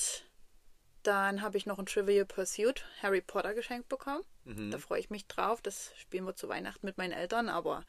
dann 1.09 1.41
habe 1.41 1.57
ich 1.57 1.65
noch 1.65 1.79
ein 1.79 1.87
Trivial 1.87 2.27
Pursuit 2.27 2.85
Harry 3.03 3.23
Potter 3.23 3.55
geschenkt 3.55 3.89
bekommen. 3.89 4.23
Da 4.71 4.77
freue 4.77 5.01
ich 5.01 5.09
mich 5.09 5.27
drauf. 5.27 5.63
Das 5.63 5.91
spielen 5.97 6.27
wir 6.27 6.37
zu 6.37 6.51
Weihnachten 6.51 6.85
mit 6.85 6.99
meinen 6.99 7.13
Eltern. 7.13 7.49
Aber 7.49 7.83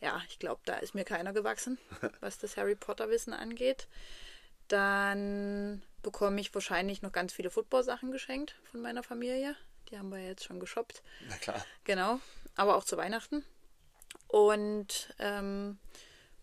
ja, 0.00 0.20
ich 0.28 0.38
glaube, 0.38 0.60
da 0.66 0.74
ist 0.74 0.94
mir 0.94 1.04
keiner 1.04 1.32
gewachsen, 1.32 1.78
was 2.20 2.38
das 2.38 2.58
Harry 2.58 2.74
Potter 2.74 3.08
Wissen 3.08 3.32
angeht. 3.32 3.88
Dann 4.68 5.82
bekomme 6.02 6.42
ich 6.42 6.54
wahrscheinlich 6.54 7.00
noch 7.00 7.12
ganz 7.12 7.32
viele 7.32 7.48
Football-Sachen 7.48 8.12
geschenkt 8.12 8.54
von 8.70 8.82
meiner 8.82 9.02
Familie. 9.02 9.56
Die 9.88 9.98
haben 9.98 10.10
wir 10.10 10.22
jetzt 10.22 10.44
schon 10.44 10.60
geshoppt. 10.60 11.02
Na 11.30 11.36
klar. 11.36 11.64
Genau, 11.84 12.20
aber 12.54 12.76
auch 12.76 12.84
zu 12.84 12.98
Weihnachten. 12.98 13.46
Und 14.28 15.14
ähm, 15.18 15.78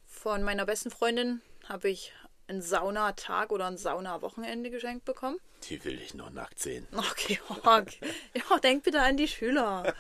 von 0.07 0.41
meiner 0.41 0.66
besten 0.66 0.89
Freundin 0.89 1.41
habe 1.68 1.89
ich 1.89 2.14
einen 2.50 2.62
Saunatag 2.62 3.52
oder 3.52 3.68
ein 3.68 3.78
Sauna-Wochenende 3.78 4.70
geschenkt 4.70 5.06
bekommen. 5.06 5.39
Die 5.70 5.84
will 5.84 6.02
ich 6.02 6.14
noch 6.14 6.32
nackt 6.32 6.60
sehen. 6.60 6.88
Okay, 6.95 7.39
okay. 7.50 8.00
Ja, 8.34 8.58
denk 8.60 8.84
bitte 8.84 9.02
an 9.02 9.18
die 9.18 9.28
Schüler. 9.28 9.93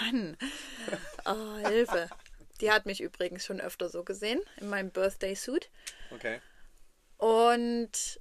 Mann. 0.00 0.36
Oh, 1.24 1.56
Hilfe. 1.68 2.08
Die 2.60 2.70
hat 2.70 2.86
mich 2.86 3.00
übrigens 3.00 3.44
schon 3.44 3.60
öfter 3.60 3.88
so 3.88 4.04
gesehen 4.04 4.40
in 4.58 4.68
meinem 4.68 4.90
Birthday-Suit. 4.90 5.68
Okay. 6.12 6.40
Und 7.18 8.20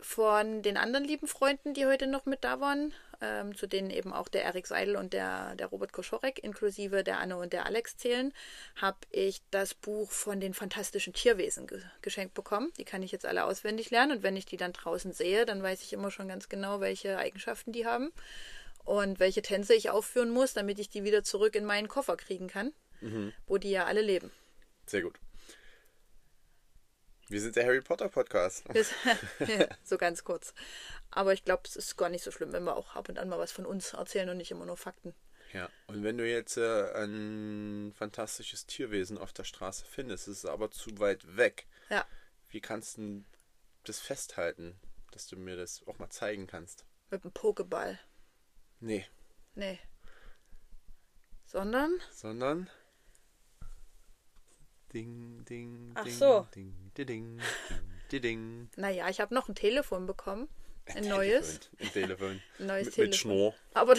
von 0.00 0.62
den 0.62 0.76
anderen 0.76 1.04
lieben 1.04 1.28
Freunden, 1.28 1.74
die 1.74 1.86
heute 1.86 2.06
noch 2.06 2.26
mit 2.26 2.44
da 2.44 2.60
waren, 2.60 2.92
ähm, 3.20 3.56
zu 3.56 3.66
denen 3.66 3.90
eben 3.90 4.12
auch 4.12 4.28
der 4.28 4.44
Erik 4.44 4.66
Seidel 4.66 4.96
und 4.96 5.12
der, 5.12 5.54
der 5.56 5.66
Robert 5.68 5.92
Koschorek 5.92 6.42
inklusive 6.42 7.04
der 7.04 7.18
Anne 7.18 7.36
und 7.36 7.52
der 7.52 7.66
Alex 7.66 7.96
zählen, 7.96 8.32
habe 8.76 8.98
ich 9.10 9.40
das 9.50 9.74
Buch 9.74 10.10
von 10.10 10.40
den 10.40 10.54
fantastischen 10.54 11.12
Tierwesen 11.12 11.66
ge 11.66 11.80
geschenkt 12.02 12.34
bekommen. 12.34 12.72
Die 12.78 12.84
kann 12.84 13.02
ich 13.02 13.12
jetzt 13.12 13.26
alle 13.26 13.44
auswendig 13.44 13.90
lernen 13.90 14.18
und 14.18 14.22
wenn 14.22 14.36
ich 14.36 14.46
die 14.46 14.56
dann 14.56 14.72
draußen 14.72 15.12
sehe, 15.12 15.46
dann 15.46 15.62
weiß 15.62 15.82
ich 15.82 15.92
immer 15.92 16.10
schon 16.10 16.28
ganz 16.28 16.48
genau, 16.48 16.80
welche 16.80 17.18
Eigenschaften 17.18 17.72
die 17.72 17.86
haben 17.86 18.12
und 18.84 19.20
welche 19.20 19.42
Tänze 19.42 19.74
ich 19.74 19.90
aufführen 19.90 20.30
muss, 20.30 20.54
damit 20.54 20.78
ich 20.78 20.88
die 20.88 21.04
wieder 21.04 21.22
zurück 21.22 21.54
in 21.54 21.64
meinen 21.64 21.88
Koffer 21.88 22.16
kriegen 22.16 22.48
kann, 22.48 22.72
wo 23.46 23.58
die 23.58 23.70
ja 23.70 23.84
alle 23.84 24.00
leben. 24.00 24.30
Sehr 24.86 25.02
gut. 25.02 25.18
Wir 27.28 27.40
sind 27.40 27.56
der 27.56 27.66
Harry 27.66 27.80
Potter 27.80 28.08
Podcast. 28.08 28.64
So 29.84 29.98
ganz 29.98 30.24
kurz. 30.24 30.54
Aber 31.10 31.32
ich 31.32 31.44
glaube, 31.44 31.62
es 31.66 31.76
ist 31.76 31.96
gar 31.96 32.08
nicht 32.08 32.24
so 32.24 32.30
schlimm, 32.30 32.52
wenn 32.52 32.64
wir 32.64 32.76
auch 32.76 32.94
ab 32.94 33.08
und 33.08 33.18
an 33.18 33.28
mal 33.28 33.38
was 33.38 33.52
von 33.52 33.66
uns 33.66 33.92
erzählen 33.92 34.28
und 34.30 34.38
nicht 34.38 34.50
immer 34.50 34.66
nur 34.66 34.76
Fakten. 34.76 35.14
Ja, 35.52 35.68
und 35.86 36.02
wenn 36.04 36.18
du 36.18 36.28
jetzt 36.28 36.58
äh, 36.58 36.92
ein 37.02 37.92
fantastisches 37.96 38.66
Tierwesen 38.66 39.16
auf 39.16 39.32
der 39.32 39.44
Straße 39.44 39.84
findest, 39.86 40.28
ist 40.28 40.38
es 40.38 40.44
aber 40.44 40.70
zu 40.70 40.98
weit 40.98 41.36
weg. 41.36 41.66
Ja, 41.88 42.04
Wie 42.50 42.60
kannst 42.60 42.98
du 42.98 43.24
das 43.84 43.98
festhalten, 43.98 44.78
dass 45.10 45.26
du 45.26 45.36
mir 45.36 45.56
das 45.56 45.82
auch 45.86 45.98
mal 45.98 46.10
zeigen 46.10 46.46
kannst? 46.46 46.84
mit 47.10 47.24
dem 47.24 47.30
Pokéball. 47.32 47.98
Nee, 48.80 49.06
Nee. 49.54 49.78
Sondern? 51.46 51.98
sondern 52.12 52.68
Ding, 54.92 55.44
ding, 55.48 55.92
Ach 55.94 56.04
ding, 56.04 56.12
so. 56.14 56.46
ding, 56.54 56.74
ding, 56.96 57.06
ding, 57.06 57.40
ding, 58.10 58.22
ding. 58.22 58.70
Naja, 58.76 59.08
ich 59.08 59.20
habe 59.20 59.34
noch 59.34 59.48
ein 59.48 59.54
Telefon 59.54 60.06
bekommen. 60.06 60.48
Ein 60.94 61.08
neues. 61.08 61.60
Ein 61.78 61.92
Telefon. 61.92 62.42
Ein 62.58 62.66
neues 62.66 62.86
mit, 62.86 62.94
Telefon. 62.94 63.10
mit 63.10 63.16
Schnur. 63.16 63.54
Aber, 63.74 63.94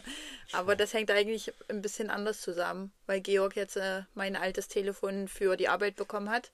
aber 0.52 0.74
das 0.74 0.92
hängt 0.92 1.12
eigentlich 1.12 1.52
ein 1.68 1.80
bisschen 1.80 2.10
anders 2.10 2.40
zusammen, 2.40 2.92
weil 3.06 3.20
Georg 3.20 3.54
jetzt 3.54 3.76
äh, 3.76 4.02
mein 4.14 4.34
altes 4.34 4.66
Telefon 4.66 5.28
für 5.28 5.56
die 5.56 5.68
Arbeit 5.68 5.94
bekommen 5.94 6.30
hat 6.30 6.50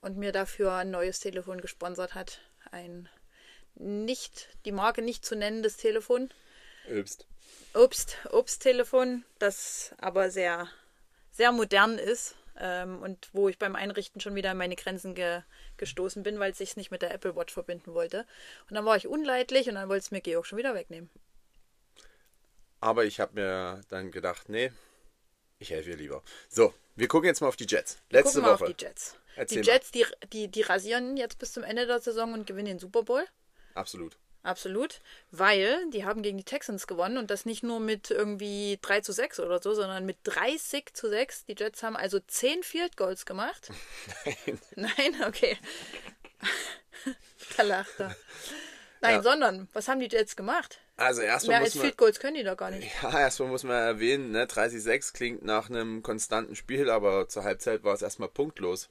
und 0.00 0.16
mir 0.16 0.32
dafür 0.32 0.72
ein 0.72 0.90
neues 0.90 1.20
Telefon 1.20 1.60
gesponsert 1.60 2.14
hat. 2.14 2.40
Ein 2.70 3.10
nicht, 3.74 4.48
die 4.64 4.72
Marke 4.72 5.02
nicht 5.02 5.26
zu 5.26 5.36
nennendes 5.36 5.76
Telefon. 5.76 6.30
Obst. 6.90 7.26
Obst, 7.74 8.16
Obsttelefon, 8.30 9.24
das 9.38 9.94
aber 9.98 10.30
sehr, 10.30 10.68
sehr 11.32 11.52
modern 11.52 11.98
ist 11.98 12.36
ähm, 12.58 13.02
und 13.02 13.28
wo 13.32 13.48
ich 13.48 13.58
beim 13.58 13.76
Einrichten 13.76 14.20
schon 14.20 14.34
wieder 14.34 14.50
an 14.50 14.56
meine 14.56 14.76
Grenzen 14.76 15.14
ge 15.14 15.42
gestoßen 15.76 16.22
bin, 16.22 16.38
weil 16.38 16.52
es 16.52 16.58
sich 16.58 16.76
nicht 16.76 16.90
mit 16.90 17.02
der 17.02 17.12
Apple 17.12 17.34
Watch 17.34 17.52
verbinden 17.52 17.94
wollte. 17.94 18.26
Und 18.68 18.76
dann 18.76 18.84
war 18.84 18.96
ich 18.96 19.08
unleidlich 19.08 19.68
und 19.68 19.74
dann 19.74 19.88
wollte 19.88 20.04
es 20.04 20.10
mir 20.10 20.20
Georg 20.20 20.46
schon 20.46 20.58
wieder 20.58 20.74
wegnehmen. 20.74 21.10
Aber 22.80 23.04
ich 23.04 23.18
habe 23.18 23.34
mir 23.34 23.80
dann 23.88 24.10
gedacht, 24.10 24.48
nee, 24.48 24.70
ich 25.58 25.70
helfe 25.70 25.90
ihr 25.90 25.96
lieber. 25.96 26.22
So, 26.48 26.74
wir 26.96 27.08
gucken 27.08 27.26
jetzt 27.26 27.40
mal 27.40 27.48
auf 27.48 27.56
die 27.56 27.66
Jets. 27.66 27.98
Letzte 28.10 28.40
wir 28.40 28.52
Woche. 28.52 28.64
auf 28.66 28.72
die 28.72 28.84
Jets. 28.84 29.16
Erzähl 29.36 29.62
die 29.62 29.68
Jets, 29.68 29.90
die, 29.90 30.06
die, 30.32 30.48
die 30.48 30.62
rasieren 30.62 31.16
jetzt 31.16 31.38
bis 31.38 31.52
zum 31.52 31.64
Ende 31.64 31.86
der 31.86 32.00
Saison 32.00 32.34
und 32.34 32.46
gewinnen 32.46 32.66
den 32.66 32.78
Super 32.78 33.02
Bowl. 33.02 33.24
Absolut. 33.74 34.16
Absolut. 34.44 35.00
Weil 35.30 35.90
die 35.90 36.04
haben 36.04 36.22
gegen 36.22 36.36
die 36.38 36.44
Texans 36.44 36.86
gewonnen 36.86 37.16
und 37.18 37.30
das 37.30 37.46
nicht 37.46 37.62
nur 37.64 37.80
mit 37.80 38.10
irgendwie 38.10 38.78
3 38.82 39.00
zu 39.00 39.12
6 39.12 39.40
oder 39.40 39.60
so, 39.60 39.74
sondern 39.74 40.04
mit 40.06 40.18
30 40.24 40.92
zu 40.94 41.08
6. 41.08 41.46
Die 41.46 41.56
Jets 41.58 41.82
haben 41.82 41.96
also 41.96 42.20
10 42.20 42.62
Field 42.62 42.96
Goals 42.96 43.26
gemacht. 43.26 43.70
Nein. 44.24 44.60
Nein, 44.76 45.24
okay. 45.26 45.58
da 47.56 47.62
lacht 47.62 47.98
er. 47.98 48.14
Nein, 49.00 49.14
Ja. 49.16 49.22
sondern, 49.22 49.68
was 49.72 49.88
haben 49.88 50.00
die 50.00 50.08
Jets 50.08 50.36
gemacht? 50.36 50.78
Also 50.96 51.22
erstmal 51.22 51.56
Mehr 51.56 51.60
muss 51.60 51.68
als 51.70 51.74
man, 51.76 51.84
Field 51.86 51.96
Goals 51.98 52.20
können 52.20 52.36
die 52.36 52.44
doch 52.44 52.56
gar 52.56 52.70
nicht. 52.70 52.90
ja, 53.02 53.18
erstmal 53.20 53.48
muss 53.48 53.64
man 53.64 53.76
erwähnen, 53.76 54.30
ne, 54.30 54.46
30-6 54.46 55.12
klingt 55.14 55.42
nach 55.44 55.68
einem 55.68 56.02
konstanten 56.02 56.54
Spiel, 56.54 56.88
aber 56.90 57.28
zur 57.28 57.44
Halbzeit 57.44 57.82
war 57.82 57.94
es 57.94 58.02
erstmal 58.02 58.28
punktlos. 58.28 58.88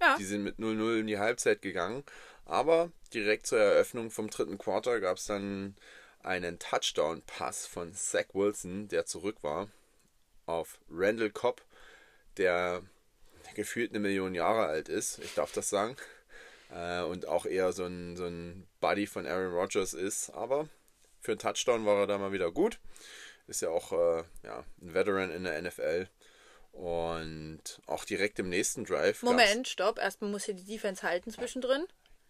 Ja, 0.00 0.16
Die 0.16 0.24
sind 0.24 0.44
mit 0.44 0.58
0-0 0.58 1.00
in 1.00 1.06
die 1.08 1.18
Halbzeit 1.18 1.60
gegangen. 1.60 2.04
Aber 2.48 2.90
direkt 3.12 3.46
zur 3.46 3.60
Eröffnung 3.60 4.10
vom 4.10 4.30
dritten 4.30 4.58
Quarter 4.58 5.00
gab 5.00 5.18
es 5.18 5.26
dann 5.26 5.76
einen 6.22 6.58
Touchdown-Pass 6.58 7.66
von 7.66 7.94
Zach 7.94 8.26
Wilson, 8.32 8.88
der 8.88 9.04
zurück 9.06 9.36
war, 9.42 9.68
auf 10.46 10.80
Randall 10.90 11.30
Cobb, 11.30 11.62
der 12.38 12.82
gefühlt 13.54 13.90
eine 13.90 14.00
Million 14.00 14.34
Jahre 14.34 14.66
alt 14.66 14.88
ist, 14.88 15.18
ich 15.18 15.34
darf 15.34 15.52
das 15.52 15.68
sagen. 15.68 15.96
Äh, 16.70 17.02
und 17.02 17.26
auch 17.26 17.46
eher 17.46 17.72
so 17.72 17.84
ein, 17.84 18.16
so 18.16 18.24
ein 18.24 18.66
Buddy 18.80 19.06
von 19.06 19.26
Aaron 19.26 19.54
Rodgers 19.54 19.94
ist. 19.94 20.30
Aber 20.30 20.68
für 21.20 21.32
einen 21.32 21.38
Touchdown 21.38 21.86
war 21.86 22.00
er 22.00 22.06
da 22.06 22.18
mal 22.18 22.32
wieder 22.32 22.50
gut. 22.50 22.78
Ist 23.46 23.62
ja 23.62 23.70
auch 23.70 23.92
äh, 23.92 24.24
ja, 24.42 24.64
ein 24.80 24.94
Veteran 24.94 25.30
in 25.30 25.44
der 25.44 25.60
NFL. 25.60 26.08
Und 26.72 27.62
auch 27.86 28.04
direkt 28.04 28.38
im 28.38 28.48
nächsten 28.48 28.84
Drive. 28.84 29.22
Moment, 29.22 29.68
stopp. 29.68 29.98
Erstmal 29.98 30.30
muss 30.30 30.44
hier 30.44 30.54
die 30.54 30.64
Defense 30.64 31.02
halten 31.02 31.30
zwischendrin. 31.30 31.86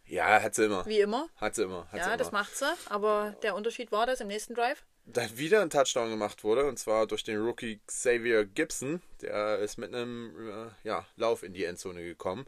Ja, 0.08 0.42
hat 0.42 0.54
sie 0.54 0.64
immer. 0.64 0.86
Wie 0.86 1.00
immer. 1.00 1.28
Hat 1.36 1.54
sie 1.54 1.64
immer. 1.64 1.86
Hat 1.92 1.98
ja, 1.98 2.04
sie 2.04 2.08
immer. 2.10 2.16
das 2.16 2.32
macht 2.32 2.56
sie. 2.56 2.72
Aber 2.86 3.36
der 3.42 3.54
Unterschied 3.54 3.92
war 3.92 4.06
das 4.06 4.20
im 4.20 4.28
nächsten 4.28 4.54
Drive. 4.54 4.84
Da 5.04 5.22
wieder 5.36 5.62
ein 5.62 5.70
Touchdown 5.70 6.10
gemacht 6.10 6.44
wurde, 6.44 6.66
und 6.66 6.78
zwar 6.78 7.06
durch 7.06 7.24
den 7.24 7.38
Rookie 7.38 7.80
Xavier 7.86 8.44
Gibson. 8.44 9.02
Der 9.22 9.58
ist 9.58 9.78
mit 9.78 9.94
einem 9.94 10.34
äh, 10.50 10.88
ja, 10.88 11.06
Lauf 11.16 11.42
in 11.42 11.52
die 11.54 11.64
Endzone 11.64 12.02
gekommen. 12.02 12.46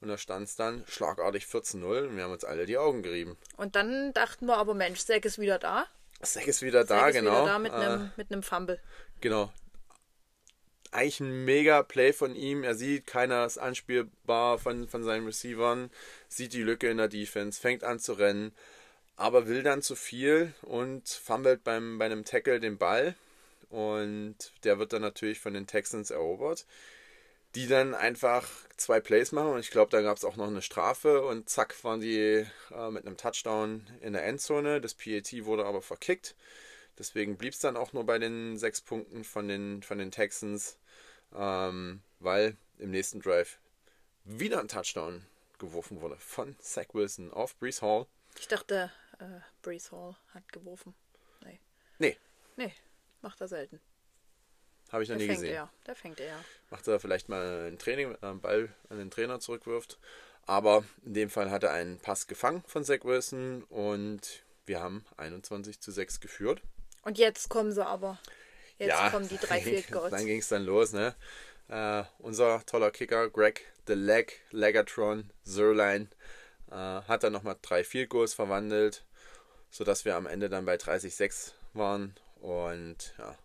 Und 0.00 0.08
da 0.08 0.16
stand 0.16 0.48
es 0.48 0.56
dann 0.56 0.84
schlagartig 0.88 1.44
14-0 1.44 2.06
und 2.06 2.16
wir 2.16 2.24
haben 2.24 2.32
uns 2.32 2.44
alle 2.44 2.64
die 2.64 2.78
Augen 2.78 3.02
gerieben. 3.02 3.36
Und 3.58 3.76
dann 3.76 4.12
dachten 4.14 4.46
wir 4.46 4.56
aber, 4.56 4.72
Mensch, 4.74 5.00
Zack 5.00 5.24
ist 5.26 5.38
wieder 5.38 5.58
da. 5.58 5.86
Zack 6.22 6.46
ist 6.46 6.62
wieder 6.62 6.84
da, 6.84 7.00
Zack 7.00 7.10
ist 7.10 7.16
genau. 7.16 7.42
wieder 7.42 7.46
da 7.46 7.58
mit 7.58 7.72
Äh, 7.72 7.76
einem 7.76 8.12
mit 8.16 8.32
einem 8.32 8.42
Fumble. 8.42 8.80
Genau. 9.20 9.52
Eigentlich 10.90 11.20
ein 11.20 11.44
mega 11.44 11.82
Play 11.82 12.12
von 12.12 12.34
ihm. 12.34 12.64
Er 12.64 12.74
sieht, 12.74 13.06
keiner 13.06 13.44
ist 13.44 13.58
anspielbar 13.58 14.58
von, 14.58 14.88
von 14.88 15.04
seinen 15.04 15.26
Receivern, 15.26 15.90
sieht 16.30 16.54
die 16.54 16.62
Lücke 16.62 16.88
in 16.88 16.96
der 16.96 17.08
Defense, 17.08 17.60
fängt 17.60 17.84
an 17.84 17.98
zu 17.98 18.14
rennen, 18.14 18.52
aber 19.16 19.46
will 19.46 19.62
dann 19.62 19.82
zu 19.82 19.96
viel 19.96 20.54
und 20.62 21.08
fummelt 21.08 21.62
beim, 21.64 21.98
bei 21.98 22.06
einem 22.06 22.24
Tackle 22.24 22.60
den 22.60 22.78
Ball. 22.78 23.14
Und 23.68 24.36
der 24.64 24.78
wird 24.78 24.92
dann 24.92 25.02
natürlich 25.02 25.40
von 25.40 25.54
den 25.54 25.66
Texans 25.66 26.10
erobert, 26.10 26.66
die 27.54 27.66
dann 27.66 27.94
einfach 27.94 28.48
zwei 28.76 29.00
Plays 29.00 29.32
machen. 29.32 29.52
Und 29.52 29.60
ich 29.60 29.70
glaube, 29.70 29.90
da 29.90 30.00
gab 30.02 30.16
es 30.16 30.24
auch 30.24 30.36
noch 30.36 30.46
eine 30.46 30.62
Strafe 30.62 31.22
und 31.22 31.48
zack 31.48 31.84
waren 31.84 32.00
die 32.00 32.46
äh, 32.72 32.90
mit 32.90 33.06
einem 33.06 33.16
Touchdown 33.16 33.86
in 34.00 34.12
der 34.12 34.24
Endzone. 34.24 34.80
Das 34.80 34.94
PAT 34.94 35.44
wurde 35.44 35.66
aber 35.66 35.82
verkickt. 35.82 36.34
Deswegen 36.98 37.36
blieb 37.36 37.52
es 37.52 37.60
dann 37.60 37.76
auch 37.76 37.92
nur 37.92 38.04
bei 38.04 38.18
den 38.18 38.56
sechs 38.56 38.80
Punkten 38.80 39.24
von 39.24 39.48
den, 39.48 39.82
von 39.82 39.98
den 39.98 40.10
Texans, 40.10 40.78
ähm, 41.34 42.02
weil 42.18 42.56
im 42.78 42.90
nächsten 42.90 43.20
Drive 43.20 43.58
wieder 44.24 44.60
ein 44.60 44.68
Touchdown 44.68 45.24
geworfen 45.60 46.00
wurde 46.00 46.16
von 46.16 46.56
Zach 46.60 46.86
Wilson 46.92 47.32
auf 47.32 47.54
Brees 47.56 47.80
Hall. 47.82 48.06
Ich 48.38 48.48
dachte, 48.48 48.90
äh, 49.20 49.24
Brees 49.62 49.92
Hall 49.92 50.16
hat 50.34 50.50
geworfen. 50.52 50.94
Nee. 51.44 51.60
Nee, 51.98 52.16
Nee, 52.56 52.72
macht 53.22 53.40
er 53.40 53.48
selten. 53.48 53.80
habe 54.90 55.02
ich 55.04 55.08
noch 55.08 55.16
Der 55.16 55.26
nie 55.26 55.32
fängt 55.32 55.40
gesehen. 55.42 55.54
er. 55.54 55.70
Der 55.86 55.94
fängt 55.94 56.20
er. 56.20 56.44
Macht 56.70 56.88
er 56.88 56.98
vielleicht 57.00 57.28
mal 57.28 57.68
ein 57.68 57.78
Training, 57.78 58.08
wenn 58.10 58.18
er 58.22 58.30
einen 58.30 58.40
Ball 58.40 58.74
an 58.88 58.98
den 58.98 59.10
Trainer 59.10 59.38
zurückwirft. 59.40 59.98
Aber 60.46 60.84
in 61.04 61.14
dem 61.14 61.30
Fall 61.30 61.50
hat 61.50 61.62
er 61.62 61.70
einen 61.72 61.98
Pass 62.00 62.26
gefangen 62.26 62.64
von 62.66 62.84
Zach 62.84 63.04
Wilson 63.04 63.62
und 63.64 64.42
wir 64.66 64.80
haben 64.80 65.04
21 65.16 65.80
zu 65.80 65.92
6 65.92 66.20
geführt. 66.20 66.62
Und 67.02 67.18
jetzt 67.18 67.48
kommen 67.48 67.72
sie 67.72 67.86
aber. 67.86 68.18
Jetzt 68.78 69.10
kommen 69.10 69.28
die 69.28 69.36
drei 69.36 69.60
Field 69.62 69.90
Goals. 69.92 70.10
Dann 70.10 70.24
ging 70.26 70.38
es 70.40 70.48
dann 70.48 70.64
los, 70.64 70.92
ne? 70.92 71.14
Äh, 71.70 72.04
unser 72.18 72.64
toller 72.66 72.90
Kicker, 72.90 73.30
Greg 73.30 73.64
The 73.86 73.94
Leg, 73.94 74.40
Legatron, 74.50 75.30
Zerline, 75.44 76.08
äh, 76.70 76.74
hat 76.74 77.22
dann 77.22 77.32
nochmal 77.32 77.56
drei 77.62 77.84
Field 77.84 78.10
Goals 78.10 78.34
verwandelt, 78.34 79.04
sodass 79.70 80.04
wir 80.04 80.16
am 80.16 80.26
Ende 80.26 80.48
dann 80.48 80.64
bei 80.64 80.74
30-6 80.74 81.52
waren. 81.74 82.16
Und 82.40 83.14
ja, 83.18 83.36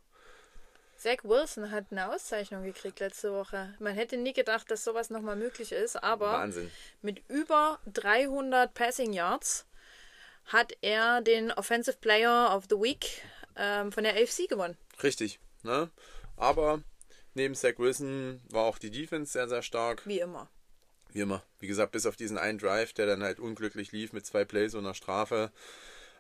Zach 0.98 1.24
Wilson 1.24 1.70
hat 1.70 1.86
eine 1.92 2.12
Auszeichnung 2.12 2.64
gekriegt 2.64 3.00
letzte 3.00 3.32
Woche. 3.32 3.76
Man 3.78 3.94
hätte 3.94 4.18
nie 4.18 4.34
gedacht, 4.34 4.72
dass 4.72 4.84
sowas 4.84 5.12
nochmal 5.12 5.36
möglich 5.36 5.72
ist, 5.72 6.02
aber 6.02 6.32
Wahnsinn. 6.32 6.72
mit 7.04 7.22
über 7.30 7.80
300 7.94 8.74
Passing 8.74 9.14
Yards 9.14 9.68
hat 10.46 10.74
er 10.82 11.22
den 11.22 11.52
Offensive 11.52 11.98
Player 11.98 12.56
of 12.56 12.66
the 12.72 12.78
Week 12.78 13.22
ähm, 13.56 13.92
von 13.92 14.04
der 14.04 14.16
AFC 14.16 14.50
gewonnen. 14.50 14.78
Richtig, 15.04 15.40
ne? 15.62 15.92
Aber 16.38 16.82
neben 17.36 17.56
Zach 17.56 17.78
Wilson 17.78 18.42
war 18.50 18.64
auch 18.64 18.78
die 18.78 18.92
Defense 18.92 19.32
sehr, 19.32 19.48
sehr 19.48 19.62
stark. 19.62 20.06
Wie 20.06 20.20
immer. 20.20 20.50
Wie 21.12 21.22
immer. 21.22 21.44
Wie 21.60 21.68
gesagt, 21.68 21.92
bis 21.92 22.06
auf 22.06 22.16
diesen 22.16 22.38
einen 22.38 22.58
Drive, 22.58 22.94
der 22.94 23.06
dann 23.06 23.24
halt 23.24 23.40
unglücklich 23.40 23.92
lief 23.92 24.12
mit 24.12 24.26
zwei 24.26 24.44
Plays 24.44 24.74
und 24.74 24.86
einer 24.86 24.94
Strafe, 24.94 25.52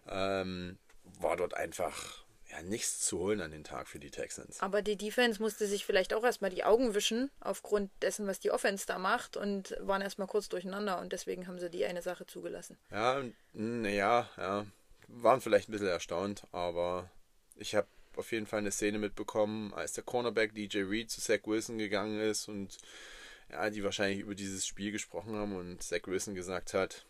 ähm, 0.07 0.77
war 1.19 1.35
dort 1.35 1.53
einfach 1.53 2.25
ja, 2.49 2.61
nichts 2.61 2.99
zu 2.99 3.19
holen 3.19 3.41
an 3.41 3.51
den 3.51 3.63
Tag 3.63 3.87
für 3.87 3.99
die 3.99 4.11
Texans. 4.11 4.61
Aber 4.61 4.81
die 4.81 4.97
Defense 4.97 5.41
musste 5.41 5.67
sich 5.67 5.85
vielleicht 5.85 6.13
auch 6.13 6.23
erstmal 6.23 6.51
die 6.51 6.63
Augen 6.63 6.93
wischen, 6.93 7.31
aufgrund 7.39 7.91
dessen, 8.01 8.27
was 8.27 8.39
die 8.39 8.51
Offense 8.51 8.85
da 8.85 8.99
macht, 8.99 9.35
und 9.35 9.75
waren 9.79 10.01
erstmal 10.01 10.27
kurz 10.27 10.47
durcheinander 10.47 10.99
und 10.99 11.11
deswegen 11.11 11.47
haben 11.47 11.59
sie 11.59 11.69
die 11.69 11.85
eine 11.85 12.01
Sache 12.01 12.25
zugelassen. 12.25 12.77
Ja, 12.91 13.23
naja, 13.53 14.29
ja. 14.37 14.65
Waren 15.07 15.41
vielleicht 15.41 15.69
ein 15.69 15.71
bisschen 15.71 15.87
erstaunt, 15.87 16.43
aber 16.51 17.09
ich 17.55 17.75
habe 17.75 17.87
auf 18.17 18.31
jeden 18.31 18.47
Fall 18.47 18.59
eine 18.59 18.71
Szene 18.71 18.99
mitbekommen, 18.99 19.73
als 19.73 19.93
der 19.93 20.03
Cornerback 20.03 20.53
DJ 20.53 20.79
Reed 20.83 21.09
zu 21.09 21.21
Zach 21.21 21.39
Wilson 21.45 21.77
gegangen 21.77 22.19
ist 22.19 22.47
und 22.47 22.77
ja, 23.51 23.69
die 23.69 23.83
wahrscheinlich 23.83 24.19
über 24.19 24.35
dieses 24.35 24.65
Spiel 24.65 24.91
gesprochen 24.91 25.35
haben 25.35 25.55
und 25.55 25.83
Zach 25.83 26.01
Wilson 26.05 26.35
gesagt 26.35 26.73
hat, 26.73 27.05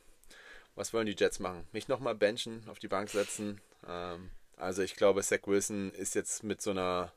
was 0.76 0.94
wollen 0.94 1.06
die 1.06 1.16
Jets 1.18 1.40
machen? 1.40 1.66
Mich 1.72 1.88
nochmal 1.88 2.16
benchen, 2.16 2.64
auf 2.68 2.80
die 2.80 2.90
Bank 2.90 3.10
setzen. 3.10 3.62
Ähm, 3.88 4.30
also 4.58 4.82
ich 4.82 4.96
glaube, 4.96 5.22
Zach 5.24 5.40
Wilson 5.46 5.92
ist 5.92 6.16
jetzt 6.16 6.44
mit 6.44 6.62
so 6.62 6.72
einer 6.72 7.14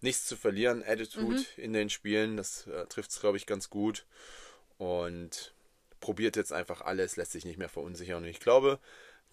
nichts 0.00 0.26
zu 0.26 0.36
verlieren 0.36 0.82
Attitude 0.86 1.44
in 1.56 1.72
den 1.72 1.90
Spielen. 1.90 2.36
Das 2.36 2.66
äh, 2.66 2.86
trifft 2.86 3.10
es, 3.10 3.20
glaube 3.20 3.36
ich, 3.36 3.46
ganz 3.46 3.70
gut. 3.70 4.06
Und 4.78 5.54
probiert 6.00 6.36
jetzt 6.36 6.52
einfach 6.52 6.82
alles, 6.82 7.16
lässt 7.16 7.32
sich 7.32 7.44
nicht 7.44 7.58
mehr 7.58 7.68
verunsichern. 7.68 8.22
Und 8.22 8.28
ich 8.28 8.40
glaube, 8.40 8.78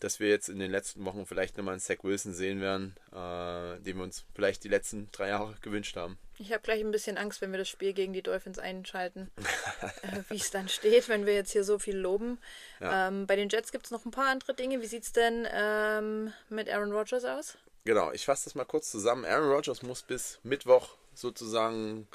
dass 0.01 0.19
wir 0.19 0.29
jetzt 0.29 0.49
in 0.49 0.59
den 0.59 0.71
letzten 0.71 1.05
Wochen 1.05 1.25
vielleicht 1.25 1.57
nochmal 1.57 1.73
einen 1.73 1.79
Zach 1.79 2.03
Wilson 2.03 2.33
sehen 2.33 2.59
werden, 2.59 2.95
äh, 3.11 3.79
den 3.81 3.97
wir 3.97 4.03
uns 4.03 4.25
vielleicht 4.33 4.63
die 4.63 4.67
letzten 4.67 5.09
drei 5.11 5.29
Jahre 5.29 5.55
gewünscht 5.61 5.95
haben. 5.95 6.17
Ich 6.39 6.51
habe 6.51 6.63
gleich 6.63 6.81
ein 6.81 6.91
bisschen 6.91 7.19
Angst, 7.19 7.39
wenn 7.39 7.51
wir 7.51 7.59
das 7.59 7.69
Spiel 7.69 7.93
gegen 7.93 8.11
die 8.11 8.23
Dolphins 8.23 8.57
einschalten, 8.57 9.29
äh, 10.01 10.23
wie 10.29 10.37
es 10.37 10.49
dann 10.49 10.67
steht, 10.69 11.07
wenn 11.07 11.27
wir 11.27 11.35
jetzt 11.35 11.51
hier 11.51 11.63
so 11.63 11.77
viel 11.77 11.95
loben. 11.95 12.39
Ja. 12.79 13.07
Ähm, 13.07 13.27
bei 13.27 13.35
den 13.35 13.49
Jets 13.49 13.71
gibt 13.71 13.85
es 13.85 13.91
noch 13.91 14.03
ein 14.03 14.11
paar 14.11 14.29
andere 14.29 14.55
Dinge. 14.55 14.81
Wie 14.81 14.87
sieht 14.87 15.03
es 15.03 15.13
denn 15.13 15.47
ähm, 15.53 16.33
mit 16.49 16.67
Aaron 16.67 16.91
Rodgers 16.91 17.23
aus? 17.23 17.57
Genau, 17.85 18.11
ich 18.11 18.25
fasse 18.25 18.45
das 18.45 18.55
mal 18.55 18.65
kurz 18.65 18.89
zusammen. 18.89 19.23
Aaron 19.23 19.51
Rodgers 19.51 19.83
muss 19.83 20.01
bis 20.01 20.39
Mittwoch 20.41 20.97
sozusagen 21.13 22.07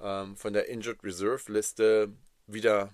ähm, 0.00 0.36
von 0.36 0.52
der 0.52 0.68
Injured 0.68 1.04
Reserve 1.04 1.52
Liste 1.52 2.12
wieder 2.48 2.92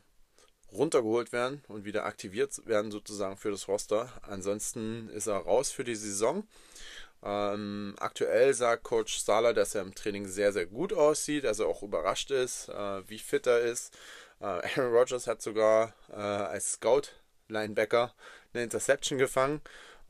runtergeholt 0.72 1.32
werden 1.32 1.62
und 1.68 1.84
wieder 1.84 2.04
aktiviert 2.04 2.66
werden 2.66 2.90
sozusagen 2.90 3.36
für 3.36 3.50
das 3.50 3.68
Roster. 3.68 4.12
Ansonsten 4.22 5.08
ist 5.10 5.26
er 5.26 5.36
raus 5.36 5.70
für 5.70 5.84
die 5.84 5.94
Saison. 5.94 6.46
Ähm, 7.22 7.96
aktuell 7.98 8.54
sagt 8.54 8.84
Coach 8.84 9.18
Sala, 9.18 9.52
dass 9.52 9.74
er 9.74 9.82
im 9.82 9.94
Training 9.94 10.26
sehr, 10.26 10.52
sehr 10.52 10.66
gut 10.66 10.92
aussieht, 10.92 11.44
dass 11.44 11.58
er 11.58 11.66
auch 11.66 11.82
überrascht 11.82 12.30
ist, 12.30 12.68
äh, 12.68 13.08
wie 13.08 13.18
fit 13.18 13.46
er 13.46 13.60
ist. 13.60 13.92
Äh, 14.40 14.44
Aaron 14.44 14.92
Rodgers 14.92 15.26
hat 15.26 15.42
sogar 15.42 15.94
äh, 16.10 16.14
als 16.14 16.72
Scout-Linebacker 16.74 18.14
eine 18.52 18.62
Interception 18.62 19.18
gefangen. 19.18 19.60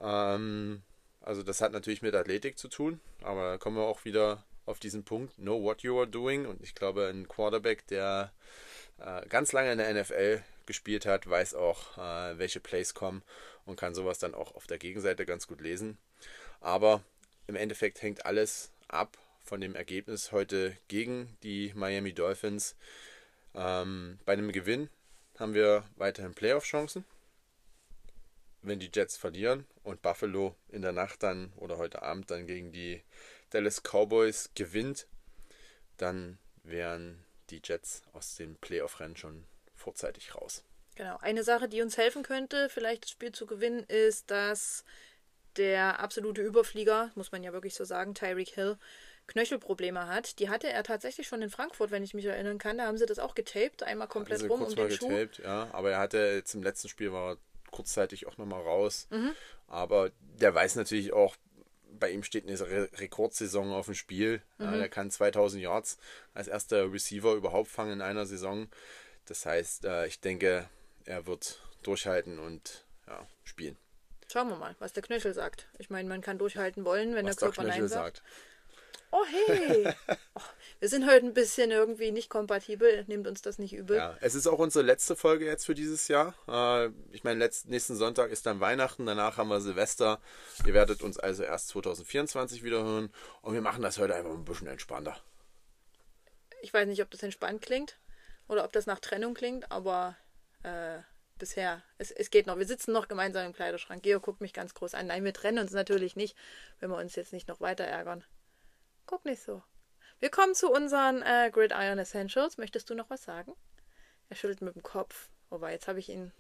Ähm, 0.01 0.83
also 1.23 1.43
das 1.43 1.61
hat 1.61 1.73
natürlich 1.73 2.03
mit 2.03 2.15
Athletik 2.15 2.59
zu 2.59 2.69
tun, 2.69 3.01
aber 3.23 3.53
da 3.53 3.59
kommen 3.59 3.77
wir 3.77 3.85
auch 3.85 4.05
wieder 4.05 4.45
auf 4.67 4.79
diesen 4.79 5.03
Punkt, 5.05 5.37
know 5.37 5.63
what 5.63 5.83
you 5.83 5.99
are 5.99 6.07
doing. 6.07 6.47
Und 6.47 6.63
ich 6.63 6.75
glaube, 6.75 7.07
ein 7.09 7.27
Quarterback, 7.27 7.87
der 7.87 8.33
ganz 9.28 9.53
lange 9.53 9.72
in 9.72 9.78
der 9.78 9.94
NFL 9.94 10.42
gespielt 10.66 11.07
hat, 11.07 11.28
weiß 11.28 11.55
auch, 11.55 11.96
äh, 11.99 12.38
welche 12.38 12.61
Plays 12.61 12.94
kommen 12.94 13.22
und 13.64 13.76
kann 13.76 13.94
sowas 13.94 14.18
dann 14.18 14.34
auch 14.34 14.55
auf 14.55 14.66
der 14.66 14.78
Gegenseite 14.78 15.26
ganz 15.26 15.46
gut 15.46 15.61
lesen. 15.61 15.99
Aber 16.61 17.03
im 17.46 17.57
Endeffekt 17.57 18.03
hängt 18.03 18.26
alles 18.26 18.70
ab 18.88 19.16
von 19.42 19.61
dem 19.61 19.74
Ergebnis 19.74 20.32
heute 20.32 20.76
gegen 20.88 21.36
die 21.42 21.72
Miami 21.74 22.12
Dolphins. 22.12 22.76
Ähm, 23.55 24.18
bei 24.26 24.34
einem 24.34 24.53
Gewinn 24.53 24.90
haben 25.38 25.55
wir 25.55 25.84
weiterhin 25.96 26.34
Playoff-Chancen. 26.34 27.05
Wenn 28.61 28.80
die 28.80 28.90
Jets 28.92 29.16
verlieren 29.16 29.66
und 29.84 30.03
Buffalo 30.03 30.55
in 30.68 30.82
der 30.82 30.92
Nacht 30.92 31.22
dann 31.22 31.53
oder 31.57 31.78
heute 31.78 32.03
Abend 32.03 32.30
dann 32.30 32.46
gegen 32.46 32.72
die 32.72 33.03
Dallas 33.51 33.82
Cowboys 33.82 34.51
gewinnt, 34.55 35.07
dann 35.96 36.38
wären 36.64 37.24
die 37.51 37.61
Jets 37.64 38.03
aus 38.12 38.36
dem 38.36 38.57
Playoff-Rennen 38.57 39.16
schon 39.16 39.44
vorzeitig 39.74 40.34
raus. 40.34 40.64
Genau. 40.94 41.16
Eine 41.18 41.44
Sache, 41.44 41.68
die 41.68 41.82
uns 41.82 41.96
helfen 41.96 42.22
könnte, 42.22 42.68
vielleicht 42.68 43.05
das 43.05 43.11
Spiel 43.11 43.32
zu 43.32 43.46
gewinnen, 43.46 43.84
ist, 43.84 44.30
dass 44.30 44.84
der 45.57 46.01
absolute 46.01 46.42
Überflieger, 46.42 47.11
muss 47.14 47.32
man 47.32 47.42
ja 47.42 47.53
wirklich 47.53 47.74
so 47.74 47.84
sagen, 47.84 48.14
Tyreek 48.14 48.51
Hill, 48.51 48.78
Knöchelprobleme 49.28 50.07
hat. 50.09 50.38
Die 50.38 50.49
hatte 50.49 50.68
er 50.68 50.82
tatsächlich 50.82 51.28
schon 51.28 51.42
in 51.42 51.51
Frankfurt, 51.51 51.90
wenn 51.90 52.03
ich 52.03 52.14
mich 52.14 52.24
erinnern 52.24 52.59
kann. 52.59 52.78
Da 52.78 52.86
haben 52.86 52.96
sie 52.96 53.07
das 53.07 53.18
auch 53.18 53.34
getaped, 53.34 53.82
einmal 53.82 54.09
komplett 54.09 54.42
Also 54.42 54.46
rum 54.46 54.61
kurz 54.61 54.72
um 54.72 54.78
mal 54.78 54.88
den 54.88 54.99
Schuh. 54.99 55.09
getaped, 55.09 55.38
ja. 55.38 55.68
Aber 55.72 55.90
er 55.90 55.99
hatte 55.99 56.18
jetzt 56.34 56.55
im 56.55 56.62
letzten 56.62 56.88
Spiel 56.88 57.12
war 57.12 57.36
kurzzeitig 57.70 58.26
auch 58.26 58.38
nochmal 58.38 58.62
raus. 58.62 59.07
Mhm. 59.11 59.34
Aber 59.66 60.11
der 60.40 60.55
weiß 60.55 60.76
natürlich 60.76 61.12
auch, 61.12 61.36
bei 61.99 62.11
ihm 62.11 62.22
steht 62.22 62.46
eine 62.46 62.59
Re 62.61 62.88
Rekordsaison 62.94 63.72
auf 63.72 63.86
dem 63.86 63.94
Spiel. 63.94 64.42
Ja, 64.59 64.70
Mhm. 64.70 64.78
der 64.78 64.88
kann 64.88 65.11
2000 65.11 65.62
Yards 65.62 65.99
als 66.34 66.49
erster 66.49 66.92
Receiver 66.92 67.34
überhaupt 67.34 67.68
fangen 67.68 67.92
in 67.94 68.03
einer 68.03 68.26
Saison. 68.26 68.68
Das 69.26 69.44
heißt, 69.46 69.84
äh, 69.84 70.07
ich 70.07 70.20
denke, 70.20 70.68
er 71.05 71.26
wird 71.26 71.61
durchhalten 71.82 72.38
und 72.38 72.84
ja, 73.07 73.26
spielen. 73.44 73.76
Schauen 74.30 74.49
wir 74.49 74.57
mal, 74.57 74.74
was 74.78 74.92
der 74.92 75.03
Knöchel 75.03 75.32
sagt. 75.32 75.68
Ich 75.78 75.88
meine, 75.90 76.09
man 76.09 76.20
kann 76.20 76.38
durchhalten 76.38 76.84
wollen, 76.84 77.14
wenn 77.14 77.26
Was 77.26 77.36
der 77.36 77.49
der 77.49 77.55
Körper 77.55 77.62
Nein 77.68 77.78
Knöchel 77.78 77.88
sagt. 77.88 78.16
sagt. 78.18 78.28
Oh 79.11 79.25
hey! 79.25 79.95
oh, 80.35 80.41
wir 80.81 80.89
sind 80.89 81.09
heute 81.09 81.25
ein 81.25 81.35
bisschen 81.35 81.71
irgendwie 81.71 82.13
nicht 82.13 82.29
kompatibel. 82.29 83.05
Nehmt 83.07 83.27
uns 83.27 83.41
das 83.41 83.59
nicht 83.59 83.75
übel. 83.75 83.97
Ja, 83.97 84.17
es 84.21 84.35
ist 84.35 84.47
auch 84.47 84.59
unsere 84.59 84.85
letzte 84.85 85.17
Folge 85.17 85.47
jetzt 85.47 85.65
für 85.65 85.75
dieses 85.75 86.09
Jahr. 86.09 86.35
Äh, 86.47 86.91
ich 87.13 87.25
meine, 87.25 87.39
letzt, 87.39 87.69
nächsten 87.69 87.97
Sonntag 87.97 88.31
ist 88.31 88.47
dann 88.47 88.61
Weihnachten, 88.61 89.07
danach 89.07 89.39
haben 89.39 89.49
wir 89.49 89.61
Silvester. 89.61 90.21
Ihr 90.67 90.75
werdet 90.75 91.03
uns 91.03 91.19
also 91.19 91.43
erst 91.43 91.69
2024 91.69 92.63
wieder 92.63 92.83
hören 92.83 93.11
und 93.41 93.55
wir 93.55 93.63
machen 93.63 93.83
das 93.83 93.99
heute 93.99 94.15
einfach 94.15 94.33
ein 94.33 94.45
bisschen 94.45 94.67
entspannter. 94.67 95.17
Ich 96.61 96.75
weiß 96.75 96.87
nicht, 96.87 97.03
ob 97.03 97.11
das 97.11 97.23
entspannt 97.23 97.63
klingt 97.63 97.99
oder 98.47 98.65
ob 98.65 98.73
das 98.73 98.87
nach 98.87 99.01
Trennung 99.01 99.35
klingt, 99.35 99.71
aber 99.73 100.17
äh, 100.65 100.99
bisher, 101.39 101.83
es, 101.97 102.11
es 102.11 102.31
geht 102.31 102.47
noch. 102.47 102.59
Wir 102.59 102.67
sitzen 102.67 102.93
noch 102.93 103.09
gemeinsam 103.09 103.47
im 103.47 103.53
Kleiderschrank. 103.55 104.03
Geo 104.03 104.21
guckt 104.21 104.41
mich 104.41 104.53
ganz 104.53 104.75
groß 104.75 104.95
an. 104.95 105.07
Nein, 105.07 105.25
wir 105.25 105.33
trennen 105.33 105.59
uns 105.59 105.73
natürlich 105.73 106.17
nicht, 106.17 106.37
wenn 106.81 106.91
wir 106.91 106.99
uns 106.99 107.17
jetzt 107.17 107.33
nicht 107.33 107.49
noch 107.49 107.61
weiter 107.61 107.85
ärgern. 107.85 108.25
Guck 109.09 109.25
nicht 109.25 109.43
so. 109.43 109.63
Wir 110.21 110.29
kommen 110.29 110.55
zu 110.55 110.71
unseren 110.71 111.23
äh, 111.23 111.51
Gridiron 111.51 111.99
Essentials. 111.99 112.59
Möchtest 112.59 112.91
du 112.91 112.95
noch 112.95 113.09
was 113.09 113.25
sagen? 113.25 113.55
Er 114.29 114.37
schüttelt 114.37 114.61
mit 114.61 114.75
dem 114.75 114.83
Kopf. 114.83 115.31
Wobei, 115.49 115.73
jetzt 115.73 115.89
habe 115.89 115.99
ich 115.99 116.11
ihn. 116.11 116.31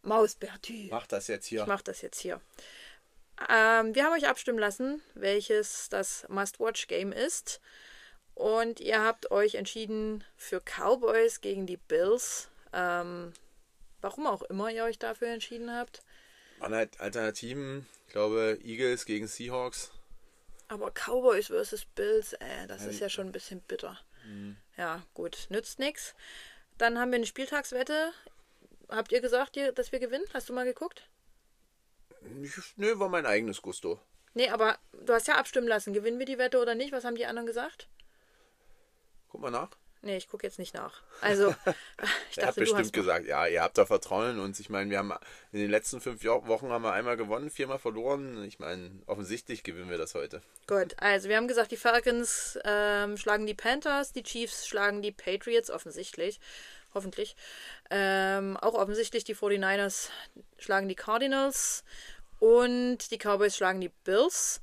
Mausbertü. 0.00 0.88
Mach 0.90 1.06
das 1.06 1.26
jetzt 1.26 1.46
hier. 1.46 1.60
Ich 1.60 1.66
mache 1.66 1.84
das 1.84 2.00
jetzt 2.00 2.18
hier. 2.18 2.40
Ähm, 3.50 3.94
wir 3.94 4.04
haben 4.04 4.14
euch 4.14 4.26
abstimmen 4.26 4.58
lassen, 4.58 5.02
welches 5.12 5.90
das 5.90 6.26
Must-Watch-Game 6.30 7.12
ist. 7.12 7.60
Und 8.34 8.80
ihr 8.80 9.02
habt 9.02 9.30
euch 9.30 9.56
entschieden 9.56 10.24
für 10.36 10.62
Cowboys 10.62 11.42
gegen 11.42 11.66
die 11.66 11.76
Bills. 11.76 12.48
Ähm, 12.72 13.34
warum 14.00 14.26
auch 14.26 14.40
immer 14.44 14.70
ihr 14.70 14.84
euch 14.84 14.98
dafür 14.98 15.28
entschieden 15.28 15.70
habt. 15.70 16.02
Waren 16.58 16.74
halt 16.74 16.98
Alternativen. 17.00 17.86
Ich 18.06 18.12
glaube, 18.12 18.58
Eagles 18.62 19.04
gegen 19.04 19.26
Seahawks. 19.26 19.92
Aber 20.70 20.92
Cowboys 20.92 21.48
versus 21.48 21.84
Bills, 21.84 22.32
äh, 22.34 22.68
das 22.68 22.86
ist 22.86 23.00
ja 23.00 23.08
schon 23.08 23.26
ein 23.26 23.32
bisschen 23.32 23.60
bitter. 23.60 23.98
Ja, 24.76 25.02
gut, 25.14 25.46
nützt 25.50 25.80
nichts. 25.80 26.14
Dann 26.78 26.96
haben 26.96 27.10
wir 27.10 27.16
eine 27.16 27.26
Spieltagswette. 27.26 28.12
Habt 28.88 29.10
ihr 29.10 29.20
gesagt, 29.20 29.58
dass 29.74 29.90
wir 29.90 29.98
gewinnen? 29.98 30.24
Hast 30.32 30.48
du 30.48 30.52
mal 30.52 30.64
geguckt? 30.64 31.08
Nö, 32.76 32.98
war 33.00 33.08
mein 33.08 33.26
eigenes 33.26 33.62
Gusto. 33.62 34.00
Nee, 34.34 34.48
aber 34.48 34.78
du 34.92 35.12
hast 35.12 35.26
ja 35.26 35.34
abstimmen 35.34 35.66
lassen. 35.66 35.92
Gewinnen 35.92 36.20
wir 36.20 36.26
die 36.26 36.38
Wette 36.38 36.60
oder 36.60 36.76
nicht? 36.76 36.92
Was 36.92 37.04
haben 37.04 37.16
die 37.16 37.26
anderen 37.26 37.46
gesagt? 37.46 37.88
Guck 39.28 39.40
mal 39.40 39.50
nach. 39.50 39.70
Nee, 40.02 40.16
ich 40.16 40.28
gucke 40.28 40.46
jetzt 40.46 40.58
nicht 40.58 40.74
nach. 40.74 41.02
Also, 41.20 41.50
ich 42.30 42.38
Er 42.38 42.46
hat 42.46 42.56
dachte, 42.56 42.60
du 42.60 42.66
hast 42.66 42.82
bestimmt 42.82 42.92
gesagt, 42.94 43.26
ja, 43.26 43.46
ihr 43.46 43.62
habt 43.62 43.76
da 43.76 43.84
Vertrauen 43.84 44.40
uns. 44.40 44.58
Ich 44.58 44.70
meine, 44.70 44.90
wir 44.90 44.98
haben 44.98 45.12
in 45.52 45.60
den 45.60 45.70
letzten 45.70 46.00
fünf 46.00 46.24
Wochen 46.24 46.70
haben 46.70 46.82
wir 46.82 46.92
einmal 46.92 47.18
gewonnen, 47.18 47.50
viermal 47.50 47.78
verloren. 47.78 48.42
Ich 48.44 48.58
meine, 48.58 48.90
offensichtlich 49.06 49.62
gewinnen 49.62 49.90
wir 49.90 49.98
das 49.98 50.14
heute. 50.14 50.40
Gut, 50.66 50.94
also 50.98 51.28
wir 51.28 51.36
haben 51.36 51.48
gesagt, 51.48 51.70
die 51.70 51.76
Falcons 51.76 52.58
ähm, 52.64 53.18
schlagen 53.18 53.46
die 53.46 53.54
Panthers, 53.54 54.12
die 54.12 54.22
Chiefs 54.22 54.66
schlagen 54.66 55.02
die 55.02 55.12
Patriots, 55.12 55.70
offensichtlich. 55.70 56.40
Hoffentlich. 56.94 57.36
Ähm, 57.90 58.56
auch 58.56 58.74
offensichtlich 58.74 59.24
die 59.24 59.36
49ers 59.36 60.08
schlagen 60.58 60.88
die 60.88 60.96
Cardinals 60.96 61.84
und 62.38 63.10
die 63.10 63.18
Cowboys 63.18 63.56
schlagen 63.56 63.80
die 63.80 63.92
Bills. 64.04 64.60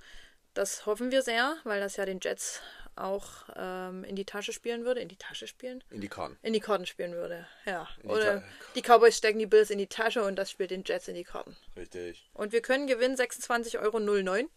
Das 0.53 0.87
hoffen 0.87 1.11
wir 1.11 1.21
sehr, 1.21 1.55
weil 1.63 1.79
das 1.79 1.97
ja 1.97 2.05
den 2.05 2.19
Jets 2.19 2.61
auch 2.97 3.47
ähm, 3.55 4.03
in 4.03 4.15
die 4.15 4.25
Tasche 4.25 4.53
spielen 4.53 4.85
würde. 4.85 5.01
In 5.01 5.07
die 5.07 5.15
Tasche 5.15 5.47
spielen? 5.47 5.83
In 5.89 6.01
die 6.01 6.09
Karten. 6.09 6.37
In 6.41 6.53
die 6.53 6.59
Karten 6.59 6.85
spielen 6.85 7.13
würde, 7.13 7.47
ja. 7.65 7.87
die 8.03 8.07
Oder 8.07 8.43
die 8.75 8.81
Cowboys 8.81 9.17
stecken 9.17 9.39
die 9.39 9.45
Bills 9.45 9.69
in 9.69 9.77
die 9.77 9.87
Tasche 9.87 10.23
und 10.23 10.35
das 10.35 10.51
spielt 10.51 10.71
den 10.71 10.83
Jets 10.85 11.07
in 11.07 11.15
die 11.15 11.23
Karten. 11.23 11.55
Richtig. 11.75 12.29
Und 12.33 12.51
wir 12.51 12.61
können 12.61 12.87
gewinnen 12.87 13.15
26,09 13.15 13.79
Euro. 13.79 14.49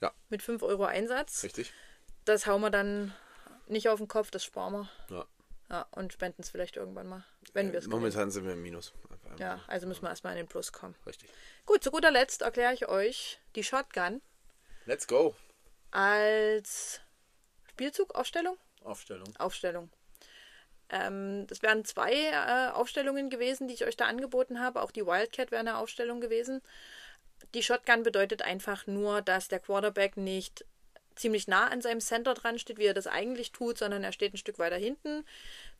Ja. 0.00 0.12
Mit 0.28 0.42
5 0.42 0.62
Euro 0.62 0.84
Einsatz. 0.84 1.42
Richtig. 1.42 1.72
Das 2.24 2.46
hauen 2.46 2.60
wir 2.60 2.70
dann 2.70 3.14
nicht 3.66 3.88
auf 3.88 3.98
den 3.98 4.08
Kopf, 4.08 4.30
das 4.30 4.44
sparen 4.44 4.72
wir. 4.74 4.90
Ja. 5.10 5.26
Ja, 5.70 5.86
und 5.90 6.14
spenden 6.14 6.40
es 6.42 6.48
vielleicht 6.48 6.76
irgendwann 6.76 7.08
mal, 7.08 7.24
wenn 7.52 7.72
wir 7.72 7.78
es. 7.78 7.86
Momentan 7.86 8.30
sind 8.30 8.46
wir 8.46 8.54
im 8.54 8.62
Minus. 8.62 8.94
Ja, 9.38 9.60
also 9.66 9.86
müssen 9.86 10.02
wir 10.02 10.08
erstmal 10.08 10.32
in 10.32 10.38
den 10.38 10.48
Plus 10.48 10.72
kommen. 10.72 10.94
Richtig. 11.06 11.28
Gut, 11.66 11.84
zu 11.84 11.90
guter 11.90 12.10
Letzt 12.10 12.42
erkläre 12.42 12.72
ich 12.72 12.88
euch 12.88 13.38
die 13.54 13.62
Shotgun 13.62 14.22
Let's 14.86 15.06
go. 15.06 15.34
als 15.90 17.00
Spielzug, 17.78 18.16
Aufstellung? 18.16 18.56
Aufstellung. 18.82 19.32
Aufstellung. 19.38 19.88
Ähm, 20.88 21.46
das 21.46 21.62
wären 21.62 21.84
zwei 21.84 22.12
äh, 22.12 22.72
Aufstellungen 22.72 23.30
gewesen, 23.30 23.68
die 23.68 23.74
ich 23.74 23.86
euch 23.86 23.96
da 23.96 24.06
angeboten 24.06 24.58
habe. 24.58 24.82
Auch 24.82 24.90
die 24.90 25.06
Wildcat 25.06 25.52
wäre 25.52 25.60
eine 25.60 25.76
Aufstellung 25.78 26.20
gewesen. 26.20 26.60
Die 27.54 27.62
Shotgun 27.62 28.02
bedeutet 28.02 28.42
einfach 28.42 28.88
nur, 28.88 29.22
dass 29.22 29.46
der 29.46 29.60
Quarterback 29.60 30.16
nicht 30.16 30.64
ziemlich 31.14 31.46
nah 31.46 31.68
an 31.68 31.80
seinem 31.80 32.00
Center 32.00 32.34
dran 32.34 32.58
steht, 32.58 32.78
wie 32.78 32.86
er 32.86 32.94
das 32.94 33.06
eigentlich 33.06 33.52
tut, 33.52 33.78
sondern 33.78 34.02
er 34.02 34.10
steht 34.10 34.34
ein 34.34 34.38
Stück 34.38 34.58
weiter 34.58 34.76
hinten, 34.76 35.24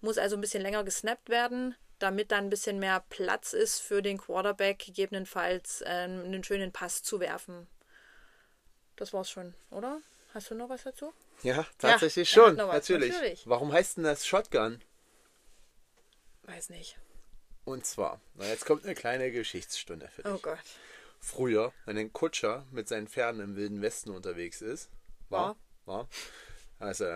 muss 0.01 0.19
also 0.19 0.37
ein 0.37 0.41
bisschen 0.41 0.63
länger 0.63 0.85
gesnappt 0.85 1.31
werden, 1.31 1.75
damit 1.99 2.31
dann 2.31 2.45
ein 2.45 2.51
bisschen 2.51 2.79
mehr 2.79 3.05
Platz 3.09 3.55
ist 3.55 3.81
für 3.81 4.03
den 4.03 4.19
Quarterback, 4.19 4.79
gegebenenfalls 4.79 5.83
ähm, 5.85 6.23
einen 6.27 6.45
schönen 6.45 6.71
Pass 6.71 7.03
zu 7.03 7.19
werfen. 7.19 7.67
Das 8.95 9.13
war's 9.13 9.31
schon, 9.31 9.55
oder? 9.73 10.01
Hast 10.39 10.53
du 10.53 10.55
noch 10.55 10.69
was 10.69 10.85
dazu? 10.85 11.13
Ja, 11.43 11.67
tatsächlich 11.79 12.31
hat 12.31 12.45
schon. 12.45 12.55
Natürlich. 12.55 13.13
natürlich. 13.13 13.43
Warum 13.49 13.73
heißt 13.73 13.97
denn 13.97 14.05
das 14.05 14.25
Shotgun? 14.25 14.81
Weiß 16.45 16.71
nicht. 16.71 16.97
Und 17.65 17.85
zwar, 17.85 18.21
na 18.35 18.47
jetzt 18.47 18.65
kommt 18.65 18.85
eine 18.85 18.95
kleine 18.95 19.33
Geschichtsstunde 19.33 20.07
für 20.07 20.23
dich. 20.23 20.33
Oh 20.33 20.39
Gott. 20.39 20.61
Früher, 21.19 21.73
wenn 21.87 21.99
ein 21.99 22.13
Kutscher 22.13 22.65
mit 22.71 22.87
seinen 22.87 23.09
Pferden 23.09 23.41
im 23.41 23.57
Wilden 23.57 23.83
Westen 23.83 24.11
unterwegs 24.11 24.63
ist, 24.63 24.91
war, 25.29 25.57
war, 25.87 26.09
also 26.79 27.07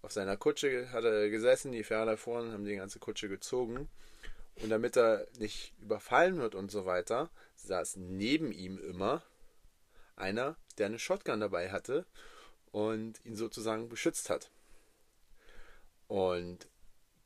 auf 0.00 0.12
seiner 0.12 0.38
Kutsche 0.38 0.90
hat 0.92 1.04
er 1.04 1.28
gesessen, 1.28 1.72
die 1.72 1.84
Pferde 1.84 2.16
vorne 2.16 2.52
haben 2.52 2.64
die 2.64 2.76
ganze 2.76 2.98
Kutsche 2.98 3.28
gezogen. 3.28 3.90
Und 4.62 4.70
damit 4.70 4.96
er 4.96 5.26
nicht 5.38 5.74
überfallen 5.82 6.38
wird 6.38 6.54
und 6.54 6.70
so 6.70 6.86
weiter, 6.86 7.28
saß 7.56 7.96
neben 7.96 8.50
ihm 8.50 8.78
immer 8.78 9.22
einer, 10.16 10.56
der 10.78 10.86
eine 10.86 10.98
Shotgun 10.98 11.40
dabei 11.40 11.70
hatte 11.70 12.06
und 12.76 13.24
ihn 13.24 13.36
sozusagen 13.36 13.88
beschützt 13.88 14.28
hat. 14.28 14.50
Und 16.08 16.68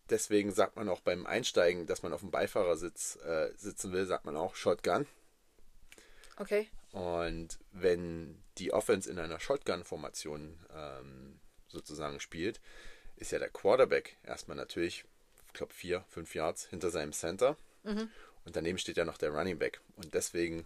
deswegen 0.08 0.52
sagt 0.52 0.76
man 0.76 0.88
auch 0.88 1.00
beim 1.00 1.26
Einsteigen, 1.26 1.88
dass 1.88 2.04
man 2.04 2.12
auf 2.12 2.20
dem 2.20 2.30
Beifahrersitz 2.30 3.16
äh, 3.16 3.50
sitzen 3.56 3.90
will, 3.90 4.06
sagt 4.06 4.24
man 4.26 4.36
auch 4.36 4.54
Shotgun. 4.54 5.08
Okay. 6.36 6.68
Und 6.92 7.58
wenn 7.72 8.40
die 8.58 8.72
Offense 8.72 9.10
in 9.10 9.18
einer 9.18 9.40
Shotgun-Formation 9.40 10.56
ähm, 10.72 11.40
sozusagen 11.66 12.20
spielt, 12.20 12.60
ist 13.16 13.32
ja 13.32 13.40
der 13.40 13.50
Quarterback 13.50 14.18
erstmal 14.22 14.56
natürlich, 14.56 15.04
ich 15.48 15.52
glaube, 15.52 15.74
vier, 15.74 16.04
fünf 16.10 16.32
Yards 16.32 16.66
hinter 16.66 16.90
seinem 16.90 17.12
Center. 17.12 17.56
Und 18.44 18.54
daneben 18.54 18.78
steht 18.78 18.98
ja 18.98 19.04
noch 19.04 19.18
der 19.18 19.30
Running 19.30 19.58
Back. 19.58 19.80
Und 19.96 20.14
deswegen 20.14 20.64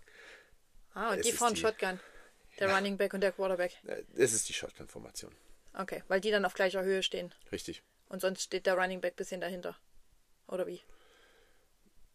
Ah, 0.93 1.15
und 1.15 1.25
die 1.25 1.33
fahren 1.33 1.57
Shotgun. 1.57 1.99
Der 2.59 2.75
Running 2.75 2.97
Back 2.97 3.15
und 3.15 3.21
der 3.21 3.33
Quarterback. 3.33 3.77
es 4.17 4.33
ist 4.33 4.49
die 4.49 4.53
Shotgun-Formation. 4.53 5.33
Okay, 5.75 6.03
weil 6.09 6.21
die 6.21 6.31
dann 6.31 6.45
auf 6.45 6.55
gleicher 6.55 6.83
Höhe 6.85 7.03
stehen. 7.03 7.35
Richtig. 7.51 7.83
Und 8.09 8.21
sonst 8.21 8.43
steht 8.43 8.67
der 8.67 8.75
Running 8.75 9.01
Back 9.01 9.15
ein 9.15 9.17
bisschen 9.17 9.41
dahinter. 9.41 9.77
Oder 10.47 10.67
wie? 10.67 10.81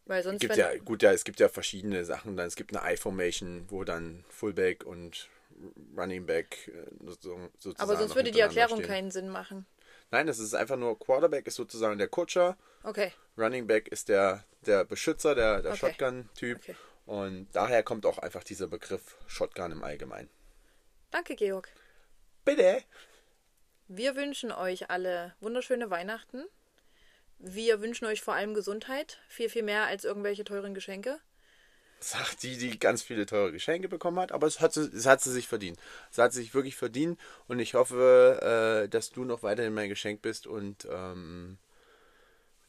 Weil 0.06 0.22
sonst, 0.22 0.40
Gibt 0.40 0.56
ja, 0.56 0.76
gut, 0.78 1.02
ja, 1.02 1.12
es 1.12 1.24
gibt 1.24 1.38
ja 1.40 1.48
verschiedene 1.48 2.04
Sachen. 2.04 2.36
Dann, 2.36 2.46
es 2.46 2.56
gibt 2.56 2.74
eine 2.74 2.94
I-Formation, 2.94 3.66
wo 3.68 3.84
dann 3.84 4.24
Fullback 4.28 4.84
und 4.84 5.28
Running 5.96 6.26
Back 6.26 6.68
äh, 6.68 6.86
so- 7.20 7.50
sozusagen. 7.58 7.80
aber 7.80 7.96
sonst 7.96 8.14
würde 8.14 8.30
die 8.32 8.40
Erklärung 8.40 8.78
stehen. 8.78 8.88
keinen 8.88 9.10
Sinn 9.10 9.28
machen. 9.28 9.66
Nein, 10.10 10.26
das 10.26 10.38
ist 10.38 10.54
einfach 10.54 10.76
nur 10.76 10.98
Quarterback 10.98 11.46
ist 11.46 11.54
sozusagen 11.54 11.98
der 11.98 12.08
Kutscher, 12.08 12.56
Okay, 12.82 13.12
Running 13.36 13.66
Back 13.66 13.88
ist 13.88 14.08
der, 14.08 14.44
der 14.66 14.84
Beschützer, 14.84 15.34
der, 15.34 15.60
der 15.62 15.72
Okay. 15.72 15.80
Shotgun-Typ. 15.92 16.58
Okay. 16.58 16.76
Und 17.10 17.48
daher 17.54 17.82
kommt 17.82 18.06
auch 18.06 18.18
einfach 18.18 18.44
dieser 18.44 18.68
Begriff 18.68 19.16
Shotgun 19.26 19.72
im 19.72 19.82
Allgemeinen. 19.82 20.30
danke 21.10 21.34
Georg. 21.34 21.68
Bitte! 22.44 22.84
Wir 23.88 24.14
wünschen 24.14 24.52
euch 24.52 24.90
alle 24.90 25.34
wunderschöne 25.40 25.90
Weihnachten. 25.90 26.44
Wir 27.38 27.80
wünschen 27.80 28.04
euch 28.06 28.20
vor 28.22 28.34
allem 28.34 28.54
Gesundheit. 28.54 29.18
Viel, 29.28 29.48
viel 29.48 29.64
mehr 29.64 29.86
als 29.86 30.04
irgendwelche 30.04 30.44
teuren 30.44 30.72
Geschenke. 30.72 31.18
Sagt 31.98 32.44
die, 32.44 32.56
die 32.56 32.78
ganz 32.78 33.02
viele 33.02 33.26
teure 33.26 33.50
Geschenke 33.50 33.88
bekommen 33.88 34.20
hat, 34.20 34.30
aber 34.30 34.46
es 34.46 34.60
hat, 34.60 34.72
sie- 34.72 34.88
es 34.94 35.04
hat 35.04 35.20
sie 35.20 35.32
sich 35.32 35.48
verdient. 35.48 35.80
Es 36.12 36.18
hat 36.18 36.32
sie 36.32 36.42
sich 36.42 36.54
wirklich 36.54 36.76
verdient 36.76 37.18
und 37.48 37.58
ich 37.58 37.74
hoffe, 37.74 38.84
äh, 38.84 38.88
dass 38.88 39.10
du 39.10 39.24
noch 39.24 39.42
weiterhin 39.42 39.74
mein 39.74 39.88
Geschenk 39.88 40.22
bist 40.22 40.46
und 40.46 40.86
ähm, 40.88 41.58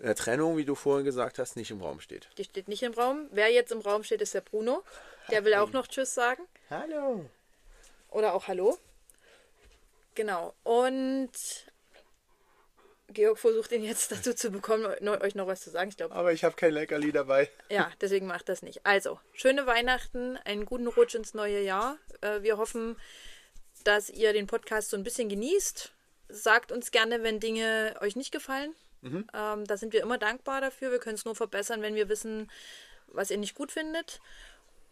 eine 0.02 0.16
Trennung, 0.16 0.58
wie 0.58 0.66
du 0.66 0.76
vorhin 0.76 1.06
gesagt 1.06 1.38
hast, 1.40 1.56
nicht 1.56 1.72
im 1.72 1.82
Raum 1.82 2.00
steht. 2.00 2.28
Die 2.38 2.44
steht 2.44 2.68
nicht 2.68 2.84
im 2.84 2.94
Raum. 2.94 3.28
Wer 3.32 3.50
jetzt 3.52 3.72
im 3.72 3.80
Raum 3.80 4.04
steht, 4.04 4.22
ist 4.22 4.34
der 4.34 4.42
Bruno. 4.42 4.84
Der 5.30 5.46
will 5.46 5.54
auch 5.56 5.72
noch 5.72 5.88
Tschüss 5.88 6.14
sagen. 6.14 6.44
Hallo! 6.70 7.30
Oder 8.10 8.34
auch 8.34 8.48
Hallo. 8.48 8.78
Genau. 10.16 10.54
Und 10.64 11.32
Georg 13.10 13.40
versucht 13.40 13.72
ihn 13.72 13.84
jetzt 13.84 14.12
dazu 14.12 14.34
zu 14.34 14.52
bekommen, 14.52 14.86
euch 14.86 15.36
noch 15.36 15.48
was 15.48 15.62
zu 15.62 15.70
sagen. 15.70 15.90
Ich 15.90 15.98
glaube, 15.98 16.16
Aber 16.16 16.32
ich 16.34 16.44
habe 16.44 16.56
kein 16.56 16.74
Leckerli 16.74 17.12
dabei. 17.12 17.50
ja, 17.70 17.92
deswegen 18.02 18.26
macht 18.28 18.50
das 18.50 18.62
nicht. 18.62 18.86
Also, 18.86 19.20
schöne 19.34 19.66
Weihnachten, 19.68 20.38
einen 20.38 20.66
guten 20.66 20.88
Rutsch 20.88 21.16
ins 21.16 21.34
neue 21.34 21.62
Jahr. 21.62 21.98
Äh, 22.22 22.42
Wir 22.42 22.58
hoffen, 22.58 22.98
dass 23.84 24.10
ihr 24.10 24.34
den 24.34 24.48
Podcast 24.48 24.90
so 24.90 24.98
ein 24.98 25.04
bisschen 25.04 25.30
genießt. 25.30 25.92
Sagt 26.30 26.72
uns 26.72 26.92
gerne, 26.92 27.24
wenn 27.24 27.40
Dinge 27.40 27.96
euch 28.02 28.16
nicht 28.16 28.32
gefallen. 28.32 28.74
Ähm, 29.34 29.66
da 29.66 29.78
sind 29.78 29.94
wir 29.94 30.02
immer 30.02 30.18
dankbar 30.18 30.62
dafür. 30.62 30.92
Wir 30.92 31.00
können 31.00 31.16
es 31.16 31.26
nur 31.26 31.36
verbessern, 31.36 31.82
wenn 31.82 31.96
wir 31.96 32.10
wissen, 32.10 32.52
was 33.08 33.32
ihr 33.32 33.38
nicht 33.38 33.56
gut 33.56 33.72
findet. 33.72 34.20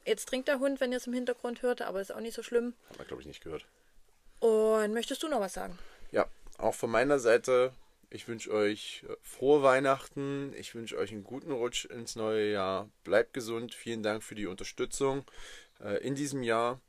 Jetzt 0.05 0.27
trinkt 0.27 0.47
der 0.47 0.59
Hund, 0.59 0.79
wenn 0.79 0.91
ihr 0.91 0.97
es 0.97 1.07
im 1.07 1.13
Hintergrund 1.13 1.61
hört, 1.61 1.81
aber 1.81 2.01
ist 2.01 2.13
auch 2.13 2.19
nicht 2.19 2.33
so 2.33 2.43
schlimm. 2.43 2.73
Haben 2.89 2.99
wir, 2.99 3.05
glaube 3.05 3.21
ich, 3.21 3.27
nicht 3.27 3.43
gehört. 3.43 3.65
Und 4.39 4.93
möchtest 4.93 5.21
du 5.23 5.27
noch 5.27 5.39
was 5.39 5.53
sagen? 5.53 5.77
Ja, 6.11 6.27
auch 6.57 6.73
von 6.73 6.89
meiner 6.89 7.19
Seite, 7.19 7.73
ich 8.09 8.27
wünsche 8.27 8.51
euch 8.51 9.03
äh, 9.07 9.15
frohe 9.21 9.61
Weihnachten. 9.61 10.53
Ich 10.57 10.73
wünsche 10.73 10.97
euch 10.97 11.11
einen 11.11 11.23
guten 11.23 11.51
Rutsch 11.51 11.85
ins 11.85 12.15
neue 12.15 12.51
Jahr. 12.51 12.89
Bleibt 13.03 13.33
gesund. 13.33 13.75
Vielen 13.75 14.01
Dank 14.01 14.23
für 14.23 14.35
die 14.35 14.47
Unterstützung 14.47 15.25
äh, 15.83 16.01
in 16.01 16.15
diesem 16.15 16.41
Jahr. 16.41 16.79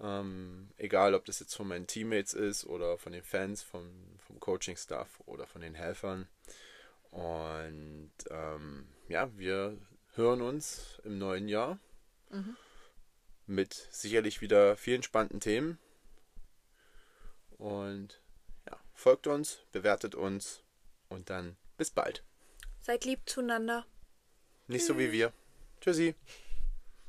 Ähm, 0.00 0.68
egal, 0.76 1.14
ob 1.14 1.24
das 1.24 1.40
jetzt 1.40 1.54
von 1.54 1.68
meinen 1.68 1.86
Teammates 1.86 2.34
ist 2.34 2.66
oder 2.66 2.98
von 2.98 3.12
den 3.12 3.22
Fans, 3.22 3.62
vom, 3.62 3.88
vom 4.26 4.38
Coaching-Staff 4.38 5.08
oder 5.24 5.46
von 5.46 5.62
den 5.62 5.74
Helfern. 5.74 6.28
Und 7.16 8.12
ähm, 8.30 8.86
ja, 9.08 9.30
wir 9.38 9.78
hören 10.14 10.42
uns 10.42 11.00
im 11.02 11.16
neuen 11.16 11.48
Jahr 11.48 11.78
mit 13.46 13.72
sicherlich 13.90 14.42
wieder 14.42 14.76
vielen 14.76 15.02
spannenden 15.02 15.40
Themen. 15.40 15.78
Und 17.56 18.20
ja, 18.66 18.78
folgt 18.92 19.26
uns, 19.26 19.60
bewertet 19.72 20.14
uns 20.14 20.62
und 21.08 21.30
dann 21.30 21.56
bis 21.78 21.90
bald. 21.90 22.22
Seid 22.82 23.06
lieb 23.06 23.20
zueinander. 23.24 23.86
Nicht 24.66 24.84
so 24.84 24.98
wie 24.98 25.10
wir. 25.10 25.32
Tschüssi. 25.80 26.14